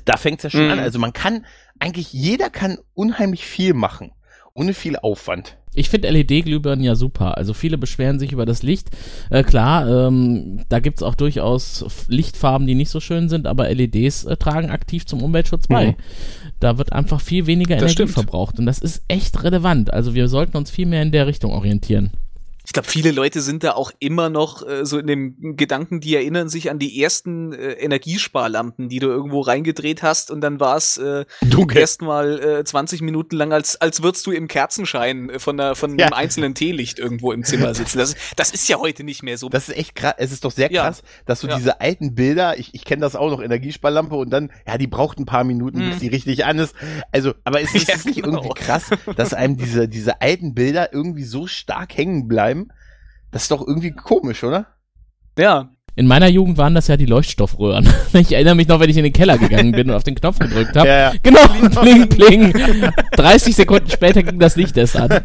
[0.04, 0.72] Da fängt es ja schon Mhm.
[0.72, 0.78] an.
[0.80, 1.46] Also man kann,
[1.78, 4.12] eigentlich jeder kann unheimlich viel machen,
[4.54, 5.56] ohne viel Aufwand.
[5.76, 7.36] Ich finde LED-Glühbirnen ja super.
[7.36, 8.90] Also viele beschweren sich über das Licht.
[9.30, 14.24] Äh, klar, ähm, da gibt's auch durchaus Lichtfarben, die nicht so schön sind, aber LEDs
[14.24, 15.88] äh, tragen aktiv zum Umweltschutz bei.
[15.88, 15.94] Mhm.
[16.60, 18.10] Da wird einfach viel weniger Das Energie stimmt.
[18.12, 19.92] verbraucht und das ist echt relevant.
[19.92, 22.12] Also wir sollten uns viel mehr in der Richtung orientieren.
[22.66, 26.14] Ich glaube, viele Leute sind da auch immer noch äh, so in dem Gedanken, die
[26.16, 30.76] erinnern sich an die ersten äh, Energiesparlampen, die du irgendwo reingedreht hast und dann war
[30.76, 31.24] es äh,
[31.74, 35.98] erstmal äh, 20 Minuten lang, als, als würdest du im Kerzenschein äh, von, der, von
[35.98, 36.06] Ja.
[36.06, 37.98] einem einzelnen Teelicht irgendwo im Zimmer sitzen.
[37.98, 39.48] Das, das ist ja heute nicht mehr so.
[39.48, 40.14] Das ist echt krass.
[40.18, 40.84] Es ist doch sehr Ja.
[40.84, 41.56] krass, dass du Ja.
[41.56, 45.18] diese alten Bilder, ich, ich kenne das auch noch, Energiesparlampe und dann, ja, die braucht
[45.18, 46.00] ein paar Minuten, bis Mhm.
[46.00, 46.74] die richtig an ist.
[47.12, 48.38] Also, aber es ist Ja, es nicht genau.
[48.42, 52.53] irgendwie krass, dass einem diese, diese alten Bilder irgendwie so stark hängen bleiben.
[53.34, 54.64] Das ist doch irgendwie komisch, oder?
[55.36, 55.68] ja.
[55.96, 57.88] In meiner Jugend waren das ja die Leuchtstoffröhren.
[58.14, 60.38] Ich erinnere mich noch, wenn ich in den Keller gegangen bin und auf den Knopf
[60.38, 60.88] gedrückt habe.
[60.88, 61.12] ja.
[61.22, 61.40] Genau,
[61.80, 62.52] pling, pling.
[63.16, 65.20] 30 Sekunden später ging das Licht erst an.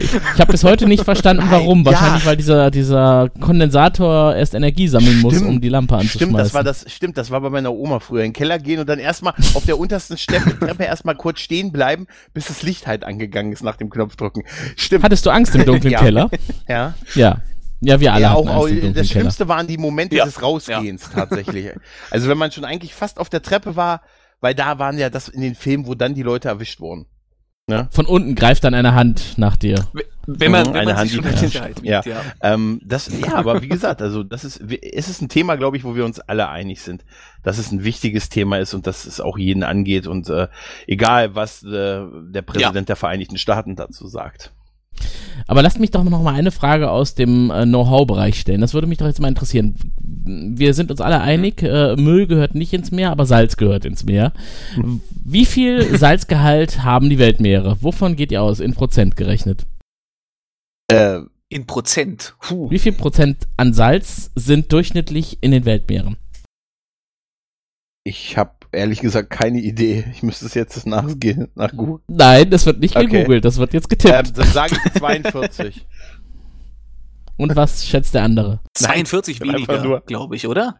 [0.00, 1.80] Ich, ich habe bis heute nicht verstanden, warum.
[1.84, 1.92] Ja.
[1.92, 5.48] Wahrscheinlich, weil dieser, dieser Kondensator erst Energie sammeln muss, Stimmt.
[5.50, 6.18] um die Lampe anzuschmeißen.
[6.28, 8.22] Stimmt, das war das, stimmt, das war bei meiner Oma früher.
[8.24, 11.70] In den Keller gehen und dann erstmal auf der untersten Steppe, Treppe erstmal kurz stehen
[11.72, 14.42] bleiben, bis das Licht halt angegangen ist nach dem Knopfdrücken.
[14.76, 15.04] Stimmt.
[15.04, 16.00] Hattest du Angst im dunklen Ja.
[16.00, 16.30] Keller?
[16.68, 16.94] ja.
[17.14, 17.36] Ja.
[17.80, 19.04] Ja, wir alle Ja, auch, auch das Keller.
[19.04, 20.24] Schlimmste waren die Momente Ja.
[20.26, 21.70] des Rausgehens tatsächlich.
[22.10, 24.02] Also wenn man schon eigentlich fast auf der Treppe war,
[24.40, 27.06] weil da waren ja das in den Filmen, wo dann die Leute erwischt wurden.
[27.92, 29.86] Von unten greift dann eine Hand nach dir.
[30.26, 32.02] Wenn man, Mhm, wenn eine man Hand, sich schon die- in Sicherheit Ja.
[32.04, 32.20] ja.
[32.42, 35.84] Ähm, das, ja, aber wie gesagt, also das ist, es ist ein Thema, glaube ich,
[35.84, 37.04] wo wir uns alle einig sind,
[37.44, 40.48] dass es ein wichtiges Thema ist und dass es auch jeden angeht und äh,
[40.88, 42.02] egal, was äh,
[42.32, 44.52] der Präsident der Vereinigten Staaten dazu sagt.
[45.46, 48.60] Aber lasst mich doch noch mal eine Frage aus dem äh, Know-how-Bereich stellen.
[48.60, 49.74] Das würde mich doch jetzt mal interessieren.
[50.00, 54.04] Wir sind uns alle einig, äh, Müll gehört nicht ins Meer, aber Salz gehört ins
[54.04, 54.32] Meer.
[55.24, 57.78] Wie viel Salzgehalt haben die Weltmeere?
[57.80, 59.66] Wovon geht ihr aus, in Prozent gerechnet?
[60.88, 62.34] Äh, In Prozent.
[62.40, 62.70] Puh.
[62.70, 66.16] Wie viel Prozent an Salz sind durchschnittlich in den Weltmeeren?
[68.02, 70.04] ich habe ehrlich gesagt keine Idee.
[70.12, 72.00] Ich müsste es jetzt nachgehen, nach Google.
[72.08, 73.06] Nein, das wird nicht Okay.
[73.06, 74.38] gegoogelt, das wird jetzt Ähm, getippt.
[74.38, 75.86] dann sage ich 42.
[77.36, 78.60] Und was schätzt der andere?
[78.74, 80.76] 42 Nein, weniger, glaube ich, oder?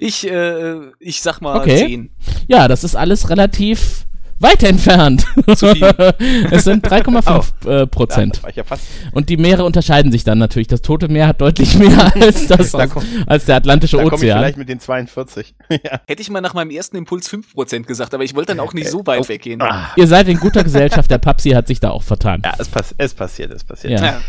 [0.00, 1.86] Ich, äh, ich sag mal Okay.
[1.86, 2.10] 10.
[2.48, 4.06] Ja, das ist alles relativ
[4.40, 5.24] Weit entfernt.
[5.56, 5.84] Zu viel.
[6.50, 8.40] es sind 3,5 äh, Prozent.
[8.44, 8.84] Ja, ja fast.
[9.12, 10.68] Und die Meere unterscheiden sich dann natürlich.
[10.68, 14.14] Das Tote Meer hat deutlich mehr als, das, Da komm- als der Atlantische Da komme
[14.16, 14.38] ich Ozean.
[14.38, 15.54] vielleicht mit den 42.
[15.70, 16.00] ja.
[16.06, 18.88] Hätte ich mal nach meinem ersten Impuls 5% gesagt, aber ich wollte dann auch nicht
[18.90, 19.60] so weit weggehen.
[19.60, 21.10] Ah, Ihr seid in guter Gesellschaft.
[21.10, 22.42] Der Papsi hat sich da auch vertan.
[22.44, 23.98] ja, es, pass es passiert, es passiert.
[24.00, 24.06] Ja.
[24.06, 24.20] Ja.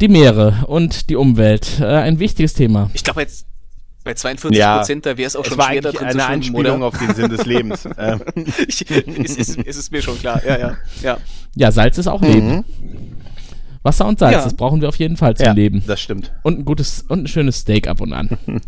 [0.00, 1.80] Die Meere und die Umwelt.
[1.80, 2.90] Äh, ein wichtiges Thema.
[2.94, 3.46] Ich glaube jetzt
[4.04, 4.76] bei 42 Ja.
[4.78, 6.76] Prozent, da wäre es auch Es schon war schwer da drin eine zu schwimmen, Anspielung
[6.78, 6.86] oder?
[6.86, 7.88] auf den Sinn des Lebens.
[7.98, 8.20] ähm,
[8.68, 10.76] Ich, es, ist, es ist mir schon klar, ja, ja.
[11.02, 11.16] ja.
[11.56, 12.48] Ja, Salz ist auch Leben.
[12.56, 12.64] mhm.
[13.82, 14.44] Wasser und Salz, Ja.
[14.44, 15.82] das brauchen wir auf jeden Fall zum ja, Leben.
[15.86, 16.32] das stimmt.
[16.42, 18.38] Und ein gutes und ein schönes Steak ab und an.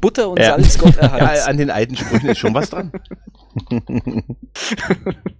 [0.00, 0.50] Butter und Ja.
[0.56, 1.46] Salz, Gott Ja, erhalts.
[1.46, 2.90] an den alten Sprüchen ist schon was dran.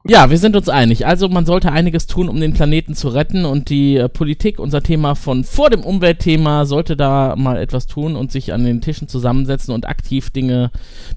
[0.06, 1.06] Ja, wir sind uns einig.
[1.06, 4.82] Also man sollte einiges tun, um den Planeten zu retten und die äh, Politik, unser
[4.82, 9.06] Thema von vor dem Umweltthema, sollte da mal etwas tun und sich an den Tischen
[9.08, 10.70] zusammensetzen und aktiv Dinge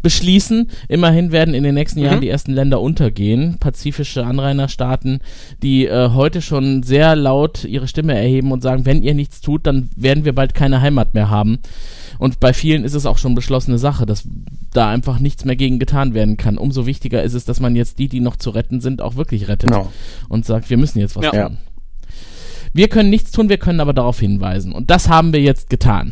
[0.03, 0.69] beschließen.
[0.88, 2.21] Immerhin werden in den nächsten Jahren Mhm.
[2.21, 5.19] die ersten Länder untergehen, pazifische Anrainerstaaten,
[5.63, 9.65] die äh, heute schon sehr laut ihre Stimme erheben und sagen, wenn ihr nichts tut,
[9.65, 11.59] dann werden wir bald keine Heimat mehr haben.
[12.20, 14.28] Und bei vielen ist es auch schon beschlossene Sache, dass
[14.72, 16.57] da einfach nichts mehr gegen getan werden kann.
[16.57, 19.47] Umso wichtiger ist es, dass man jetzt die, die noch zu retten sind, auch wirklich
[19.47, 19.91] rettet Genau.
[20.30, 21.49] und sagt, wir müssen jetzt was Ja.
[21.49, 21.57] tun.
[22.74, 24.74] Wir können nichts tun, wir können aber darauf hinweisen.
[24.74, 26.11] Und das haben wir jetzt getan.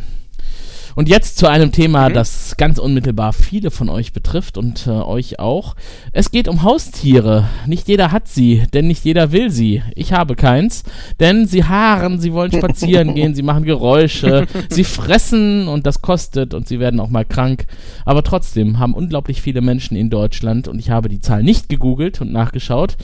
[0.94, 2.14] Und jetzt zu einem Thema, Mhm.
[2.14, 5.74] das ganz unmittelbar viele von euch betrifft und äh, euch auch.
[6.12, 7.48] Es geht um Haustiere.
[7.66, 9.82] Nicht jeder hat sie, denn nicht jeder will sie.
[9.96, 10.84] Ich habe keins,
[11.20, 16.54] denn sie haaren, sie wollen spazieren gehen, sie machen Geräusche, sie fressen und das kostet
[16.54, 17.66] und sie werden auch mal krank.
[18.04, 22.20] Aber trotzdem haben unglaublich viele Menschen in Deutschland, und ich habe die Zahl nicht gegoogelt
[22.20, 22.96] und nachgeschaut,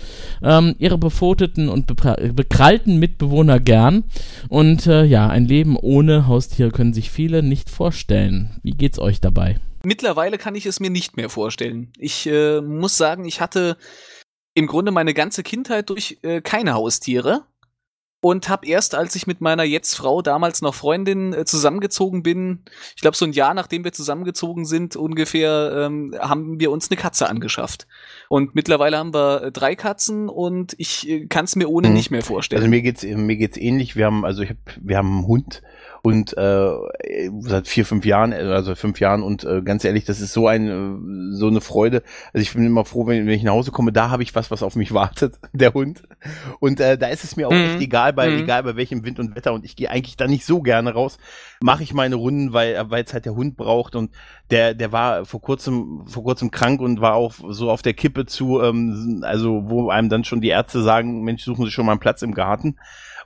[0.43, 4.05] ähm, ihre befoteten und bepra- bekrallten Mitbewohner gern.
[4.49, 7.80] Und äh, ja, ein Leben ohne Haustiere können sich viele nicht vorstellen.
[8.63, 9.59] Wie geht's euch dabei?
[9.85, 11.91] Mittlerweile kann ich es mir nicht mehr vorstellen.
[11.97, 13.79] Ich äh, muss sagen, ich hatte
[14.55, 17.47] im Grunde meine ganze Kindheit durch äh, keine Haustiere
[18.23, 22.65] und habe erst, als ich mit meiner jetzt Frau, damals noch Freundin, äh, zusammengezogen bin,
[22.95, 27.01] ich glaube so ein Jahr nachdem wir zusammengezogen sind ungefähr, ähm, haben wir uns eine
[27.01, 27.87] Katze angeschafft.
[28.29, 31.95] Und mittlerweile haben wir äh, drei Katzen und ich äh, kann es mir ohne Mhm.
[31.95, 32.61] nicht mehr vorstellen.
[32.61, 33.97] Also mir geht's mir geht's ähnlich.
[33.97, 35.63] Wir haben also ich hab, wir haben einen Hund
[36.03, 36.71] und äh,
[37.41, 40.69] seit vier fünf Jahren also fünf Jahren und äh, ganz ehrlich, das ist so ein
[40.69, 42.03] äh, so eine Freude.
[42.33, 44.51] Also ich bin immer froh, wenn, wenn ich nach Hause komme, da habe ich was,
[44.51, 46.03] was auf mich wartet, der Hund.
[46.59, 47.59] Und äh, da ist es mir auch Mhm.
[47.65, 48.39] echt egal bei Mhm.
[48.39, 51.19] egal bei welchem Wind und Wetter und ich gehe eigentlich da nicht so gerne raus.
[51.63, 54.11] Mache ich meine Runden, weil weil es halt der Hund braucht und
[54.51, 58.25] der der war vor kurzem vor kurzem krank und war auch so auf der Kippe
[58.27, 61.93] zu ähm, also wo einem dann schon die Ärzte sagen, Mensch, suchen Sie schon mal
[61.93, 62.77] einen Platz im Garten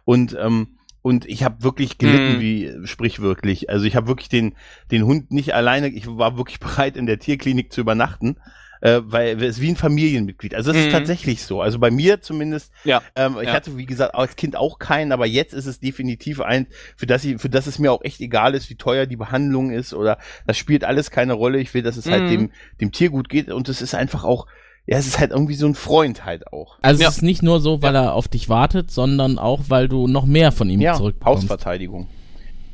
[0.05, 0.74] und ähm,
[1.05, 2.41] und ich habe wirklich gelitten, Mhm.
[2.41, 3.69] wie sprichwörtlich.
[3.69, 4.55] Also ich habe wirklich den
[4.91, 5.89] den Hund nicht alleine.
[5.89, 8.37] Ich war wirklich bereit, in der Tierklinik zu übernachten,
[8.81, 10.55] äh, weil es ist wie ein Familienmitglied.
[10.55, 10.93] Also es ist Mhm.
[10.93, 11.61] tatsächlich so.
[11.61, 12.73] Also bei mir zumindest.
[12.85, 13.03] Ja.
[13.17, 13.53] Ähm, ich Ja.
[13.53, 17.23] hatte wie gesagt als Kind auch keinen, aber jetzt ist es definitiv ein, für das
[17.25, 20.17] ich, für das es mir auch echt egal ist, wie teuer die Behandlung ist oder
[20.47, 21.61] das spielt alles keine Rolle.
[21.61, 22.29] Ich will, dass es halt Mhm.
[22.31, 22.51] dem
[22.81, 24.47] dem Tier gut geht und es ist einfach auch
[24.87, 26.77] ja, es ist halt irgendwie so ein Freund halt auch.
[26.83, 27.09] Also Ja.
[27.09, 30.27] es ist nicht nur so, weil er auf dich wartet, sondern auch, weil du noch
[30.27, 31.43] mehr von ihm Ja, zurückbekommst.
[31.45, 32.07] Hausverteidigung.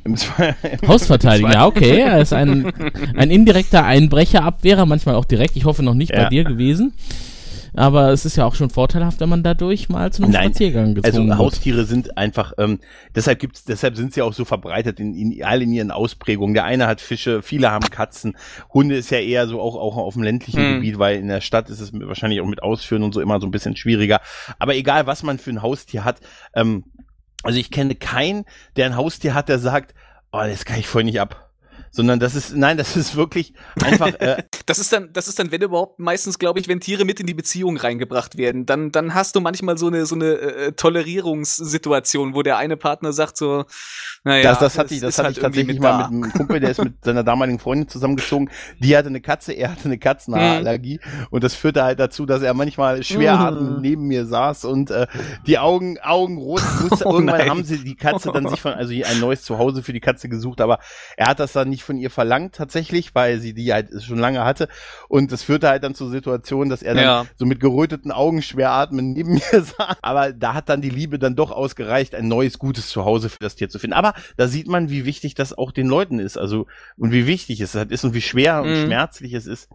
[0.03, 0.55] Im Zwei-
[0.89, 2.01] Hausverteidigung, ja, okay.
[2.01, 2.73] Er ist ein,
[3.17, 5.57] ein indirekter Einbrecherabwehrer, manchmal auch direkt.
[5.57, 6.29] Ich hoffe noch nicht bei Ja.
[6.31, 6.95] dir gewesen.
[7.75, 10.95] Aber es ist ja auch schon vorteilhaft, wenn man dadurch mal zu einem Nein, Spaziergang
[10.95, 11.39] gezwungen Also wird.
[11.39, 12.81] Haustiere sind einfach, ähm,
[13.15, 16.55] deshalb gibt's, deshalb sind sie auch so verbreitet in, in all in ihren Ausprägungen.
[16.55, 18.37] Der eine hat Fische, viele haben Katzen.
[18.73, 20.75] Hunde ist ja eher so auch, auch auf dem ländlichen Hm.
[20.75, 23.47] Gebiet, weil in der Stadt ist es wahrscheinlich auch mit Ausführen und so immer so
[23.47, 24.21] ein bisschen schwieriger.
[24.59, 26.21] Aber egal, was man für ein Haustier hat,
[26.55, 26.85] ähm,
[27.43, 28.45] also ich kenne keinen,
[28.77, 29.95] der ein Haustier hat, der sagt,
[30.33, 31.50] oh, das kann ich voll nicht ab.
[31.93, 35.51] Sondern das ist, nein, das ist wirklich einfach, äh, Das ist dann, das ist dann,
[35.51, 39.15] wenn überhaupt, meistens, glaube ich, wenn Tiere mit in die Beziehung reingebracht werden, dann, dann
[39.15, 43.65] hast du manchmal so eine, so eine äh, Tolerierungssituation, wo der eine Partner sagt so,
[44.25, 46.11] naja, das, das hatte ich, das hatte halt ich tatsächlich mit mal da.
[46.11, 48.51] mit einem Kumpel, der ist mit seiner damaligen Freundin zusammengezogen.
[48.79, 52.55] Die hatte eine Katze, er hatte eine Katzenhaarallergie und das führte halt dazu, dass er
[52.55, 53.81] manchmal schwer Mhm.
[53.81, 55.07] neben mir saß und äh,
[55.47, 56.63] die Augen, Augen rot.
[57.03, 57.51] Oh irgendwann nein.
[57.51, 60.61] haben sie die Katze dann sich von, also ein neues Zuhause für die Katze gesucht,
[60.61, 60.79] aber
[61.17, 64.45] er hat das dann nicht von ihr verlangt tatsächlich, weil sie die halt schon lange
[64.45, 64.69] hatte
[65.09, 67.27] und das führte halt dann zur Situation, dass er dann Ja.
[67.37, 69.97] so mit geröteten Augen schwer atmend neben mir saß.
[70.03, 73.57] Aber da hat dann die Liebe dann doch ausgereicht, ein neues, gutes Zuhause für das
[73.57, 73.95] Tier zu finden.
[73.95, 76.37] Aber da sieht man, wie wichtig das auch den Leuten ist.
[76.37, 76.67] Also,
[76.97, 78.77] und wie wichtig es halt ist und wie schwer und Mhm.
[78.85, 79.69] schmerzlich es ist,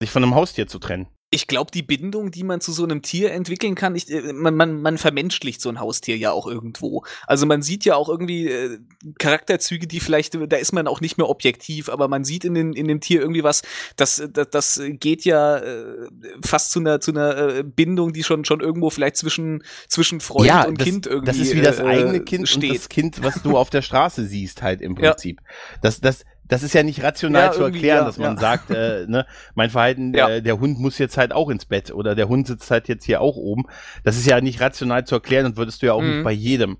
[0.00, 1.06] sich von einem Haustier zu trennen.
[1.30, 4.54] Ich glaube, die Bindung, die man zu so einem Tier entwickeln kann, ich, äh, man,
[4.54, 7.04] man, man vermenschlicht so ein Haustier ja auch irgendwo.
[7.26, 8.78] Also man sieht ja auch irgendwie äh,
[9.18, 12.72] Charakterzüge, die vielleicht, da ist man auch nicht mehr objektiv, aber man sieht in, den,
[12.72, 13.62] in dem Tier irgendwie was,
[13.96, 16.08] das, das, das geht ja äh,
[16.44, 20.46] fast zu einer, zu einer äh, Bindung, die schon, schon irgendwo vielleicht zwischen, zwischen Freund
[20.46, 22.70] Ja, und das, Kind irgendwie das ist wie das äh, eigene Kind steht.
[22.70, 25.40] und das Kind, was du auf der Straße siehst, halt im Prinzip.
[25.82, 28.40] Das, das, das ist ja nicht rational Ja, zu erklären, ja, dass man ja.
[28.40, 30.28] sagt, äh, ne, mein Verhalten, Ja.
[30.28, 33.04] äh, der Hund muss jetzt halt auch ins Bett oder der Hund sitzt halt jetzt
[33.04, 33.64] hier auch oben.
[34.02, 36.10] Das ist ja nicht rational zu erklären und würdest du ja auch Mhm.
[36.16, 36.78] nicht bei jedem.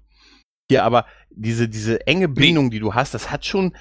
[0.70, 3.74] Hier, aber diese, diese enge Bindung, die du hast, das hat schon,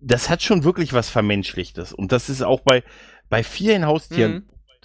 [0.00, 1.92] das hat schon wirklich was Vermenschlichtes.
[1.92, 2.82] Und das ist auch bei,
[3.28, 4.44] bei vielen Haustieren Mhm.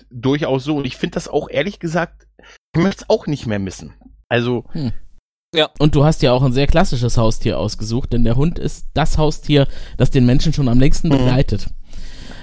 [0.09, 0.77] durchaus so.
[0.77, 2.27] Und ich finde das auch ehrlich gesagt,
[2.73, 3.93] ich möchte es auch nicht mehr missen.
[4.29, 4.65] Also,
[5.79, 9.17] Und du hast ja auch ein sehr klassisches Haustier ausgesucht, denn der Hund ist das
[9.17, 9.67] Haustier,
[9.97, 11.17] das den Menschen schon am längsten Mhm.
[11.17, 11.67] begleitet.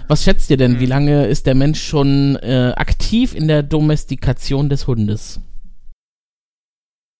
[0.08, 0.80] Was schätzt ihr denn, Mhm.
[0.80, 5.40] wie lange ist der Mensch schon äh, aktiv in der Domestikation des Hundes?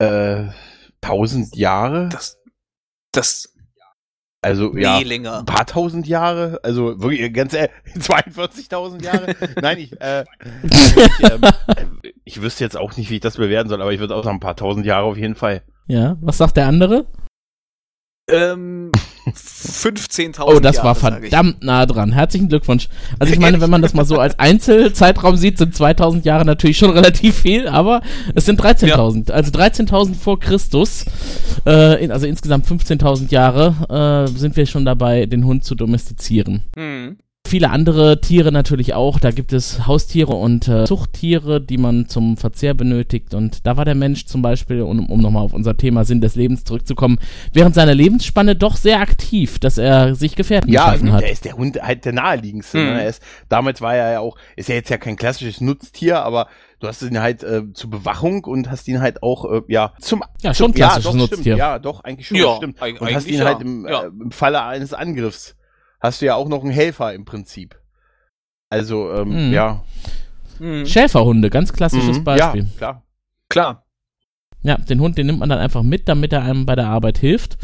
[0.01, 0.45] äh,
[1.01, 2.09] tausend Jahre?
[2.11, 2.39] Das,
[3.13, 3.53] das,
[4.43, 4.99] Also, nee, ja.
[5.01, 5.39] länger.
[5.41, 9.35] Ein paar tausend Jahre, also wirklich ganz ehrlich, 42.000 Jahre.
[9.61, 10.25] Nein, ich, äh,
[10.63, 13.99] ich, ähm, äh, ich wüsste jetzt auch nicht, wie ich das bewerten soll, aber ich
[14.01, 15.63] würde auch sagen, ein paar tausend Jahre auf jeden Fall.
[15.89, 17.07] Ja, was sagt der andere?
[18.31, 18.93] Ähm,
[19.27, 22.13] 15.000 Oh, das Jahre, war verdammt nah dran.
[22.13, 22.89] Herzlichen Glückwunsch.
[23.19, 26.79] Also ich meine, wenn man das mal so als Einzelzeitraum sieht, sind 2000 Jahre natürlich
[26.79, 28.03] schon relativ viel, aber
[28.35, 29.31] es sind 13.000.
[29.31, 31.07] Also 13.000 vor Christus,
[31.67, 36.63] äh, in, also insgesamt 15.000 Jahre äh, sind wir schon dabei, den Hund zu domestizieren.
[36.77, 37.19] Mhm.
[37.49, 39.19] Viele andere Tiere natürlich auch.
[39.19, 43.33] Da gibt es Haustiere und äh, Zuchttiere, die man zum Verzehr benötigt.
[43.33, 46.35] Und da war der Mensch zum Beispiel, um, um nochmal auf unser Thema Sinn des
[46.37, 47.19] Lebens zurückzukommen,
[47.55, 51.23] während seiner Lebensspanne doch sehr aktiv, dass er sich Gefährten Ja, geschaffen hat.
[51.23, 52.79] der ist der Hund halt der naheliegendste.
[52.79, 52.85] Mhm.
[52.85, 53.03] Ne?
[53.03, 56.49] Er ist, damals war er ja auch, ist ja jetzt ja kein klassisches Nutztier, aber
[56.81, 60.23] du hast ihn halt äh, zur Bewachung und hast ihn halt auch, äh, ja, zum
[60.43, 61.39] Ja, schon zum, klassisches ja, doch, Nutztier.
[61.39, 62.81] Stimmt, ja, doch, eigentlich schon, Ja, stimmt.
[63.01, 64.03] Und hast ihn halt ja, im, ja.
[64.03, 65.57] äh, im Falle eines Angriffs,
[66.01, 67.81] hast du ja auch noch einen Helfer im Prinzip.
[68.71, 69.53] Also, ähm, Mhm.
[69.53, 69.85] ja.
[70.59, 70.87] Mhm.
[70.87, 72.63] Schäferhunde, ganz klassisches Mhm, Beispiel.
[72.63, 73.03] Ja, klar.
[73.49, 73.87] Klar.
[74.65, 77.19] Ja, den Hund, den nimmt man dann einfach mit, damit er einem bei der Arbeit
[77.19, 77.57] hilft.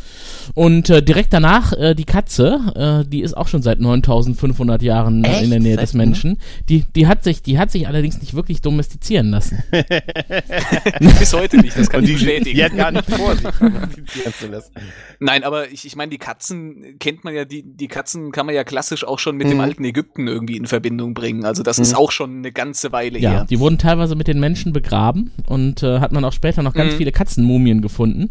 [0.54, 5.24] Und äh, direkt danach äh, die Katze, äh, die ist auch schon seit 9500 Jahren
[5.24, 5.58] äh, in der?
[5.58, 6.38] Nähe Seit- des Menschen.
[6.68, 9.62] Die, die hat sich, die hat sich allerdings nicht wirklich domestizieren lassen.
[11.18, 12.56] Bis heute nicht, das kann Und ich die, bestätigen.
[12.56, 14.72] die hat gar nicht vor, sich domestizieren zu lassen.
[15.20, 18.54] Nein, aber ich, ich meine, die Katzen kennt man ja, die, die Katzen kann man
[18.54, 19.50] ja klassisch auch schon mit Mhm.
[19.50, 21.44] dem alten Ägypten irgendwie in Verbindung bringen.
[21.44, 21.82] Also das Mhm.
[21.82, 23.46] ist auch schon eine ganze Weile Ja, her.
[23.48, 26.83] die wurden teilweise mit den Menschen begraben und äh, hat man auch später noch ganz
[26.92, 26.96] Mhm.
[26.96, 28.30] viele Katzenmumien gefunden.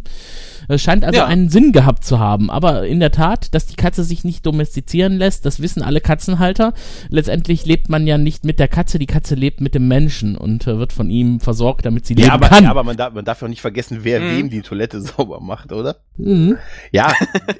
[0.70, 1.26] Es scheint also Ja.
[1.26, 2.50] einen Sinn gehabt zu haben.
[2.50, 6.74] Aber in der Tat, dass die Katze sich nicht domestizieren lässt, das wissen alle Katzenhalter.
[7.10, 10.66] Letztendlich lebt man ja nicht mit der Katze, die Katze lebt mit dem Menschen und
[10.66, 12.64] äh, wird von ihm versorgt, damit sie leben Ja, aber, kann.
[12.64, 14.38] ja, aber man darf, man darf ja auch nicht vergessen, wer Mhm.
[14.38, 15.98] wem die Toilette sauber macht, oder?
[16.16, 16.58] mhm.
[16.94, 17.12] Ja,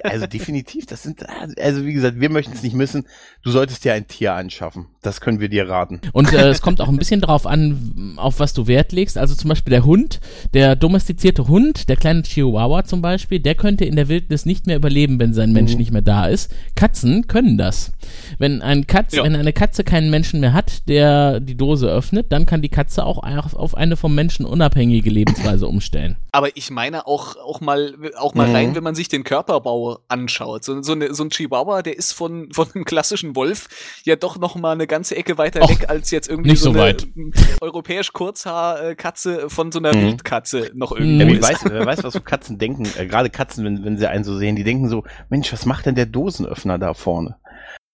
[0.02, 1.26] also definitiv, das sind,
[1.60, 3.04] also wie gesagt, wir möchten es nicht missen.
[3.42, 4.86] Du solltest dir ein Tier anschaffen.
[5.04, 6.00] Das können wir dir raten.
[6.12, 9.18] Und äh, es kommt auch ein bisschen darauf an, auf was du Wert legst.
[9.18, 10.18] Also zum Beispiel der Hund,
[10.54, 14.76] der domestizierte Hund, der kleine Chihuahua zum Beispiel, der könnte in der Wildnis nicht mehr
[14.76, 15.78] überleben, wenn sein Mensch Mhm.
[15.78, 16.50] nicht mehr da ist.
[16.74, 17.92] Katzen können das.
[18.38, 19.24] Wenn, ein Katz, Ja.
[19.24, 23.04] wenn eine Katze keinen Menschen mehr hat, der die Dose öffnet, dann kann die Katze
[23.04, 23.22] auch
[23.54, 26.16] auf eine vom Menschen unabhängige Lebensweise umstellen.
[26.34, 28.54] Aber ich meine auch, auch mal, auch mal Mhm.
[28.56, 30.64] rein, wenn man sich den Körperbau anschaut.
[30.64, 33.68] So, so, eine, so ein Chihuahua, der ist von, von einem klassischen Wolf
[34.04, 36.72] ja doch noch mal eine ganze Ecke weiter Och, weg als jetzt irgendwie nicht so
[36.72, 37.06] so eine weit.
[37.14, 40.02] m, europäisch Kurzhaarkatze von so einer Mhm.
[40.02, 41.20] Wildkatze noch Mhm.
[41.20, 41.64] irgendwo Ja, ist.
[41.64, 44.36] weiß, wer weiß, was so Katzen denken, äh, gerade Katzen, wenn, wenn sie einen so
[44.36, 47.36] sehen, die denken so, Mensch, was macht denn der Dosenöffner da vorne?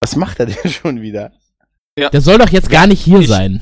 [0.02, 1.32] Was macht er denn schon wieder?
[1.98, 3.60] Der soll doch jetzt gar nicht hier ich- sein.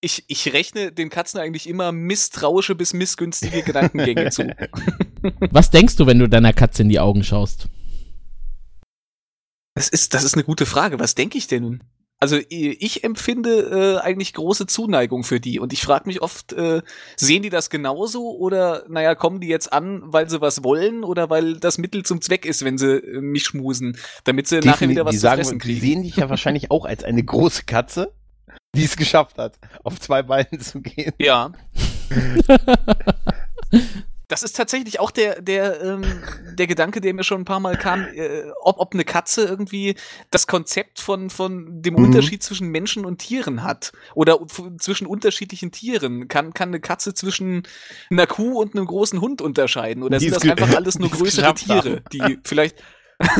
[0.00, 4.54] Ich, ich rechne den Katzen eigentlich immer misstrauische bis missgünstige Gedankengänge zu.
[5.50, 7.68] Was denkst du, wenn du deiner Katze in die Augen schaust?
[9.74, 10.98] Das ist, das ist eine gute Frage.
[11.00, 11.82] Was denke ich denn nun?
[12.18, 16.80] Also ich empfinde äh, eigentlich große Zuneigung für die und ich frage mich oft, äh,
[17.14, 21.28] sehen die das genauso oder naja, kommen die jetzt an, weil sie was wollen oder
[21.28, 24.90] weil das Mittel zum Zweck ist, wenn sie äh, mich schmusen, damit sie nachher Defini-
[24.92, 25.80] wieder was die zu sagen, fressen die kriegen.
[25.80, 28.14] sehen dich ja wahrscheinlich auch als eine große Katze,
[28.76, 31.12] die es geschafft hat, auf zwei Beinen zu gehen.
[31.18, 31.52] Ja.
[34.28, 36.02] Das ist tatsächlich auch der, der, ähm,
[36.58, 39.94] der Gedanke, der mir schon ein paar Mal kam, äh, ob, ob eine Katze irgendwie
[40.32, 42.06] das Konzept von, von dem Mhm.
[42.06, 43.92] Unterschied zwischen Menschen und Tieren hat.
[44.14, 44.40] Oder
[44.78, 46.26] zwischen unterschiedlichen Tieren.
[46.26, 47.62] Kann, kann eine Katze zwischen
[48.10, 50.02] einer Kuh und einem großen Hund unterscheiden?
[50.02, 52.82] Oder Die sind das einfach alles nur größere Tiere, die vielleicht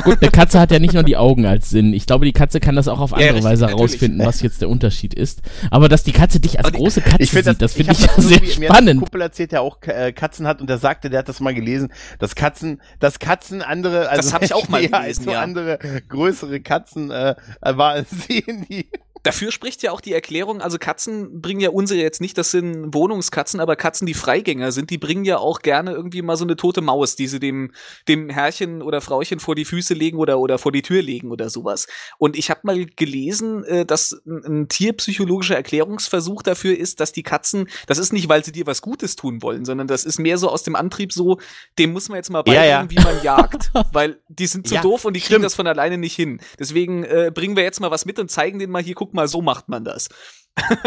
[0.05, 1.93] Gut, eine Katze hat ja nicht nur die Augen als Sinn.
[1.93, 4.62] Ich glaube, die Katze kann das auch auf andere Ja, richtig, Weise herausfinden, was jetzt
[4.62, 5.43] der Unterschied ist.
[5.70, 8.07] Aber dass die Katze dich als die- große Katze Ich sieht, das finde hab ich,
[8.07, 9.01] das sehr Mir spannend.
[9.03, 11.93] Kumpel erzählt, der auch äh, Katzen hat und der sagte, der hat das mal gelesen,
[12.19, 15.43] dass Katzen, dass Katzen andere, also Das hab ich auch mal gelesen, ja.
[15.43, 15.78] andere
[16.09, 17.97] größere Katzen äh, war,
[18.28, 18.86] sehen die.
[19.27, 22.94] Dafür spricht ja auch die Erklärung, also Katzen bringen ja unsere jetzt nicht, das sind
[22.94, 26.57] Wohnungskatzen, aber Katzen, die Freigänger sind, die bringen ja auch gerne irgendwie mal so eine
[26.57, 27.73] tote Maus, die sie dem,
[28.09, 31.51] dem Herrchen oder Frauchen vor die Füße legen oder, oder vor die Tür legen oder
[31.51, 31.86] sowas.
[32.19, 37.23] Und ich habe mal gelesen, äh, dass ein, ein tierpsychologischer Erklärungsversuch dafür ist, dass die
[37.23, 40.39] Katzen, das ist nicht, weil sie dir was Gutes tun wollen, sondern das ist mehr
[40.39, 41.39] so aus dem Antrieb so,
[41.78, 42.90] dem muss man jetzt mal beibringen, Ja, ja.
[42.90, 45.44] wie man jagt, weil die sind zu Ja, doof und die kriegen stimmt.
[45.44, 46.40] das von alleine nicht hin.
[46.59, 49.28] Deswegen äh, bringen wir jetzt mal was mit und zeigen denen mal hier, guck mal,
[49.28, 50.09] so macht man das.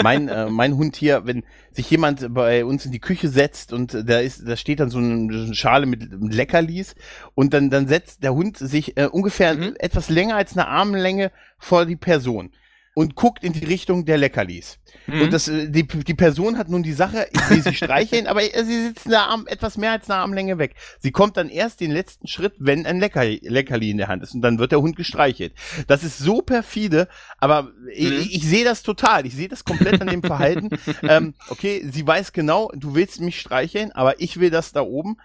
[0.01, 3.93] Mein, äh, mein Hund hier, wenn sich jemand bei uns in die Küche setzt und
[3.93, 6.95] äh, da ist, da steht dann so eine, Schale mit Leckerlis
[7.35, 9.75] und dann, dann setzt der Hund sich äh, ungefähr Mhm.
[9.77, 12.51] etwas länger als eine Armlänge vor die Person
[12.99, 14.77] und guckt in die Richtung der Leckerlis.
[15.07, 15.21] Mhm.
[15.21, 18.43] Und das, äh, die, die Person hat nun die Sache, ich will sie streicheln, aber
[18.43, 20.75] äh, sie sitzt eine Arm, etwas mehr als eine Armlänge weg.
[20.99, 24.35] Sie kommt dann erst den letzten Schritt, wenn ein Lecker, Leckerli in der Hand ist
[24.35, 25.53] und dann wird der Hund gestreichelt.
[25.87, 27.07] Das ist so perfide,
[27.37, 28.27] aber ich, Mhm.
[28.31, 29.25] ich sehe das total.
[29.25, 30.67] Ich sehe das komplett an dem Verhalten.
[31.03, 35.15] ähm, okay, sie weiß genau, du willst mich streicheln, aber ich will das da oben.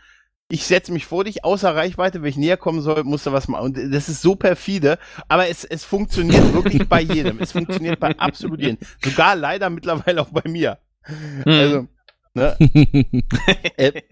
[0.50, 3.48] Ich setze mich vor dich, außer Reichweite, wenn ich näher kommen soll, musst du was
[3.48, 3.64] machen.
[3.64, 7.40] Und das ist so perfide, aber es, es funktioniert wirklich bei jedem.
[7.40, 8.76] Es funktioniert bei absolut jedem.
[9.02, 10.78] Sogar leider mittlerweile auch bei mir.
[11.08, 11.42] Mhm.
[11.46, 11.88] Also,
[12.34, 12.56] ne,
[13.78, 14.02] äh,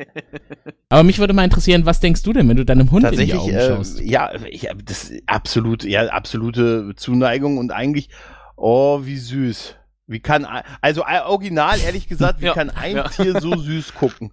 [0.88, 3.16] Aber mich würde mal interessieren, was denkst du denn, wenn du deinem Hund in die
[3.28, 4.00] tatsächlich, Augen äh, schaust?
[4.00, 8.08] ja, ich, das ist absolut, ja, absolute Zuneigung und eigentlich,
[8.56, 9.76] oh, wie süß.
[10.06, 10.46] Wie kann,
[10.80, 13.08] also äh, original, ehrlich gesagt, wie Ja, kann ein ja.
[13.08, 14.32] Tier so süß gucken?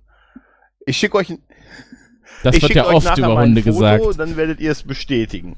[0.85, 1.43] Ich schicke euch, ein-
[2.43, 4.19] Das ich wird ja oft über Hunde Foto, gesagt.
[4.19, 5.57] Dann werdet ihr es bestätigen.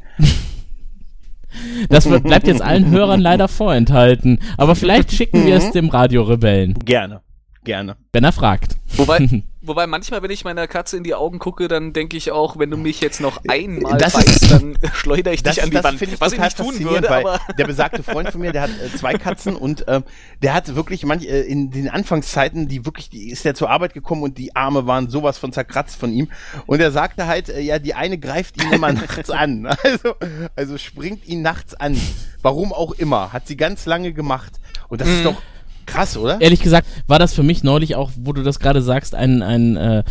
[1.89, 4.39] Das wird, bleibt jetzt allen Hörern leider vorenthalten.
[4.57, 5.71] Aber vielleicht schicken wir es Mhm.
[5.73, 7.21] dem Radiorebellen, Gerne,
[7.63, 7.95] gerne.
[8.13, 8.75] wenn er fragt.
[8.97, 12.59] Wobei, wobei manchmal, wenn ich meiner Katze in die Augen gucke, dann denke ich auch,
[12.59, 15.69] wenn du mich jetzt noch einmal Das beißt, ist- dann schleudere ich Das, dich an
[15.69, 16.01] die das Wand.
[16.19, 18.69] Was ich nicht tun faszinierend, würde, weil aber der besagte Freund von mir, der hat
[18.71, 20.03] äh, zwei Katzen und ähm,
[20.41, 23.93] der hat wirklich manch äh, in den Anfangszeiten, die wirklich, die ist er zur Arbeit
[23.93, 26.29] gekommen und die Arme waren sowas von zerkratzt von ihm
[26.65, 30.15] und er sagte halt, äh, ja, die eine greift ihn immer nachts an, also
[30.55, 31.95] also springt ihn nachts an,
[32.41, 34.53] warum auch immer, hat sie ganz lange gemacht
[34.89, 35.23] und das ist Mhm.
[35.25, 35.41] doch
[35.85, 36.39] krass, oder?
[36.41, 39.75] Ehrlich gesagt war das für mich neulich auch, wo du das gerade sagst, ein, ein,
[39.77, 40.03] äh,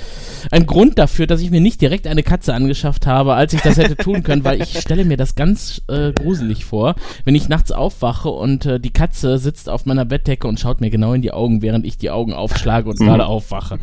[0.50, 3.76] ein Grund dafür, dass ich mir nicht direkt eine Katze angeschafft habe, als ich das
[3.76, 6.94] hätte tun können, weil ich stelle mir das ganz äh, gruselig vor,
[7.24, 10.90] wenn ich nachts aufwache und äh, die Katze sitzt auf meiner Bettdecke und schaut mir
[10.90, 13.06] genau in die Augen, während ich die Augen aufschlage und Mhm.
[13.06, 13.78] gerade aufwache.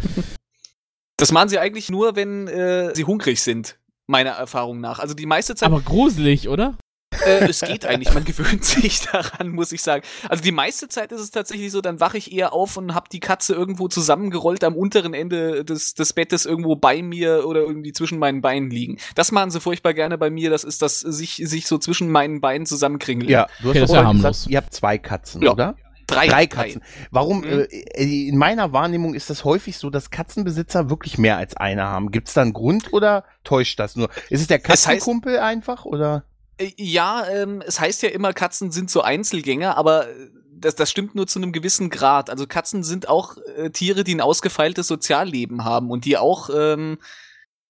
[1.17, 3.77] das machen sie eigentlich nur, wenn äh, sie hungrig sind.
[4.09, 4.99] Meiner Erfahrung nach.
[4.99, 6.75] Also die meiste Zeit, Aber gruselig, oder?
[7.25, 10.03] Äh, es geht eigentlich, man gewöhnt sich daran, muss ich sagen.
[10.29, 13.09] Also die meiste Zeit ist es tatsächlich so, dann wache ich eher auf und hab
[13.09, 17.93] die Katze irgendwo zusammengerollt am unteren Ende des, des Bettes irgendwo bei mir oder irgendwie
[17.93, 18.97] zwischen meinen Beinen liegen.
[19.15, 22.41] Das machen sie furchtbar gerne bei mir, das ist das sich, sich so zwischen meinen
[22.41, 23.29] Beinen zusammenkringeln.
[23.29, 24.23] Ja, du Okay, hast das ja harmlos.
[24.39, 25.51] gesagt, ihr habt zwei Katzen, Ja.
[25.51, 25.75] oder?
[26.09, 26.81] Drei, Drei Katzen.
[27.11, 27.65] Warum, Mhm.
[27.69, 32.11] äh, in meiner Wahrnehmung ist das häufig so, dass Katzenbesitzer wirklich mehr als eine haben.
[32.11, 34.09] Gibt es da einen Grund oder täuscht das nur?
[34.29, 36.23] Ist es der Es heißt- Katzenkumpel einfach oder?
[36.57, 40.29] Äh, Ja, ähm, es heißt ja immer, Katzen sind so Einzelgänger, aber äh,
[40.59, 42.29] das, das stimmt nur zu einem gewissen Grad.
[42.29, 46.97] Also Katzen sind auch äh, Tiere, die ein ausgefeiltes Sozialleben haben und die auch ähm,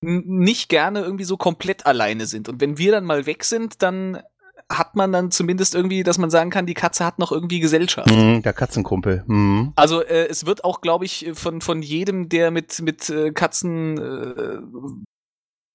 [0.02, 2.50] nicht gerne irgendwie so komplett alleine sind.
[2.50, 4.22] Und wenn wir dann mal weg sind, dann
[4.70, 8.10] hat man dann zumindest irgendwie, dass man sagen kann, die Katze hat noch irgendwie Gesellschaft.
[8.10, 9.24] Mhm, der Katzenkumpel.
[9.26, 9.72] Mhm.
[9.76, 13.98] Also äh, es wird auch, glaube ich, von, von jedem, der mit, mit äh, Katzen
[13.98, 14.60] äh,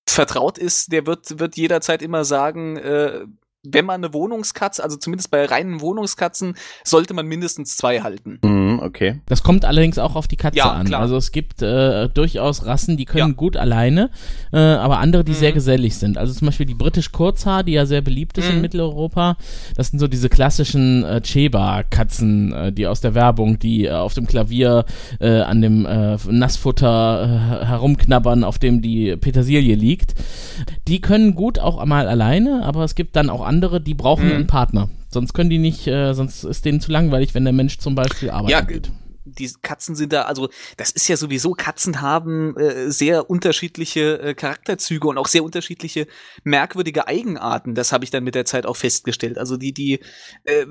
[0.09, 3.25] vertraut ist, der wird, wird jederzeit immer sagen, äh,
[3.65, 8.39] wenn man eine Wohnungskatze, also zumindest bei reinen Wohnungskatzen, sollte man mindestens zwei halten.
[8.43, 9.21] Mhm, okay.
[9.27, 10.87] Das kommt allerdings auch auf die Katze Ja, an.
[10.87, 11.01] klar.
[11.01, 13.35] Also es gibt äh, durchaus Rassen, die können Ja.
[13.37, 14.11] gut alleine,
[14.53, 15.37] äh, aber andere, die Mhm.
[15.37, 16.19] sehr gesellig sind.
[16.19, 18.63] Also zum Beispiel die britisch Kurzhaar, die ja sehr beliebt ist in Mhm.
[18.63, 19.37] Mitteleuropa.
[19.77, 24.15] Das sind so diese klassischen äh, Cheba-Katzen, äh, die aus der Werbung, die äh, auf
[24.15, 24.85] dem Klavier
[25.21, 30.15] äh, an dem äh, Nassfutter äh, herumknabbern, auf dem die Petersilie liegt.
[30.89, 34.33] Die können gut auch mal alleine, aber es gibt dann auch andere, die brauchen Mhm.
[34.33, 34.89] einen Partner.
[35.11, 38.31] Sonst können die nicht, äh, sonst ist denen zu langweilig, wenn der Mensch zum Beispiel
[38.31, 38.91] arbeiten Ja, geht.
[39.25, 44.35] die Katzen sind da, also das ist ja sowieso, Katzen haben äh, sehr unterschiedliche äh,
[44.35, 46.07] Charakterzüge und auch sehr unterschiedliche
[46.45, 47.75] merkwürdige Eigenarten.
[47.75, 49.39] Das habe ich dann mit der Zeit auch festgestellt.
[49.39, 50.01] Also die, die,
[50.45, 50.67] äh,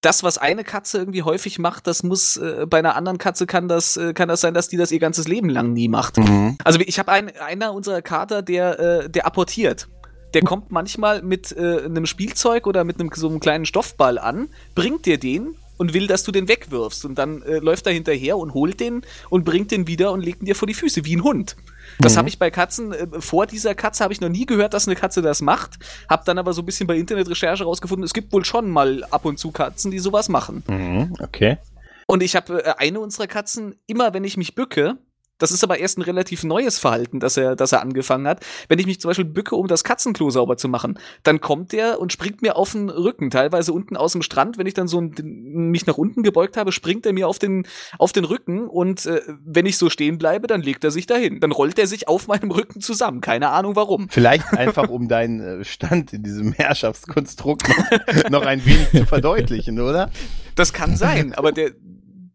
[0.00, 3.68] das, was eine Katze irgendwie häufig macht, das muss äh, bei einer anderen Katze kann
[3.68, 6.18] das, äh, kann das sein, dass die das ihr ganzes Leben lang nie macht.
[6.18, 6.58] Mhm.
[6.62, 9.88] Also ich habe einen, einer unserer Kater, der, äh, der apportiert.
[10.34, 14.48] Der kommt manchmal mit äh, einem Spielzeug oder mit einem so einem kleinen Stoffball an,
[14.74, 17.04] bringt dir den und will, dass du den wegwirfst.
[17.04, 20.42] Und dann äh, läuft er hinterher und holt den und bringt den wieder und legt
[20.42, 21.56] ihn dir vor die Füße, wie ein Hund.
[21.98, 22.18] Das mhm.
[22.18, 24.96] habe ich bei Katzen, äh, vor dieser Katze habe ich noch nie gehört, dass eine
[24.96, 25.78] Katze das macht.
[26.08, 29.24] Hab dann aber so ein bisschen bei Internetrecherche rausgefunden, es gibt wohl schon mal ab
[29.24, 30.62] und zu Katzen, die sowas machen.
[30.66, 31.58] Mhm, okay.
[32.06, 34.98] Und ich habe äh, eine unserer Katzen, immer wenn ich mich bücke,
[35.38, 38.44] das ist aber erst ein relativ neues Verhalten, das er, das er angefangen hat.
[38.68, 42.00] Wenn ich mich zum Beispiel bücke, um das Katzenklo sauber zu machen, dann kommt der
[42.00, 44.58] und springt mir auf den Rücken, teilweise unten aus dem Strand.
[44.58, 47.66] Wenn ich dann so mich nach unten gebeugt habe, springt er mir auf den,
[47.98, 51.40] auf den Rücken und äh, wenn ich so stehen bleibe, dann legt er sich dahin.
[51.40, 53.20] Dann rollt er sich auf meinem Rücken zusammen.
[53.20, 54.08] Keine Ahnung warum.
[54.10, 59.80] Vielleicht einfach, um deinen äh, Stand in diesem Herrschaftskonstrukt noch, noch ein wenig zu verdeutlichen,
[59.80, 60.10] oder?
[60.54, 61.72] Das kann sein, aber der,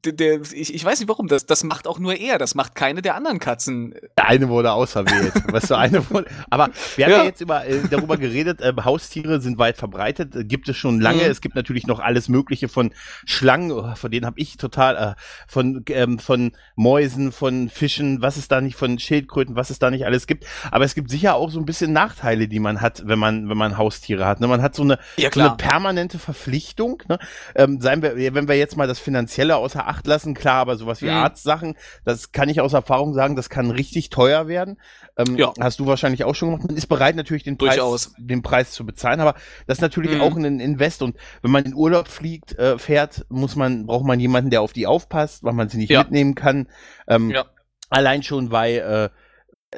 [0.06, 2.76] der, der ich, ich weiß nicht warum, das, das macht auch nur er, das macht
[2.76, 3.94] keine der anderen Katzen.
[4.18, 5.34] Der eine wurde auserwählt.
[5.52, 8.74] weißt du, eine wurde, aber wir haben ja, ja jetzt über, äh, darüber geredet, äh,
[8.84, 11.24] Haustiere sind weit verbreitet, äh, gibt es schon lange.
[11.24, 11.32] Mhm.
[11.32, 12.92] Es gibt natürlich noch alles Mögliche von
[13.26, 18.38] Schlangen, oh, von denen habe ich total, äh, von, ähm, von Mäusen, von Fischen, was
[18.38, 20.46] es da nicht, von Schildkröten, was es da nicht alles gibt.
[20.72, 23.58] Aber es gibt sicher auch so ein bisschen Nachteile, die man hat, wenn man, wenn
[23.58, 24.40] man Haustiere hat.
[24.40, 24.48] Ne?
[24.48, 27.04] Man hat so eine, ja, so eine permanente Verpflichtung.
[27.10, 27.20] Ne?
[27.56, 31.02] Ähm, seien wir, wenn wir jetzt mal das Finanzielle außer Acht lassen, klar, aber sowas
[31.02, 31.16] wie mhm.
[31.16, 31.76] Arztsachen,
[32.06, 34.80] das kann ich aus Erfahrung sagen, das kann richtig teuer werden.
[35.18, 35.52] Ähm, ja.
[35.60, 36.68] Hast du wahrscheinlich auch schon gemacht.
[36.68, 39.34] Man ist bereit natürlich den Preis, den Preis zu bezahlen, aber
[39.66, 40.22] das ist natürlich mhm.
[40.22, 44.20] auch ein Invest und wenn man in Urlaub fliegt, äh, fährt, muss man, braucht man
[44.20, 46.00] jemanden, der auf die aufpasst, weil man sie nicht ja.
[46.04, 46.68] mitnehmen kann.
[47.08, 47.46] Ähm, ja.
[47.90, 49.10] Allein schon, weil äh,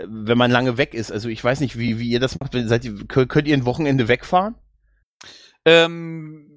[0.07, 1.11] wenn man lange weg ist.
[1.11, 2.53] Also ich weiß nicht, wie, wie ihr das macht.
[2.53, 4.55] Seid ihr, könnt ihr ein Wochenende wegfahren?
[5.65, 6.50] Ähm,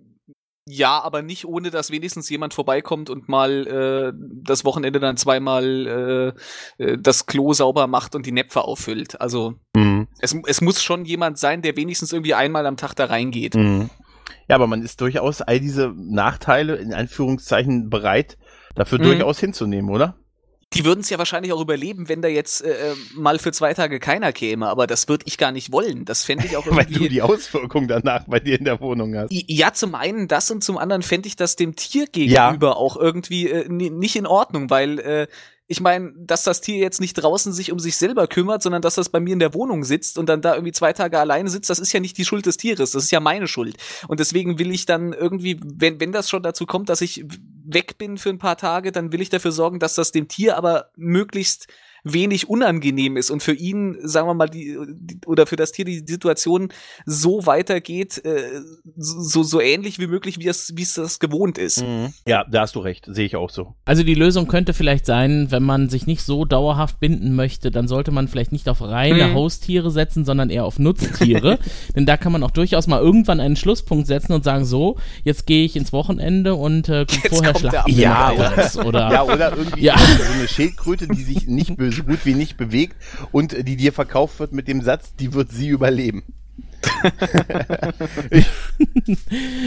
[0.67, 4.13] ja, aber nicht ohne, dass wenigstens jemand vorbeikommt und mal äh,
[4.43, 6.35] das Wochenende dann zweimal
[6.79, 9.21] äh, äh, das Klo sauber macht und die Näpfe auffüllt.
[9.21, 10.09] Also mhm.
[10.21, 13.57] es, es muss schon jemand sein, der wenigstens irgendwie einmal am Tag da reingeht.
[13.57, 13.91] Mhm.
[14.49, 18.39] Ja, aber man ist durchaus all diese Nachteile in Anführungszeichen bereit,
[18.75, 19.05] dafür mhm.
[19.05, 20.17] durchaus hinzunehmen, oder?
[20.75, 23.75] Die würden es ja wahrscheinlich auch überleben, wenn da jetzt äh, äh, mal für zwei
[23.75, 26.05] Tage keiner käme, aber das würde ich gar nicht wollen.
[26.05, 26.87] Das fände ich auch irgendwie.
[26.95, 29.29] Weil du die Auswirkung danach bei dir in der Wohnung hast.
[29.31, 32.73] Ja, zum einen das und zum anderen fände ich das dem Tier gegenüber ja.
[32.75, 35.27] auch irgendwie äh, nicht in Ordnung, weil äh,
[35.67, 38.97] ich meine, dass das Tier jetzt nicht draußen sich um sich selber kümmert, sondern dass
[38.97, 41.71] das bei mir in der Wohnung sitzt und dann da irgendwie zwei Tage alleine sitzt,
[41.71, 43.77] das ist ja nicht die Schuld des Tieres, das ist ja meine Schuld.
[44.07, 47.25] Und deswegen will ich dann irgendwie, wenn, wenn das schon dazu kommt, dass ich
[47.65, 50.57] weg bin für ein paar Tage, dann will ich dafür sorgen, dass das dem Tier
[50.57, 51.69] aber möglichst
[52.05, 55.87] wenig unangenehm ist und für ihn, sagen wir mal, die, die oder für das Tier
[55.87, 56.69] die Situation
[57.07, 58.61] so weitergeht, äh,
[58.97, 61.83] so, so ähnlich wie möglich, wie es, wie es das gewohnt ist.
[61.83, 62.13] Mhm.
[62.27, 63.75] Ja, da hast du recht, sehe ich auch so.
[63.87, 67.89] Also die Lösung könnte vielleicht sein, wenn man sich nicht so dauerhaft binden möchte, dann
[67.89, 69.35] sollte man vielleicht nicht auf reine mhm.
[69.35, 71.59] Haustiere setzen, sondern eher auf Nutztiere.
[71.97, 75.47] Denn da kann man auch durchaus mal irgendwann einen Schlusspunkt setzen und sagen, so, jetzt
[75.47, 79.97] gehe ich ins Wochenende und äh, vorher schlafen ja, oder, oder, ja, oder irgendwie ja.
[79.97, 82.97] so eine Schildkröte, die sich nicht böse so gut wie nicht bewegt
[83.33, 86.23] und die dir verkauft wird mit dem Satz, die wird sie überleben.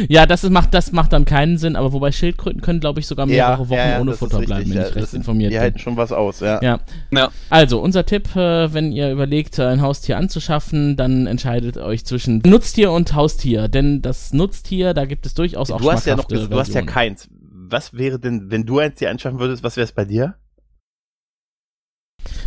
[0.07, 3.07] ja, das ist, macht, das macht dann keinen Sinn, aber wobei Schildkröten können, glaube ich,
[3.07, 5.57] sogar mehrere ja, Wochen ja, ohne Futter bleiben, wenn ich recht informiert bin.
[5.57, 6.61] Die halten schon was aus, ja.
[6.61, 6.79] ja.
[7.11, 7.29] ja.
[7.49, 12.91] Also, unser Tipp, äh, wenn ihr überlegt, ein Haustier anzuschaffen, dann entscheidet euch zwischen Nutztier
[12.91, 16.59] und Haustier, denn das Nutztier, da gibt es durchaus auch du hast ja noch, Du
[16.59, 17.27] hast ja keins.
[17.69, 20.35] Was wäre denn, wenn du eins dir anschaffen würdest, was wäre es bei dir?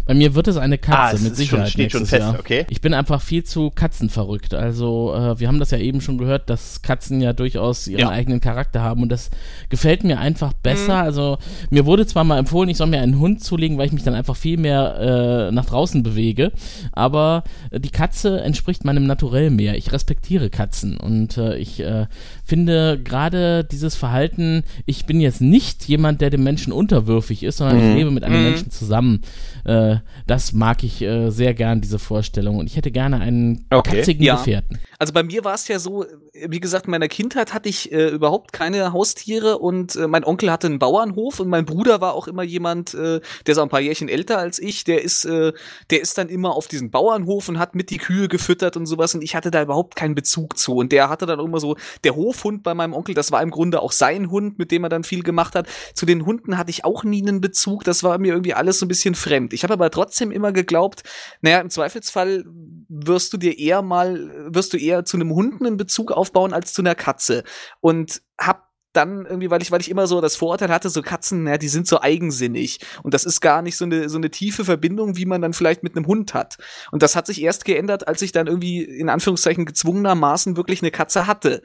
[0.07, 1.69] Bei mir wird es eine Katze, ah, mit Sicherheit.
[1.69, 2.39] Schon, steht schon fest, Jahr.
[2.39, 2.67] okay.
[2.71, 4.55] Ich bin einfach viel zu katzenverrückt.
[4.55, 8.09] Also, äh, wir haben das ja eben schon gehört, dass Katzen ja durchaus ihren ja.
[8.11, 9.31] eigenen Charakter haben und das
[9.69, 10.97] gefällt mir einfach besser.
[10.97, 11.05] Mhm.
[11.05, 11.39] Also,
[11.71, 14.15] mir wurde zwar mal empfohlen, ich soll mir einen Hund zulegen, weil ich mich dann
[14.15, 16.53] einfach viel mehr äh, nach draußen bewege,
[16.93, 19.77] aber äh, die Katze entspricht meinem Naturell mehr.
[19.77, 22.07] Ich respektiere Katzen und äh, ich äh,
[22.45, 27.79] finde gerade dieses Verhalten, ich bin jetzt nicht jemand, der dem Menschen unterwürfig ist, sondern
[27.79, 27.91] mhm.
[27.91, 28.45] ich lebe mit einem mhm.
[28.51, 29.23] Menschen zusammen.
[29.71, 32.59] Äh, das mag ich äh, sehr gern, diese Vorstellung.
[32.59, 33.99] Und ich hätte gerne einen okay.
[33.99, 34.35] katzigen ja.
[34.37, 34.81] Gefährten.
[35.01, 36.05] Also bei mir war es ja so,
[36.35, 40.53] wie gesagt, in meiner Kindheit hatte ich äh, überhaupt keine Haustiere und äh, mein Onkel
[40.53, 43.71] hatte einen Bauernhof und mein Bruder war auch immer jemand, äh, der ist auch ein
[43.71, 45.55] paar Jährchen älter als ich, der ist, äh,
[45.89, 49.15] der ist dann immer auf diesen Bauernhof und hat mit die Kühe gefüttert und sowas
[49.15, 50.75] und ich hatte da überhaupt keinen Bezug zu.
[50.75, 53.81] Und der hatte dann immer so, der Hofhund bei meinem Onkel, das war im Grunde
[53.81, 55.67] auch sein Hund, mit dem er dann viel gemacht hat.
[55.95, 58.85] Zu den Hunden hatte ich auch nie einen Bezug, das war mir irgendwie alles so
[58.85, 59.55] ein bisschen fremd.
[59.55, 61.05] Ich habe aber trotzdem immer geglaubt,
[61.41, 62.45] naja, im Zweifelsfall
[62.91, 66.73] wirst du dir eher mal, wirst du eher zu einem Hund einen Bezug aufbauen als
[66.73, 67.45] zu einer Katze.
[67.81, 71.47] Und hab dann irgendwie, weil ich, weil ich immer so das Vorurteil hatte, so Katzen,
[71.47, 72.81] ja, die sind so eigensinnig.
[73.03, 75.83] Und das ist gar nicht so eine, so eine tiefe Verbindung, wie man dann vielleicht
[75.83, 76.59] mit einem Hund hat.
[76.91, 80.91] Und das hat sich erst geändert, als ich dann irgendwie in Anführungszeichen gezwungenermaßen wirklich eine
[80.91, 81.63] Katze hatte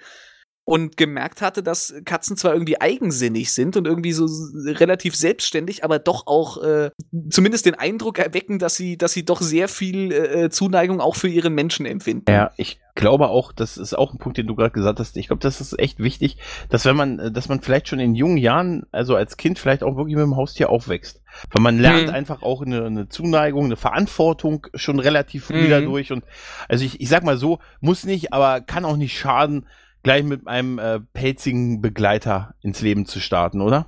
[0.66, 4.26] und gemerkt hatte, dass Katzen zwar irgendwie eigensinnig sind und irgendwie so
[4.74, 6.90] relativ selbstständig, aber doch auch äh,
[7.30, 11.28] zumindest den Eindruck erwecken, dass sie, dass sie doch sehr viel äh, Zuneigung auch für
[11.28, 12.32] ihren Menschen empfinden.
[12.32, 15.16] Ja, ich glaube auch, das ist auch ein Punkt, den du gerade gesagt hast.
[15.18, 16.38] Ich glaube, das ist echt wichtig,
[16.70, 19.98] dass wenn man, dass man vielleicht schon in jungen Jahren, also als Kind vielleicht auch
[19.98, 21.22] wirklich mit dem Haustier aufwächst.
[21.52, 22.16] Weil man lernt hm.
[22.16, 25.70] einfach auch eine, eine, Zuneigung, eine Verantwortung schon relativ früh hm.
[25.70, 26.12] dadurch.
[26.12, 26.24] Und
[26.68, 29.68] also ich, ich sag mal so, muss nicht, aber kann auch nicht schaden,
[30.06, 33.88] gleich mit einem äh, pelzigen Begleiter ins Leben zu starten, oder?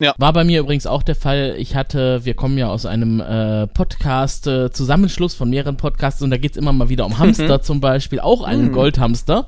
[0.00, 0.14] Ja.
[0.16, 1.54] War bei mir übrigens auch der Fall.
[1.58, 6.30] Ich hatte, wir kommen ja aus einem äh, Podcast, äh, Zusammenschluss von mehreren Podcasts und
[6.30, 7.62] da geht's immer mal wieder um Hamster mhm.
[7.62, 8.72] zum Beispiel, auch einen mhm.
[8.72, 9.46] Goldhamster.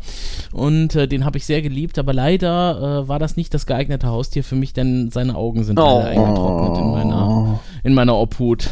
[0.53, 4.09] Und äh, den habe ich sehr geliebt, aber leider äh, war das nicht das geeignete
[4.09, 6.01] Haustier für mich, denn seine Augen sind oh.
[6.01, 8.69] eingetrocknet in meiner, in meiner Obhut.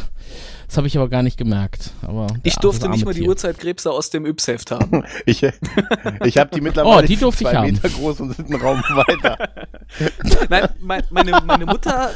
[0.71, 1.91] Das habe ich aber gar nicht gemerkt.
[2.01, 5.03] Aber ich durfte nicht mal die Uhrzeitkrebse aus dem Yps-Heft haben.
[5.25, 5.43] ich
[6.23, 9.37] ich habe die mittlerweile oh, die durfte zwei Meter groß und sind einen Raum weiter.
[10.49, 12.11] Nein, mein, meine, meine Mutter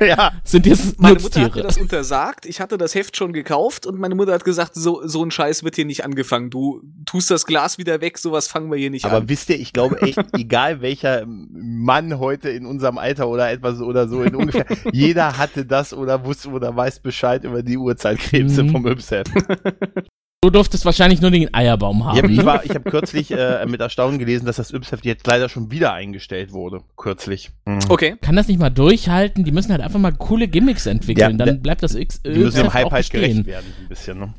[0.06, 0.32] ja.
[0.44, 2.46] Sind jetzt Meine Mutter hat mir das untersagt.
[2.46, 5.62] Ich hatte das Heft schon gekauft und meine Mutter hat gesagt, so, so ein Scheiß
[5.62, 6.50] wird hier nicht angefangen.
[6.50, 9.22] Du tust das Glas wieder weg, sowas fangen wir hier nicht Aber an.
[9.22, 13.80] Aber wisst ihr, ich glaube echt, egal welcher Mann heute in unserem Alter oder etwas
[13.80, 18.64] oder so in ungefähr, jeder hatte das oder wusste oder weiß Bescheid über die Uhrzeitkrebse
[18.64, 18.70] mhm.
[18.70, 19.28] vom Ypset.
[20.42, 22.16] Du durftest wahrscheinlich nur den Eierbaum haben.
[22.16, 25.50] Ja, ich, war, ich habe kürzlich äh, mit Erstaunen gelesen, dass das Yps-Heft jetzt leider
[25.50, 26.80] schon wieder eingestellt wurde.
[26.96, 27.50] Kürzlich.
[27.66, 27.80] Mhm.
[27.90, 28.16] Okay.
[28.22, 29.44] Kann das nicht mal durchhalten?
[29.44, 31.38] Die müssen halt einfach mal coole Gimmicks entwickeln.
[31.38, 32.22] Ja, dann bleibt das X.
[32.22, 34.18] Die müssen dem Hype halt gerecht werden, ein bisschen.
[34.18, 34.34] Ne?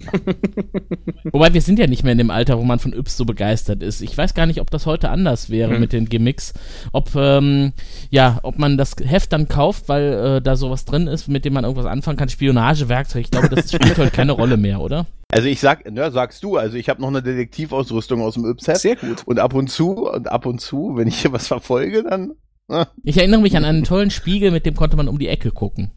[1.31, 3.83] Wobei wir sind ja nicht mehr in dem Alter, wo man von Yps so begeistert
[3.83, 4.01] ist.
[4.01, 5.81] Ich weiß gar nicht, ob das heute anders wäre mhm.
[5.81, 6.55] mit den Gimmicks.
[6.93, 7.73] Ob ähm,
[8.09, 11.53] ja, ob man das Heft dann kauft, weil äh, da sowas drin ist, mit dem
[11.53, 12.27] man irgendwas anfangen kann.
[12.27, 13.21] Spionagewerkzeug.
[13.25, 15.05] Ich glaube, das spielt heute keine Rolle mehr, oder?
[15.31, 18.77] Also ich sag, ne, sagst du, also ich habe noch eine Detektivausrüstung aus dem Ypset.
[18.77, 19.23] Sehr gut.
[19.25, 22.33] Und ab und zu, und ab und zu, wenn ich hier was verfolge, dann.
[22.67, 22.87] Ne?
[23.03, 25.91] Ich erinnere mich an einen tollen Spiegel, mit dem konnte man um die Ecke gucken.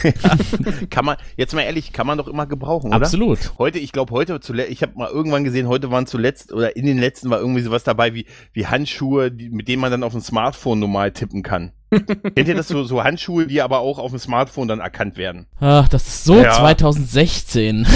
[0.90, 2.96] kann man, jetzt mal ehrlich, kann man doch immer gebrauchen, oder?
[2.96, 3.52] Absolut.
[3.58, 6.86] Heute, ich glaube heute zuletzt, ich habe mal irgendwann gesehen, heute waren zuletzt oder in
[6.86, 10.12] den letzten war irgendwie sowas dabei wie, wie Handschuhe, die, mit denen man dann auf
[10.12, 11.72] dem Smartphone normal tippen kann.
[12.34, 15.46] Kennt ihr das so, so Handschuhe, die aber auch auf dem Smartphone dann erkannt werden?
[15.60, 16.52] Ach, das ist so ja.
[16.52, 17.86] 2016.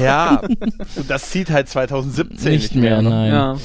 [0.00, 0.42] Ja,
[1.08, 3.10] das zieht halt 2017 nicht, nicht mehr, mehr, ne?
[3.10, 3.32] nein.
[3.32, 3.56] Ja.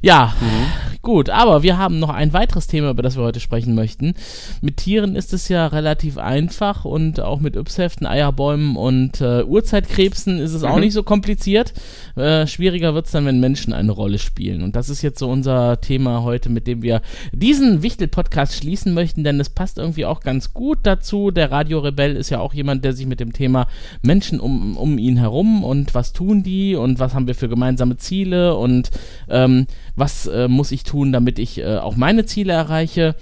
[0.00, 0.98] Ja, mhm.
[1.02, 4.14] gut, aber wir haben noch ein weiteres Thema, über das wir heute sprechen möchten.
[4.60, 10.38] Mit Tieren ist es ja relativ einfach und auch mit Ypsheften, Eierbäumen und äh, Urzeitkrebsen
[10.38, 10.68] ist es mhm.
[10.68, 11.72] auch nicht so kompliziert.
[12.16, 14.62] Äh, schwieriger wird es dann, wenn Menschen eine Rolle spielen.
[14.62, 17.02] Und das ist jetzt so unser Thema heute, mit dem wir
[17.32, 21.30] diesen Wichtel-Podcast schließen möchten, denn es passt irgendwie auch ganz gut dazu.
[21.30, 23.66] Der Radiorebell ist ja auch jemand, der sich mit dem Thema
[24.02, 27.96] Menschen um, um ihn herum und was tun die und was haben wir für gemeinsame
[27.96, 28.90] Ziele und
[29.28, 29.66] ähm,
[29.98, 33.14] was äh, muss ich tun, damit ich äh, auch meine Ziele erreiche.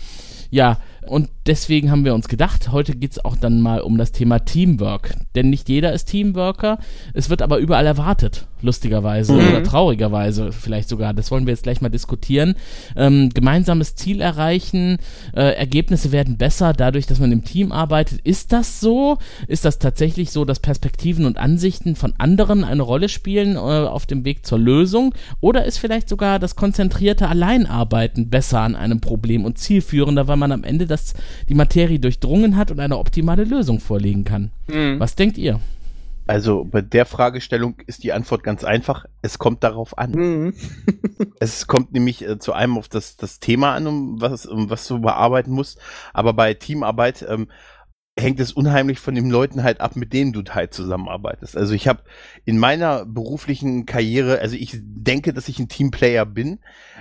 [0.51, 0.79] Ja,
[1.09, 4.41] und deswegen haben wir uns gedacht, heute geht es auch dann mal um das Thema
[4.41, 5.15] Teamwork.
[5.35, 6.79] Denn nicht jeder ist Teamworker.
[7.15, 9.49] Es wird aber überall erwartet, lustigerweise mhm.
[9.49, 11.15] oder traurigerweise vielleicht sogar.
[11.15, 12.55] Das wollen wir jetzt gleich mal diskutieren.
[12.97, 14.99] Ähm, gemeinsames Ziel erreichen,
[15.35, 18.21] äh, Ergebnisse werden besser dadurch, dass man im Team arbeitet.
[18.23, 19.19] Ist das so?
[19.47, 24.07] Ist das tatsächlich so, dass Perspektiven und Ansichten von anderen eine Rolle spielen äh, auf
[24.07, 25.15] dem Weg zur Lösung?
[25.41, 30.53] Oder ist vielleicht sogar das konzentrierte Alleinarbeiten besser an einem Problem und zielführender, weil man
[30.53, 31.15] am Ende das dass
[31.49, 34.51] die Materie durchdrungen hat und eine optimale Lösung vorlegen kann.
[34.67, 34.99] Mhm.
[34.99, 35.61] Was denkt ihr?
[36.27, 39.05] Also bei der Fragestellung ist die Antwort ganz einfach.
[39.23, 40.11] Es kommt darauf an.
[40.13, 40.55] Mhm.
[41.41, 44.89] es kommt nämlich äh, zu einem auf das, das Thema an, um was, um was
[44.89, 45.79] du bearbeiten musst.
[46.13, 47.49] Aber bei Teamarbeit ähm,
[48.19, 51.57] hängt es unheimlich von den Leuten halt ab, mit denen du halt zusammenarbeitest.
[51.57, 52.01] Also ich habe
[52.47, 56.61] in meiner beruflichen Karriere, also ich denke, dass ich ein Teamplayer bin,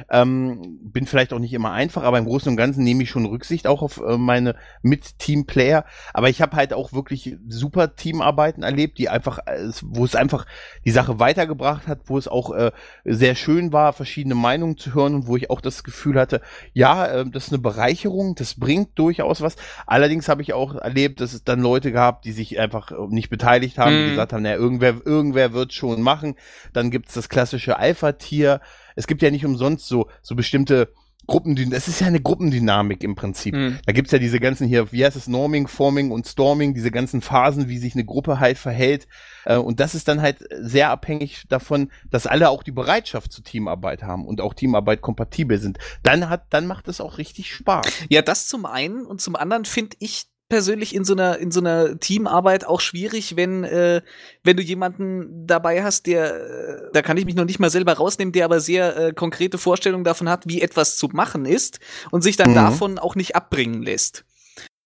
[0.09, 3.27] ähm, bin vielleicht auch nicht immer einfach, aber im Großen und Ganzen nehme ich schon
[3.27, 5.85] Rücksicht auch auf äh, meine Mit-Teamplayer.
[6.15, 10.47] Aber ich habe halt auch wirklich super Teamarbeiten erlebt, die einfach, äh, wo es einfach
[10.83, 12.71] die Sache weitergebracht hat, wo es auch äh,
[13.03, 16.41] sehr schön war, verschiedene Meinungen zu hören und wo ich auch das Gefühl hatte,
[16.73, 19.57] ja, äh, das ist eine Bereicherung, das bringt durchaus was.
[19.85, 23.29] Allerdings habe ich auch erlebt, dass es dann Leute gab, die sich einfach äh, nicht
[23.29, 24.03] beteiligt haben, mhm.
[24.05, 26.35] die gesagt haben, naja, irgendwer, irgendwer wird schon machen.
[26.73, 28.61] Dann gibt's das klassische Alpha-Tier.
[28.95, 30.93] Es gibt ja nicht umsonst so, so bestimmte
[31.27, 33.55] Gruppendynamik, das ist ja eine Gruppendynamik im Prinzip.
[33.55, 33.79] Mhm.
[33.85, 37.21] Da gibt's ja diese ganzen hier, wie heißt es, Norming, Forming und Storming, diese ganzen
[37.21, 39.07] Phasen, wie sich eine Gruppe halt verhält.
[39.45, 43.43] Äh, und das ist dann halt sehr abhängig davon, dass alle auch die Bereitschaft zur
[43.43, 45.79] Teamarbeit haben und auch Teamarbeit kompatibel sind.
[46.03, 47.87] Dann hat, dann macht es auch richtig Spaß.
[48.09, 51.59] Ja, das zum einen und zum anderen finde ich persönlich in so einer in so
[51.59, 54.01] einer Teamarbeit auch schwierig, wenn äh,
[54.43, 57.93] wenn du jemanden dabei hast, der äh, da kann ich mich noch nicht mal selber
[57.93, 61.79] rausnehmen, der aber sehr äh, konkrete Vorstellungen davon hat, wie etwas zu machen ist
[62.11, 62.55] und sich dann mhm.
[62.55, 64.25] davon auch nicht abbringen lässt.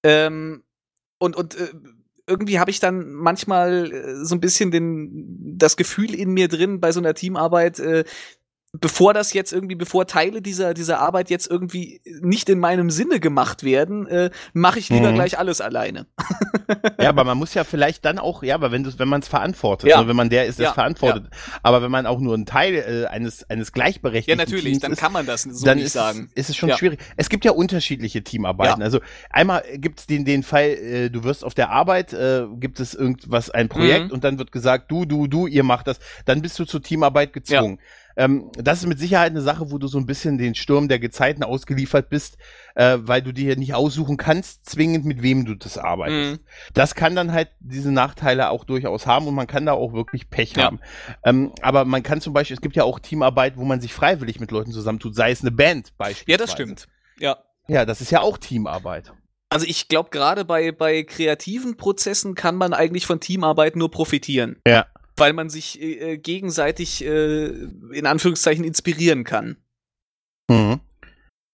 [0.04, 0.64] Ähm,
[1.18, 1.68] und und äh,
[2.26, 6.80] irgendwie habe ich dann manchmal äh, so ein bisschen den das Gefühl in mir drin
[6.80, 8.06] bei so einer Teamarbeit, äh,
[8.74, 13.20] bevor das jetzt irgendwie, bevor Teile dieser, dieser Arbeit jetzt irgendwie nicht in meinem Sinne
[13.20, 15.16] gemacht werden, äh, mache ich lieber mhm.
[15.16, 16.06] gleich alles alleine.
[17.02, 19.28] ja, aber man muss ja vielleicht dann auch, ja, aber wenn du, wenn man es
[19.28, 20.02] verantwortet, ja.
[20.02, 20.70] ne, wenn man der ist, der ja.
[20.70, 21.60] es verantwortet, ja.
[21.64, 24.92] aber wenn man auch nur ein Teil äh, eines, eines gleichberechtigten Ja, natürlich, Teams dann
[24.92, 26.30] ist, kann man das so dann nicht ist, sagen.
[26.36, 27.00] Ist es schon schwierig.
[27.18, 28.84] Es gibt ja unterschiedliche Teamarbeiten.
[28.84, 29.00] Also
[29.32, 32.94] einmal gibt es den, den Fall, äh, du wirst auf der Arbeit, äh, gibt es
[32.94, 34.12] irgendwas, ein Projekt mhm.
[34.12, 37.34] und dann wird gesagt, du, du, du, ihr macht das, dann bist du zur Teamarbeit
[37.34, 37.80] gezwungen.
[38.20, 41.00] Ähm, das ist mit Sicherheit eine Sache, wo du so ein bisschen den Sturm der
[41.00, 42.38] Gezeiten ausgeliefert bist,
[42.76, 46.42] äh, weil du dir nicht aussuchen kannst, zwingend mit wem du das arbeitest.
[46.42, 46.46] Mhm.
[46.74, 50.30] Das kann dann halt diese Nachteile auch durchaus haben und man kann da auch wirklich
[50.30, 50.66] Pech ja.
[50.66, 50.82] haben.
[51.24, 54.42] Ähm, aber man kann zum Beispiel, es gibt ja auch Teamarbeit, wo man sich freiwillig
[54.42, 56.32] mit Leuten zusammentut, sei es eine Band beispielsweise.
[56.32, 56.88] Ja, das stimmt.
[57.20, 57.38] Ja.
[57.70, 59.14] Ja, das ist ja auch Teamarbeit.
[59.48, 64.58] Also ich glaube, gerade bei, bei kreativen Prozessen kann man eigentlich von Teamarbeit nur profitieren.
[64.68, 64.88] Ja
[65.20, 69.58] weil man sich äh, gegenseitig äh, in Anführungszeichen inspirieren kann.
[70.50, 70.80] Mhm.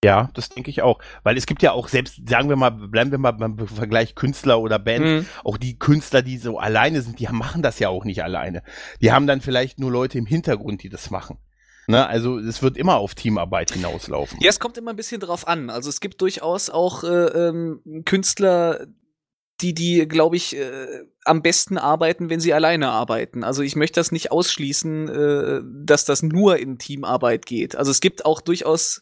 [0.03, 0.99] Ja, das denke ich auch.
[1.23, 4.59] Weil es gibt ja auch selbst, sagen wir mal, bleiben wir mal beim Vergleich Künstler
[4.59, 5.25] oder Band, mhm.
[5.43, 8.61] auch die Künstler, die so alleine sind, die machen das ja auch nicht alleine.
[9.01, 11.39] Die haben dann vielleicht nur Leute im Hintergrund, die das machen.
[11.87, 14.39] Ne, also es wird immer auf Teamarbeit hinauslaufen.
[14.41, 15.69] Ja, es kommt immer ein bisschen drauf an.
[15.69, 18.87] Also es gibt durchaus auch äh, ähm, Künstler,
[19.61, 23.43] die, die, glaube ich, äh, am besten arbeiten, wenn sie alleine arbeiten.
[23.43, 27.75] Also ich möchte das nicht ausschließen, äh, dass das nur in Teamarbeit geht.
[27.75, 29.01] Also es gibt auch durchaus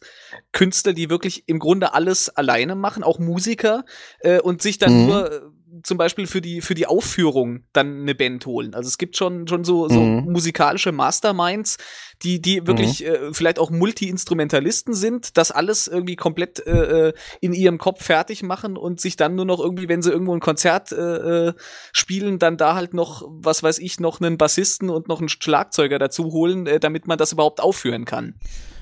[0.52, 3.84] Künstler, die wirklich im Grunde alles alleine machen, auch Musiker,
[4.20, 5.06] äh, und sich dann mhm.
[5.06, 5.40] nur äh,
[5.84, 8.74] zum Beispiel für die, für die Aufführung dann eine Band holen.
[8.74, 10.32] Also es gibt schon, schon so, so mhm.
[10.32, 11.76] musikalische Masterminds,
[12.22, 13.06] die, die wirklich mhm.
[13.06, 18.42] äh, vielleicht auch Multi-Instrumentalisten sind, das alles irgendwie komplett äh, äh, in ihrem Kopf fertig
[18.42, 21.54] machen und sich dann nur noch irgendwie, wenn sie irgendwo ein Konzert äh, äh,
[21.92, 25.98] spielen, dann da halt noch, was weiß ich, noch einen Bassisten und noch einen Schlagzeuger
[25.98, 28.34] dazu holen, äh, damit man das überhaupt aufführen kann.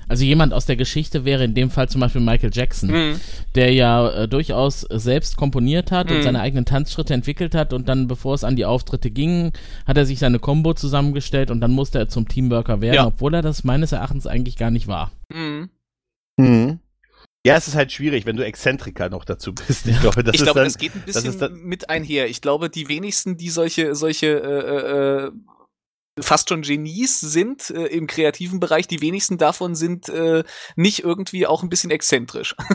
[0.07, 3.19] Also jemand aus der Geschichte wäre in dem Fall zum Beispiel Michael Jackson, mhm.
[3.55, 6.17] der ja äh, durchaus selbst komponiert hat mhm.
[6.17, 9.51] und seine eigenen Tanzschritte entwickelt hat und dann, bevor es an die Auftritte ging,
[9.85, 13.07] hat er sich seine Combo zusammengestellt und dann musste er zum Teamworker werden, ja.
[13.07, 15.11] obwohl er das meines Erachtens eigentlich gar nicht war.
[15.33, 15.69] Mhm.
[16.37, 16.79] Mhm.
[17.45, 19.85] Ja, es ist halt schwierig, wenn du Exzentriker noch dazu bist.
[19.85, 22.29] Ich glaube, das, ich glaube, dann, das geht ein bisschen mit einher.
[22.29, 25.31] Ich glaube, die wenigsten, die solche, solche äh, äh,
[26.19, 28.87] fast schon Genies sind äh, im kreativen Bereich.
[28.87, 30.43] Die wenigsten davon sind äh,
[30.75, 32.55] nicht irgendwie auch ein bisschen exzentrisch.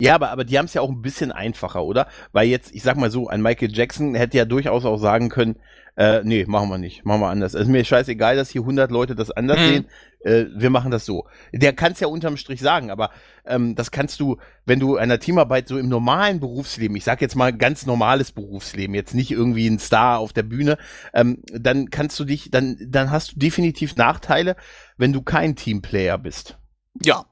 [0.00, 2.08] Ja, aber, aber die haben es ja auch ein bisschen einfacher, oder?
[2.32, 5.60] Weil jetzt, ich sag mal so, ein Michael Jackson hätte ja durchaus auch sagen können,
[5.96, 7.54] äh, nee, machen wir nicht, machen wir anders.
[7.54, 9.66] Es ist mir scheißegal, dass hier 100 Leute das anders mhm.
[9.66, 9.86] sehen,
[10.20, 11.26] äh, wir machen das so.
[11.52, 13.10] Der kann es ja unterm Strich sagen, aber
[13.44, 17.36] ähm, das kannst du, wenn du einer Teamarbeit so im normalen Berufsleben, ich sag jetzt
[17.36, 20.78] mal ganz normales Berufsleben, jetzt nicht irgendwie ein Star auf der Bühne,
[21.12, 24.56] ähm, dann kannst du dich, dann, dann hast du definitiv Nachteile,
[24.96, 26.56] wenn du kein Teamplayer bist.
[27.02, 27.26] Ja,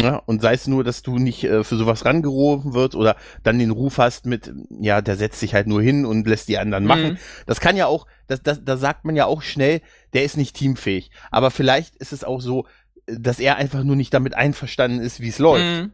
[0.00, 0.16] ja.
[0.16, 3.70] Und sei es nur, dass du nicht äh, für sowas rangerufen wird oder dann den
[3.70, 7.12] Ruf hast mit, ja, der setzt sich halt nur hin und lässt die anderen machen.
[7.12, 7.18] Mhm.
[7.46, 9.80] Das kann ja auch, das, das, da sagt man ja auch schnell,
[10.12, 11.10] der ist nicht teamfähig.
[11.30, 12.66] Aber vielleicht ist es auch so,
[13.06, 15.64] dass er einfach nur nicht damit einverstanden ist, wie es läuft.
[15.64, 15.92] Mhm.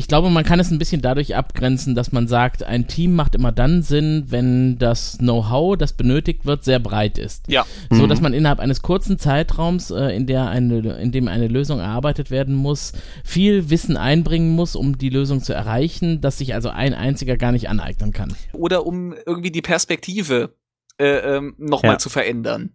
[0.00, 3.34] Ich glaube, man kann es ein bisschen dadurch abgrenzen, dass man sagt, ein Team macht
[3.34, 7.44] immer dann Sinn, wenn das Know-how, das benötigt wird, sehr breit ist.
[7.48, 7.66] Ja.
[7.90, 8.22] So, dass mhm.
[8.22, 12.54] man innerhalb eines kurzen Zeitraums, äh, in, der eine, in dem eine Lösung erarbeitet werden
[12.54, 12.94] muss,
[13.24, 17.52] viel Wissen einbringen muss, um die Lösung zu erreichen, dass sich also ein einziger gar
[17.52, 18.34] nicht aneignen kann.
[18.54, 20.54] Oder um irgendwie die Perspektive
[20.96, 21.98] äh, ähm, nochmal ja.
[21.98, 22.72] zu verändern.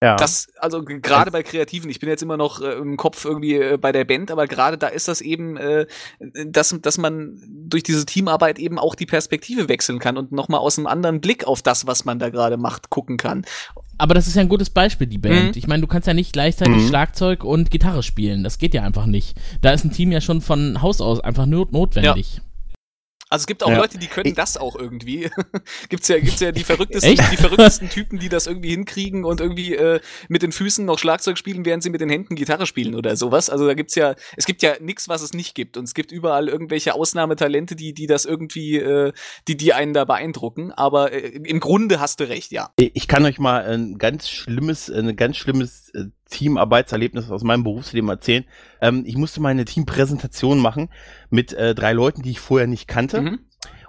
[0.00, 0.14] Ja.
[0.14, 3.78] Das, also gerade bei Kreativen, ich bin jetzt immer noch äh, im Kopf irgendwie äh,
[3.78, 5.86] bei der Band, aber gerade da ist das eben, äh,
[6.20, 10.78] dass, dass man durch diese Teamarbeit eben auch die Perspektive wechseln kann und nochmal aus
[10.78, 13.44] einem anderen Blick auf das, was man da gerade macht, gucken kann.
[13.98, 15.56] Aber das ist ja ein gutes Beispiel, die Band.
[15.56, 15.58] Mhm.
[15.58, 16.88] Ich meine, du kannst ja nicht gleichzeitig mhm.
[16.88, 18.44] Schlagzeug und Gitarre spielen.
[18.44, 19.36] Das geht ja einfach nicht.
[19.60, 22.36] Da ist ein Team ja schon von Haus aus einfach not notwendig.
[22.36, 22.42] Ja.
[23.30, 23.78] Also es gibt auch ja.
[23.78, 25.30] Leute, die können das auch irgendwie.
[25.88, 29.74] gibt's ja, gibt's ja die verrücktesten, die verrücktesten Typen, die das irgendwie hinkriegen und irgendwie
[29.74, 33.16] äh, mit den Füßen noch Schlagzeug spielen, während sie mit den Händen Gitarre spielen oder
[33.16, 33.50] sowas.
[33.50, 35.76] Also da gibt's ja, es gibt ja nichts, was es nicht gibt.
[35.76, 39.12] Und es gibt überall irgendwelche Ausnahmetalente, die, die das irgendwie, äh,
[39.46, 40.72] die, die einen da beeindrucken.
[40.72, 42.70] Aber äh, im Grunde hast du recht, ja.
[42.76, 48.08] Ich kann euch mal ein ganz schlimmes, ein ganz schlimmes äh, Teamarbeitserlebnis aus meinem Berufsleben
[48.08, 48.44] erzählen.
[48.80, 50.88] Ähm, ich musste mal eine Teampräsentation machen
[51.30, 53.20] mit äh, drei Leuten, die ich vorher nicht kannte.
[53.20, 53.38] Mhm.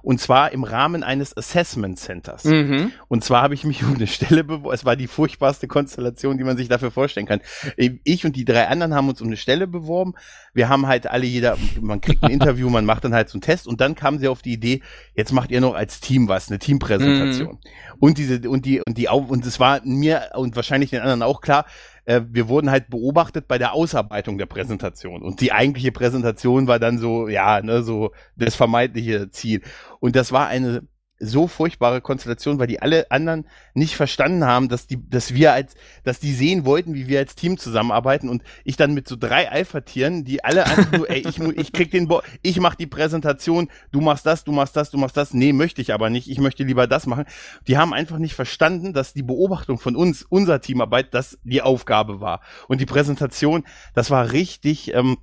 [0.02, 2.45] Und zwar im Rahmen eines Assessment Centers.
[2.45, 2.91] Mhm.
[3.10, 4.74] Und zwar habe ich mich um eine Stelle beworben.
[4.74, 7.41] Es war die furchtbarste Konstellation, die man sich dafür vorstellen kann.
[7.76, 10.14] Ich und die drei anderen haben uns um eine Stelle beworben.
[10.53, 13.41] Wir haben halt alle jeder, man kriegt ein Interview, man macht dann halt so einen
[13.41, 14.82] Test und dann kamen sie auf die Idee,
[15.16, 17.53] jetzt macht ihr noch als Team was, eine Teampräsentation.
[17.53, 17.95] Mhm.
[17.99, 21.41] Und diese, und die, und die, und es war mir und wahrscheinlich den anderen auch
[21.41, 21.66] klar,
[22.05, 25.21] äh, wir wurden halt beobachtet bei der Ausarbeitung der Präsentation.
[25.21, 29.61] Und die eigentliche Präsentation war dann so, ja, ne, so das vermeintliche Ziel.
[29.99, 30.84] Und das war eine
[31.20, 35.76] so furchtbare Konstellation, weil die alle anderen nicht verstanden haben, dass die, dass wir als,
[36.04, 39.50] dass die sehen wollten, wie wir als Team zusammenarbeiten und ich dann mit so drei
[39.50, 43.70] Alpha-Tieren, die alle einfach nur, ey, ich, ich krieg den, Bo ich mach die Präsentation,
[43.91, 46.40] du machst das, du machst das, du machst das, nee, möchte ich aber nicht, ich
[46.40, 47.26] möchte lieber das machen.
[47.68, 52.22] Die haben einfach nicht verstanden, dass die Beobachtung von uns, unser Teamarbeit, das die Aufgabe
[52.22, 52.41] war.
[52.68, 53.64] Und die Präsentation,
[53.94, 55.18] das war richtig, ähm,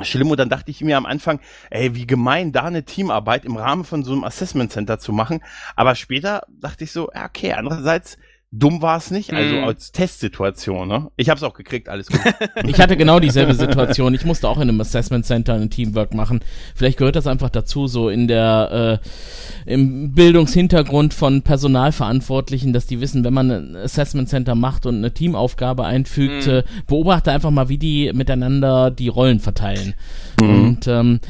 [0.00, 1.40] schlimm und dann dachte ich mir am Anfang,
[1.70, 5.42] ey, wie gemein, da eine Teamarbeit im Rahmen von so einem Assessment Center zu machen.
[5.76, 8.16] Aber später dachte ich so, okay, andererseits
[8.52, 9.64] dumm war es nicht, also mm.
[9.64, 11.10] als Testsituation, ne?
[11.16, 12.20] Ich habe es auch gekriegt, alles gut.
[12.66, 14.12] ich hatte genau dieselbe Situation.
[14.12, 16.40] Ich musste auch in einem Assessment Center ein Teamwork machen.
[16.74, 19.00] Vielleicht gehört das einfach dazu, so in der
[19.66, 24.96] äh, im Bildungshintergrund von Personalverantwortlichen, dass die wissen, wenn man ein Assessment Center macht und
[24.96, 26.50] eine Teamaufgabe einfügt, mm.
[26.50, 29.94] äh, beobachte einfach mal, wie die miteinander die Rollen verteilen.
[30.40, 30.44] Mm.
[30.44, 31.20] Und ähm,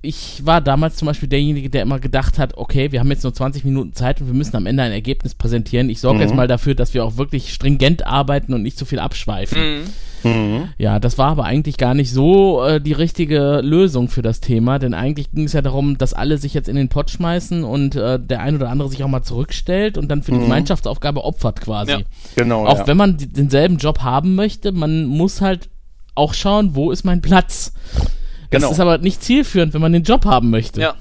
[0.00, 3.34] ich war damals zum Beispiel derjenige, der immer gedacht hat, okay, wir haben jetzt nur
[3.34, 5.90] 20 Minuten Zeit und wir müssen am Ende ein Ergebnis präsentieren.
[5.90, 6.36] Ich sorge jetzt mhm.
[6.36, 9.60] mal dafür, dass wir auch wirklich stringent arbeiten und nicht so viel abschweifen.
[9.60, 9.84] Mhm.
[10.22, 10.68] Mhm.
[10.78, 14.78] Ja, das war aber eigentlich gar nicht so äh, die richtige Lösung für das Thema,
[14.78, 17.96] denn eigentlich ging es ja darum, dass alle sich jetzt in den Pott schmeißen und
[17.96, 20.44] äh, der ein oder andere sich auch mal zurückstellt und dann für die mhm.
[20.44, 21.92] Gemeinschaftsaufgabe opfert quasi.
[21.92, 22.00] Ja.
[22.36, 22.66] Genau.
[22.66, 22.86] Auch ja.
[22.86, 25.68] wenn man denselben Job haben möchte, man muss halt
[26.14, 27.72] auch schauen, wo ist mein Platz.
[28.50, 28.72] Das genau.
[28.72, 30.80] ist aber nicht zielführend, wenn man den Job haben möchte.
[30.80, 30.94] Ja.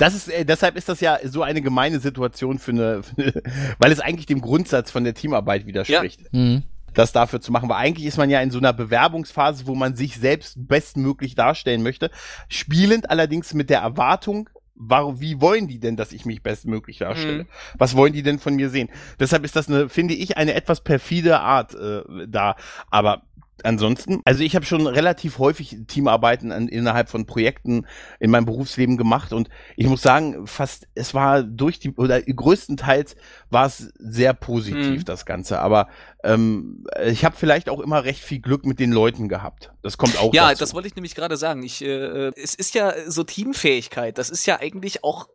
[0.00, 3.42] Das ist, äh, deshalb ist das ja so eine gemeine Situation für eine, für eine
[3.78, 6.22] weil es eigentlich dem Grundsatz von der Teamarbeit widerspricht.
[6.22, 6.28] Ja.
[6.32, 6.62] Mhm.
[6.94, 9.94] Das dafür zu machen, weil eigentlich ist man ja in so einer Bewerbungsphase, wo man
[9.94, 12.10] sich selbst bestmöglich darstellen möchte,
[12.48, 17.44] spielend allerdings mit der Erwartung, warum, wie wollen die denn, dass ich mich bestmöglich darstelle?
[17.44, 17.48] Mhm.
[17.78, 18.88] Was wollen die denn von mir sehen?
[19.20, 22.56] Deshalb ist das eine, finde ich, eine etwas perfide Art äh, da.
[22.90, 23.22] Aber
[23.64, 27.86] ansonsten, also ich habe schon relativ häufig Teamarbeiten an, innerhalb von Projekten
[28.18, 33.16] in meinem Berufsleben gemacht und ich muss sagen, fast, es war durch die, oder größtenteils
[33.50, 35.04] war es sehr positiv, mhm.
[35.04, 35.60] das Ganze.
[35.60, 35.88] Aber
[36.22, 39.72] ähm, ich habe vielleicht auch immer recht viel Glück mit den Leuten gehabt.
[39.82, 40.34] Das kommt auch.
[40.34, 40.60] Ja, dazu.
[40.60, 41.62] das wollte ich nämlich gerade sagen.
[41.62, 45.28] Ich, äh, äh, es ist ja so Teamfähigkeit, das ist ja eigentlich auch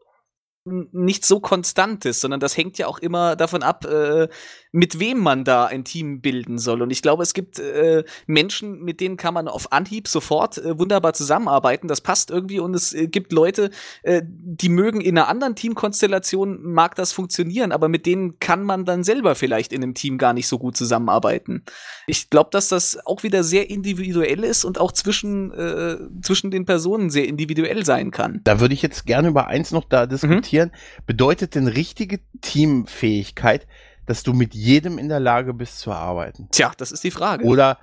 [0.65, 4.27] nicht so konstant ist, sondern das hängt ja auch immer davon ab, äh,
[4.71, 6.81] mit wem man da ein Team bilden soll.
[6.81, 10.77] Und ich glaube, es gibt äh, Menschen, mit denen kann man auf Anhieb sofort äh,
[10.77, 11.87] wunderbar zusammenarbeiten.
[11.87, 13.69] Das passt irgendwie und es äh, gibt Leute,
[14.01, 18.85] äh, die mögen in einer anderen Teamkonstellation mag das funktionieren, aber mit denen kann man
[18.85, 21.63] dann selber vielleicht in einem Team gar nicht so gut zusammenarbeiten.
[22.07, 26.65] Ich glaube, dass das auch wieder sehr individuell ist und auch zwischen äh, zwischen den
[26.65, 28.41] Personen sehr individuell sein kann.
[28.43, 30.39] Da würde ich jetzt gerne über eins noch da diskutieren.
[30.39, 30.72] Mhm reflektieren,
[31.06, 33.68] bedeutet denn richtige Teamfähigkeit,
[34.06, 36.48] dass du mit jedem in der Lage bist zu arbeiten?
[36.52, 37.45] Tja, das ist die Frage.
[37.45, 37.80] Oder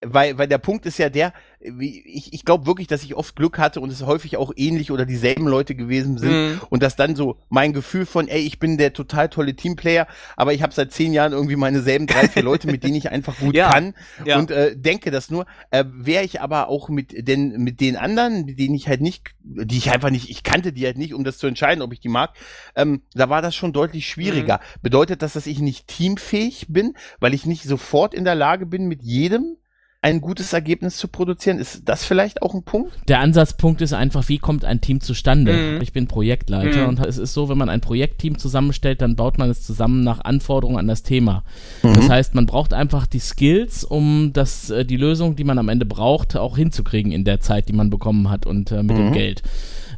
[0.00, 3.58] weil, weil der Punkt ist ja der, ich, ich glaube wirklich, dass ich oft Glück
[3.58, 6.60] hatte und es häufig auch ähnlich oder dieselben Leute gewesen sind mhm.
[6.70, 10.06] und dass dann so mein Gefühl von, ey, ich bin der total tolle Teamplayer,
[10.36, 13.10] aber ich habe seit zehn Jahren irgendwie meine selben drei, vier Leute, mit denen ich
[13.10, 13.72] einfach gut ja.
[13.72, 13.94] kann
[14.24, 14.38] ja.
[14.38, 15.46] und äh, denke das nur.
[15.70, 19.34] Äh, Wäre ich aber auch mit den, mit den anderen, mit denen ich halt nicht,
[19.42, 21.98] die ich einfach nicht, ich kannte die halt nicht, um das zu entscheiden, ob ich
[21.98, 22.34] die mag,
[22.76, 24.58] ähm, da war das schon deutlich schwieriger.
[24.58, 24.80] Mhm.
[24.82, 28.86] Bedeutet das, dass ich nicht teamfähig bin, weil ich nicht sofort in der Lage bin,
[28.86, 29.56] mit jedem
[30.00, 31.58] ein gutes Ergebnis zu produzieren.
[31.58, 32.92] Ist das vielleicht auch ein Punkt?
[33.08, 35.52] Der Ansatzpunkt ist einfach, wie kommt ein Team zustande?
[35.52, 35.80] Mhm.
[35.82, 36.88] Ich bin Projektleiter mhm.
[36.88, 40.20] und es ist so, wenn man ein Projektteam zusammenstellt, dann baut man es zusammen nach
[40.20, 41.42] Anforderungen an das Thema.
[41.82, 41.94] Mhm.
[41.94, 45.68] Das heißt, man braucht einfach die Skills, um das, äh, die Lösung, die man am
[45.68, 49.08] Ende braucht, auch hinzukriegen in der Zeit, die man bekommen hat und äh, mit dem
[49.08, 49.12] mhm.
[49.12, 49.42] Geld.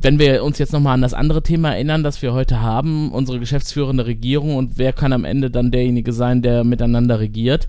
[0.03, 3.39] Wenn wir uns jetzt nochmal an das andere Thema erinnern, das wir heute haben, unsere
[3.39, 7.69] geschäftsführende Regierung und wer kann am Ende dann derjenige sein, der miteinander regiert,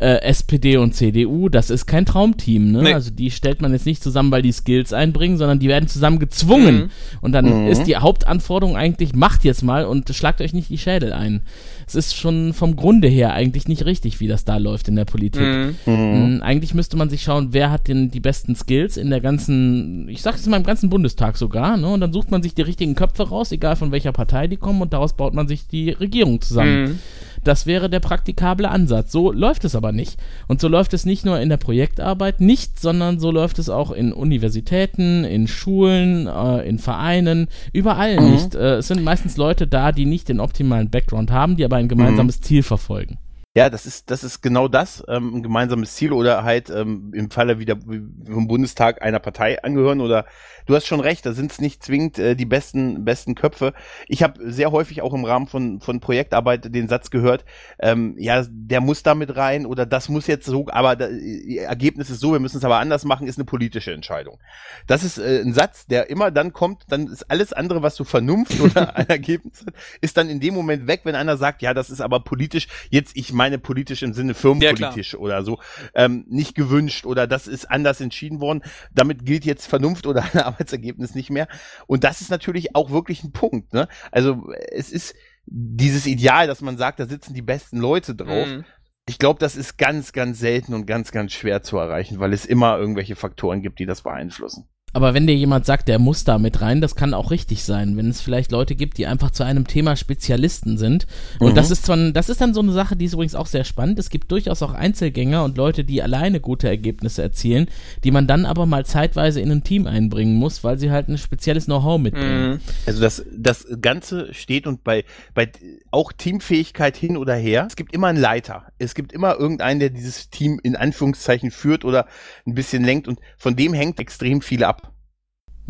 [0.00, 2.72] äh, SPD und CDU, das ist kein Traumteam.
[2.72, 2.82] Ne?
[2.82, 2.94] Nee.
[2.94, 6.18] Also die stellt man jetzt nicht zusammen, weil die Skills einbringen, sondern die werden zusammen
[6.18, 6.74] gezwungen.
[6.74, 6.90] Mhm.
[7.20, 7.68] Und dann mhm.
[7.68, 11.42] ist die Hauptanforderung eigentlich, macht jetzt mal und schlagt euch nicht die Schädel ein.
[11.86, 15.04] Es ist schon vom Grunde her eigentlich nicht richtig, wie das da läuft in der
[15.04, 15.42] Politik.
[15.42, 15.76] Mhm.
[15.84, 16.42] Mhm.
[16.42, 20.22] Eigentlich müsste man sich schauen, wer hat denn die besten Skills in der ganzen, ich
[20.22, 21.88] sag es mal im ganzen Bundestag sogar, ne?
[21.88, 24.80] Und dann sucht man sich die richtigen Köpfe raus, egal von welcher Partei die kommen,
[24.80, 27.00] und daraus baut man sich die Regierung zusammen.
[27.44, 29.12] Das wäre der praktikable Ansatz.
[29.12, 30.18] So läuft es aber nicht.
[30.48, 33.90] Und so läuft es nicht nur in der Projektarbeit nicht, sondern so läuft es auch
[33.90, 38.30] in Universitäten, in Schulen, äh, in Vereinen, überall mhm.
[38.30, 38.54] nicht.
[38.54, 41.88] Äh, es sind meistens Leute da, die nicht den optimalen Background haben, die aber ein
[41.88, 42.42] gemeinsames mhm.
[42.42, 43.18] Ziel verfolgen.
[43.56, 47.32] Ja, das ist, das ist genau das, ähm, ein gemeinsames Ziel oder halt ähm, im
[47.32, 50.24] Falle wieder vom Bundestag einer Partei angehören oder
[50.66, 53.72] du hast schon recht, da sind es nicht zwingend äh, die besten, besten Köpfe.
[54.08, 57.44] Ich habe sehr häufig auch im Rahmen von, von Projektarbeit den Satz gehört,
[57.78, 62.10] ähm, ja, der muss da mit rein oder das muss jetzt so, aber da, Ergebnis
[62.10, 64.38] ist so, wir müssen es aber anders machen, ist eine politische Entscheidung.
[64.86, 68.04] Das ist äh, ein Satz, der immer dann kommt, dann ist alles andere, was so
[68.04, 71.74] Vernunft oder ein Ergebnis hat, ist dann in dem Moment weg, wenn einer sagt, ja,
[71.74, 75.58] das ist aber politisch, jetzt ich meine politisch im Sinne firmenpolitisch ja, oder so,
[75.94, 78.62] ähm, nicht gewünscht oder das ist anders entschieden worden.
[78.94, 80.22] Damit gilt jetzt Vernunft oder
[80.58, 81.48] ein Arbeitsergebnis nicht mehr.
[81.86, 83.72] Und das ist natürlich auch wirklich ein Punkt.
[83.72, 83.88] Ne?
[84.12, 85.14] Also es ist
[85.46, 88.46] dieses Ideal, dass man sagt, da sitzen die besten Leute drauf.
[88.46, 88.64] Mhm.
[89.08, 92.44] Ich glaube, das ist ganz, ganz selten und ganz, ganz schwer zu erreichen, weil es
[92.46, 94.68] immer irgendwelche Faktoren gibt, die das beeinflussen.
[94.92, 97.96] Aber wenn dir jemand sagt, der muss da mit rein, das kann auch richtig sein.
[97.96, 101.06] Wenn es vielleicht Leute gibt, die einfach zu einem Thema Spezialisten sind.
[101.38, 101.54] Und mhm.
[101.54, 103.98] das ist zwar, das ist dann so eine Sache, die ist übrigens auch sehr spannend.
[103.98, 107.68] Es gibt durchaus auch Einzelgänger und Leute, die alleine gute Ergebnisse erzielen,
[108.04, 111.18] die man dann aber mal zeitweise in ein Team einbringen muss, weil sie halt ein
[111.18, 112.50] spezielles Know-how mitbringen.
[112.50, 112.60] Mhm.
[112.86, 115.04] Also das, das Ganze steht und bei,
[115.34, 115.50] bei
[115.90, 117.66] auch Teamfähigkeit hin oder her.
[117.68, 118.66] Es gibt immer einen Leiter.
[118.78, 122.06] Es gibt immer irgendeinen, der dieses Team in Anführungszeichen führt oder
[122.46, 124.79] ein bisschen lenkt und von dem hängt extrem viel ab.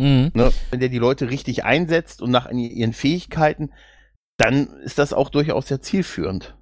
[0.01, 0.31] Mhm.
[0.35, 0.53] Ne?
[0.71, 3.71] Wenn der die Leute richtig einsetzt und nach ihren Fähigkeiten,
[4.37, 6.55] dann ist das auch durchaus sehr zielführend.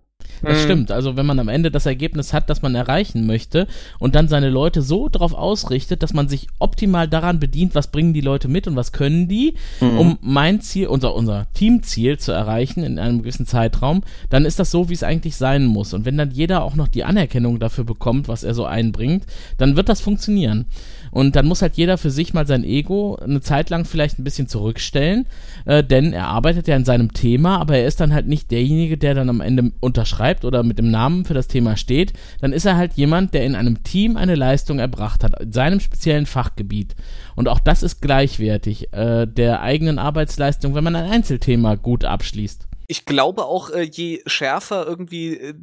[0.42, 0.62] Das mhm.
[0.62, 0.92] stimmt.
[0.92, 3.66] Also wenn man am Ende das Ergebnis hat, das man erreichen möchte
[3.98, 8.12] und dann seine Leute so darauf ausrichtet, dass man sich optimal daran bedient, was bringen
[8.12, 9.98] die Leute mit und was können die, mhm.
[9.98, 14.70] um mein Ziel, unser, unser Teamziel zu erreichen in einem gewissen Zeitraum, dann ist das
[14.70, 15.92] so, wie es eigentlich sein muss.
[15.94, 19.24] Und wenn dann jeder auch noch die Anerkennung dafür bekommt, was er so einbringt,
[19.56, 20.66] dann wird das funktionieren.
[21.10, 24.24] Und dann muss halt jeder für sich mal sein Ego eine Zeit lang vielleicht ein
[24.24, 25.26] bisschen zurückstellen,
[25.64, 28.98] äh, denn er arbeitet ja in seinem Thema, aber er ist dann halt nicht derjenige,
[28.98, 32.52] der dann am Ende unterschreibt schreibt oder mit dem Namen für das Thema steht, dann
[32.52, 36.26] ist er halt jemand, der in einem Team eine Leistung erbracht hat, in seinem speziellen
[36.26, 36.94] Fachgebiet.
[37.36, 42.67] Und auch das ist gleichwertig äh, der eigenen Arbeitsleistung, wenn man ein Einzelthema gut abschließt
[42.90, 45.54] ich glaube auch, äh, je schärfer irgendwie äh,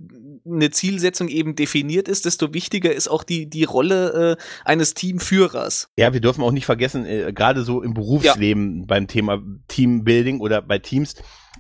[0.46, 5.90] eine Zielsetzung eben definiert ist, desto wichtiger ist auch die, die Rolle äh, eines Teamführers.
[5.98, 8.86] Ja, wir dürfen auch nicht vergessen, gerade so im Berufsleben ja.
[8.86, 11.16] beim Thema Teambuilding oder bei Teams,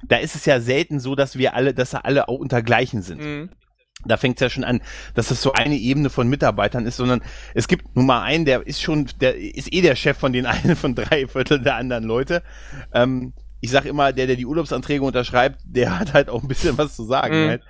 [0.08, 3.22] da ist es ja selten so, dass wir alle, dass alle auch unter Gleichen sind.
[3.22, 3.50] Mhm.
[4.06, 4.82] Da fängt es ja schon an,
[5.16, 7.22] dass es so eine Ebene von Mitarbeitern ist, sondern
[7.56, 10.46] es gibt nun mal einen, der ist schon, der ist eh der Chef von den
[10.46, 12.44] einen von drei Viertel der anderen Leute.
[12.94, 13.34] Ähm,
[13.66, 16.96] ich sag immer, der, der die Urlaubsanträge unterschreibt, der hat halt auch ein bisschen was
[16.96, 17.44] zu sagen.
[17.44, 17.50] Mhm.
[17.50, 17.62] Halt.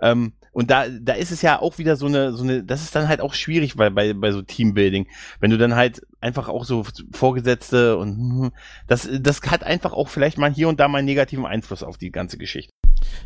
[0.00, 2.96] Ähm, und da, da ist es ja auch wieder so eine, so eine, das ist
[2.96, 5.06] dann halt auch schwierig bei, bei, bei so Teambuilding.
[5.38, 8.52] Wenn du dann halt einfach auch so Vorgesetzte und hm,
[8.86, 11.96] das, das hat einfach auch vielleicht mal hier und da mal einen negativen Einfluss auf
[11.96, 12.72] die ganze Geschichte.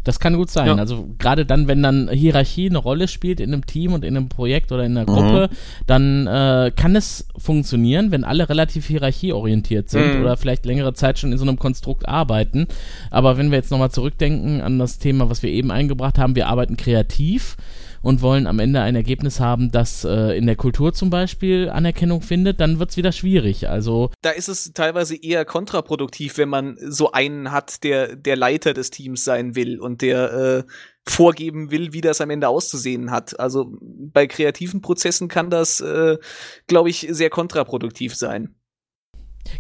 [0.05, 0.67] Das kann gut sein.
[0.67, 0.75] Ja.
[0.77, 4.29] Also gerade dann, wenn dann Hierarchie eine Rolle spielt in einem Team und in einem
[4.29, 5.57] Projekt oder in einer Gruppe, mhm.
[5.87, 10.23] dann äh, kann es funktionieren, wenn alle relativ hierarchieorientiert sind mhm.
[10.23, 12.67] oder vielleicht längere Zeit schon in so einem Konstrukt arbeiten.
[13.11, 16.49] Aber wenn wir jetzt nochmal zurückdenken an das Thema, was wir eben eingebracht haben, wir
[16.49, 17.57] arbeiten kreativ
[18.03, 22.23] und wollen am Ende ein Ergebnis haben, das äh, in der Kultur zum Beispiel Anerkennung
[22.23, 23.69] findet, dann wird es wieder schwierig.
[23.69, 28.75] Also da ist es teilweise eher kontraproduktiv, wenn man so einen hat, der der Leiter
[28.75, 30.63] des Teams sein will und der äh,
[31.07, 33.39] vorgeben will, wie das am Ende auszusehen hat.
[33.39, 36.19] Also bei kreativen Prozessen kann das, äh,
[36.67, 38.55] glaube ich, sehr kontraproduktiv sein.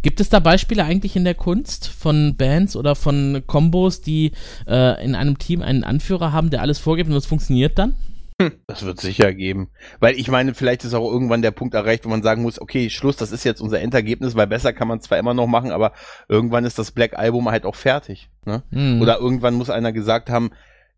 [0.02, 4.32] Gibt es da Beispiele eigentlich in der Kunst von Bands oder von Kombos, die
[4.66, 7.94] äh, in einem Team einen Anführer haben, der alles vorgibt und das funktioniert dann?
[8.66, 9.70] Das wird sicher geben.
[9.98, 12.90] Weil ich meine, vielleicht ist auch irgendwann der Punkt erreicht, wo man sagen muss, okay,
[12.90, 15.92] Schluss, das ist jetzt unser Endergebnis, weil besser kann man zwar immer noch machen, aber
[16.28, 18.30] irgendwann ist das Black Album halt auch fertig.
[18.44, 18.62] Ne?
[18.70, 19.02] Mhm.
[19.02, 20.50] Oder irgendwann muss einer gesagt haben,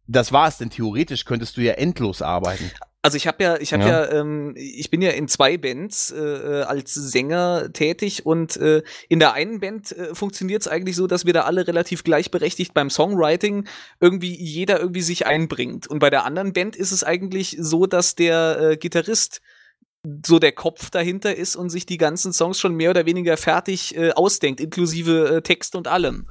[0.07, 2.71] das war's, denn theoretisch könntest du ja endlos arbeiten.
[3.05, 6.13] Also ich habe ja, ich habe ja, ja ähm, ich bin ja in zwei Bands
[6.13, 10.95] äh, äh, als Sänger tätig und äh, in der einen Band äh, funktioniert es eigentlich
[10.95, 13.67] so, dass wir da alle relativ gleichberechtigt beim Songwriting
[13.99, 15.89] irgendwie jeder irgendwie sich einbringt.
[15.89, 19.41] Und bei der anderen Band ist es eigentlich so, dass der äh, Gitarrist
[20.25, 23.97] so der Kopf dahinter ist und sich die ganzen Songs schon mehr oder weniger fertig
[23.97, 26.29] äh, ausdenkt, inklusive äh, Text und allem.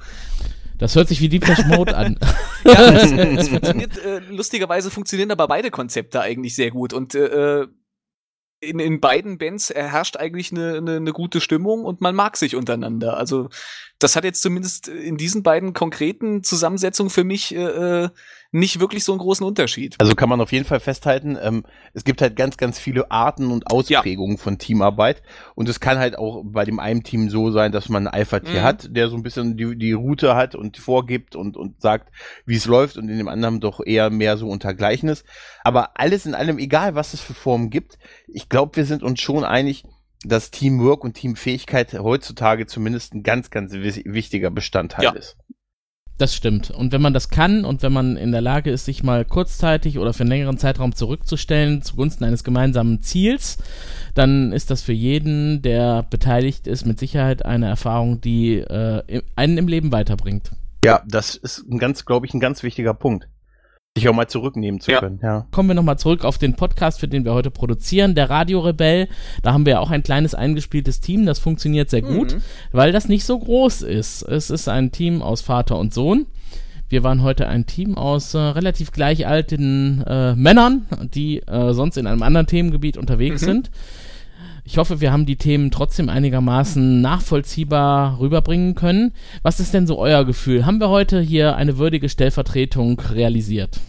[0.82, 2.18] Das hört sich wie Deepesh Mode an.
[2.64, 7.68] ja, es, es funktioniert, äh, lustigerweise funktionieren aber beide Konzepte eigentlich sehr gut und äh,
[8.58, 12.56] in, in beiden Bands herrscht eigentlich eine, eine, eine gute Stimmung und man mag sich
[12.56, 13.16] untereinander.
[13.16, 13.48] Also
[14.00, 18.08] das hat jetzt zumindest in diesen beiden konkreten Zusammensetzungen für mich äh, äh
[18.52, 19.96] nicht wirklich so einen großen Unterschied.
[19.98, 21.64] Also kann man auf jeden Fall festhalten, ähm,
[21.94, 24.42] es gibt halt ganz, ganz viele Arten und Ausprägungen ja.
[24.42, 25.22] von Teamarbeit.
[25.54, 28.60] Und es kann halt auch bei dem einen Team so sein, dass man ein Alpha-Tier
[28.60, 28.64] mhm.
[28.64, 32.12] hat, der so ein bisschen die, die Route hat und vorgibt und, und sagt,
[32.44, 35.24] wie es läuft und in dem anderen doch eher mehr so untergleichen ist.
[35.64, 37.98] Aber alles in allem, egal was es für Formen gibt,
[38.28, 39.84] ich glaube, wir sind uns schon einig,
[40.24, 45.12] dass Teamwork und Teamfähigkeit heutzutage zumindest ein ganz, ganz wichtiger Bestandteil ja.
[45.12, 45.38] ist.
[46.18, 46.70] Das stimmt.
[46.70, 49.98] Und wenn man das kann und wenn man in der Lage ist, sich mal kurzzeitig
[49.98, 53.58] oder für einen längeren Zeitraum zurückzustellen zugunsten eines gemeinsamen Ziels,
[54.14, 59.58] dann ist das für jeden, der beteiligt ist, mit Sicherheit eine Erfahrung, die äh, einen
[59.58, 60.50] im Leben weiterbringt.
[60.84, 63.28] Ja, das ist ein ganz, glaube ich, ein ganz wichtiger Punkt
[63.94, 65.00] sich auch mal zurücknehmen zu ja.
[65.00, 65.20] können.
[65.22, 65.46] Ja.
[65.50, 69.08] Kommen wir nochmal zurück auf den Podcast, für den wir heute produzieren, der Radio Rebell.
[69.42, 72.42] Da haben wir ja auch ein kleines eingespieltes Team, das funktioniert sehr gut, mhm.
[72.72, 74.22] weil das nicht so groß ist.
[74.22, 76.26] Es ist ein Team aus Vater und Sohn.
[76.88, 81.98] Wir waren heute ein Team aus äh, relativ gleich alten äh, Männern, die äh, sonst
[81.98, 83.46] in einem anderen Themengebiet unterwegs mhm.
[83.46, 83.70] sind.
[84.64, 89.12] Ich hoffe, wir haben die Themen trotzdem einigermaßen nachvollziehbar rüberbringen können.
[89.42, 90.64] Was ist denn so euer Gefühl?
[90.64, 93.80] Haben wir heute hier eine würdige Stellvertretung realisiert?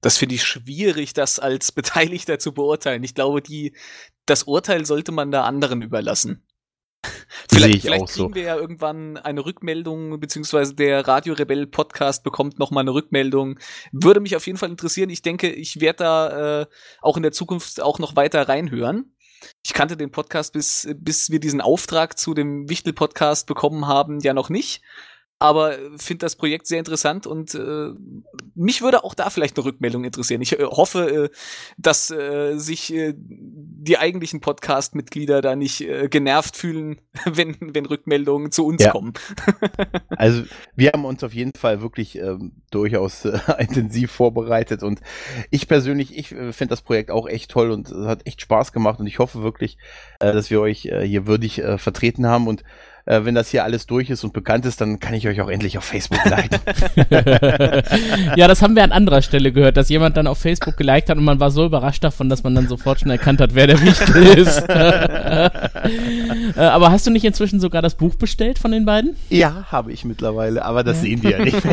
[0.00, 3.04] Das finde ich schwierig, das als Beteiligter zu beurteilen.
[3.04, 3.76] Ich glaube, die,
[4.26, 6.44] das Urteil sollte man da anderen überlassen.
[7.48, 8.34] vielleicht, vielleicht kriegen so.
[8.34, 13.58] wir ja irgendwann eine Rückmeldung, beziehungsweise der Radio Rebell Podcast bekommt nochmal eine Rückmeldung.
[13.92, 15.10] Würde mich auf jeden Fall interessieren.
[15.10, 16.66] Ich denke, ich werde da äh,
[17.00, 19.14] auch in der Zukunft auch noch weiter reinhören.
[19.64, 24.34] Ich kannte den Podcast bis, bis wir diesen Auftrag zu dem Wichtel-Podcast bekommen haben, ja
[24.34, 24.82] noch nicht
[25.40, 27.88] aber finde das Projekt sehr interessant und äh,
[28.54, 30.42] mich würde auch da vielleicht eine Rückmeldung interessieren.
[30.42, 31.28] Ich äh, hoffe, äh,
[31.78, 38.52] dass äh, sich äh, die eigentlichen Podcast-Mitglieder da nicht äh, genervt fühlen, wenn, wenn Rückmeldungen
[38.52, 38.90] zu uns ja.
[38.90, 39.14] kommen.
[40.10, 40.42] also
[40.76, 45.00] wir haben uns auf jeden Fall wirklich ähm, durchaus äh, intensiv vorbereitet und
[45.50, 48.72] ich persönlich, ich äh, finde das Projekt auch echt toll und es hat echt Spaß
[48.72, 49.78] gemacht und ich hoffe wirklich,
[50.18, 52.62] äh, dass wir euch äh, hier würdig äh, vertreten haben und
[53.10, 55.48] äh, wenn das hier alles durch ist und bekannt ist, dann kann ich euch auch
[55.48, 56.60] endlich auf Facebook liken.
[58.36, 61.18] ja, das haben wir an anderer Stelle gehört, dass jemand dann auf Facebook geliked hat
[61.18, 63.82] und man war so überrascht davon, dass man dann sofort schon erkannt hat, wer der
[63.82, 64.60] Wichtel ist.
[64.68, 65.50] äh,
[66.56, 69.16] aber hast du nicht inzwischen sogar das Buch bestellt von den beiden?
[69.28, 71.02] Ja, habe ich mittlerweile, aber das ja.
[71.02, 71.56] sehen die ja nicht.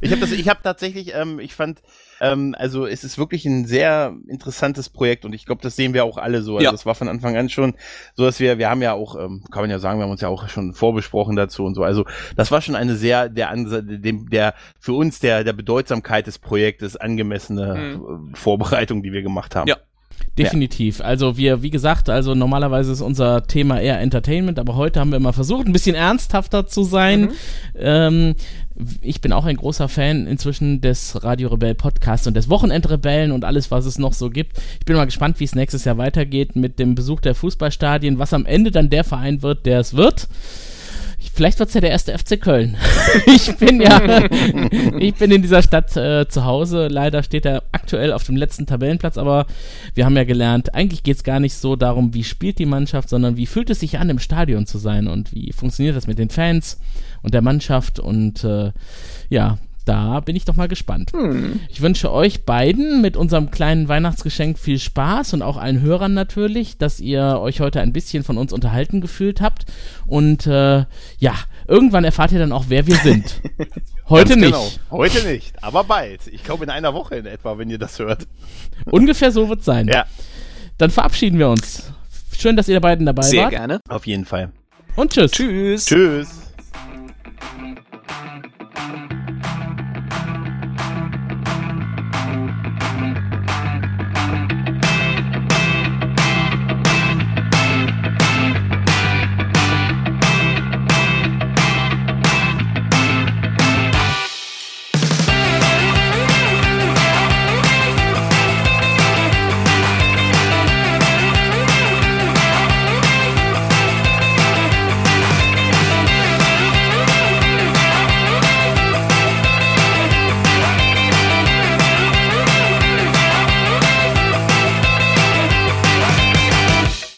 [0.00, 1.80] ich habe hab tatsächlich, ähm, ich fand
[2.20, 6.04] ähm, also es ist wirklich ein sehr interessantes Projekt und ich glaube, das sehen wir
[6.04, 6.56] auch alle so.
[6.56, 6.70] Also ja.
[6.70, 7.74] das war von Anfang an schon
[8.14, 10.20] so, dass wir, wir haben ja auch, ähm, kann man ja sagen, wir haben uns
[10.20, 11.82] ja auch schon vorbesprochen dazu und so.
[11.82, 12.04] Also
[12.36, 16.96] das war schon eine sehr, der, dem, der für uns der, der Bedeutsamkeit des Projektes
[16.96, 18.34] angemessene mhm.
[18.34, 19.68] Vorbereitung, die wir gemacht haben.
[19.68, 19.76] Ja.
[20.38, 21.00] Definitiv.
[21.00, 21.04] Ja.
[21.04, 25.20] Also wir, wie gesagt, also normalerweise ist unser Thema eher Entertainment, aber heute haben wir
[25.20, 27.22] mal versucht, ein bisschen ernsthafter zu sein.
[27.22, 27.30] Mhm.
[27.76, 28.34] Ähm,
[29.02, 33.44] ich bin auch ein großer Fan inzwischen des Radio Rebell Podcasts und des Wochenendrebellen und
[33.44, 34.56] alles, was es noch so gibt.
[34.80, 38.32] Ich bin mal gespannt, wie es nächstes Jahr weitergeht mit dem Besuch der Fußballstadien, was
[38.32, 40.28] am Ende dann der Verein wird, der es wird.
[41.34, 42.76] Vielleicht wird es ja der erste FC Köln.
[43.26, 44.22] ich bin ja,
[44.98, 46.88] ich bin in dieser Stadt äh, zu Hause.
[46.88, 49.46] Leider steht er aktuell auf dem letzten Tabellenplatz, aber
[49.94, 53.08] wir haben ja gelernt, eigentlich geht es gar nicht so darum, wie spielt die Mannschaft,
[53.08, 56.18] sondern wie fühlt es sich an, im Stadion zu sein und wie funktioniert das mit
[56.18, 56.78] den Fans
[57.22, 58.72] und der Mannschaft und äh,
[59.30, 61.12] ja, da bin ich doch mal gespannt.
[61.12, 61.60] Hm.
[61.68, 66.78] Ich wünsche euch beiden mit unserem kleinen Weihnachtsgeschenk viel Spaß und auch allen Hörern natürlich,
[66.78, 69.66] dass ihr euch heute ein bisschen von uns unterhalten gefühlt habt.
[70.06, 70.84] Und äh,
[71.18, 71.34] ja,
[71.66, 73.40] irgendwann erfahrt ihr dann auch, wer wir sind.
[74.08, 74.52] Heute nicht.
[74.52, 74.68] Genau.
[74.90, 76.26] Heute nicht, aber bald.
[76.26, 78.26] Ich glaube in einer Woche in etwa, wenn ihr das hört.
[78.84, 79.88] Ungefähr so wird es sein.
[79.88, 80.04] Ja.
[80.76, 81.92] Dann verabschieden wir uns.
[82.36, 83.50] Schön, dass ihr beiden dabei Sehr wart.
[83.50, 83.80] Sehr gerne.
[83.88, 84.52] Auf jeden Fall.
[84.96, 85.30] Und tschüss.
[85.30, 85.86] Tschüss.
[85.86, 86.41] Tschüss.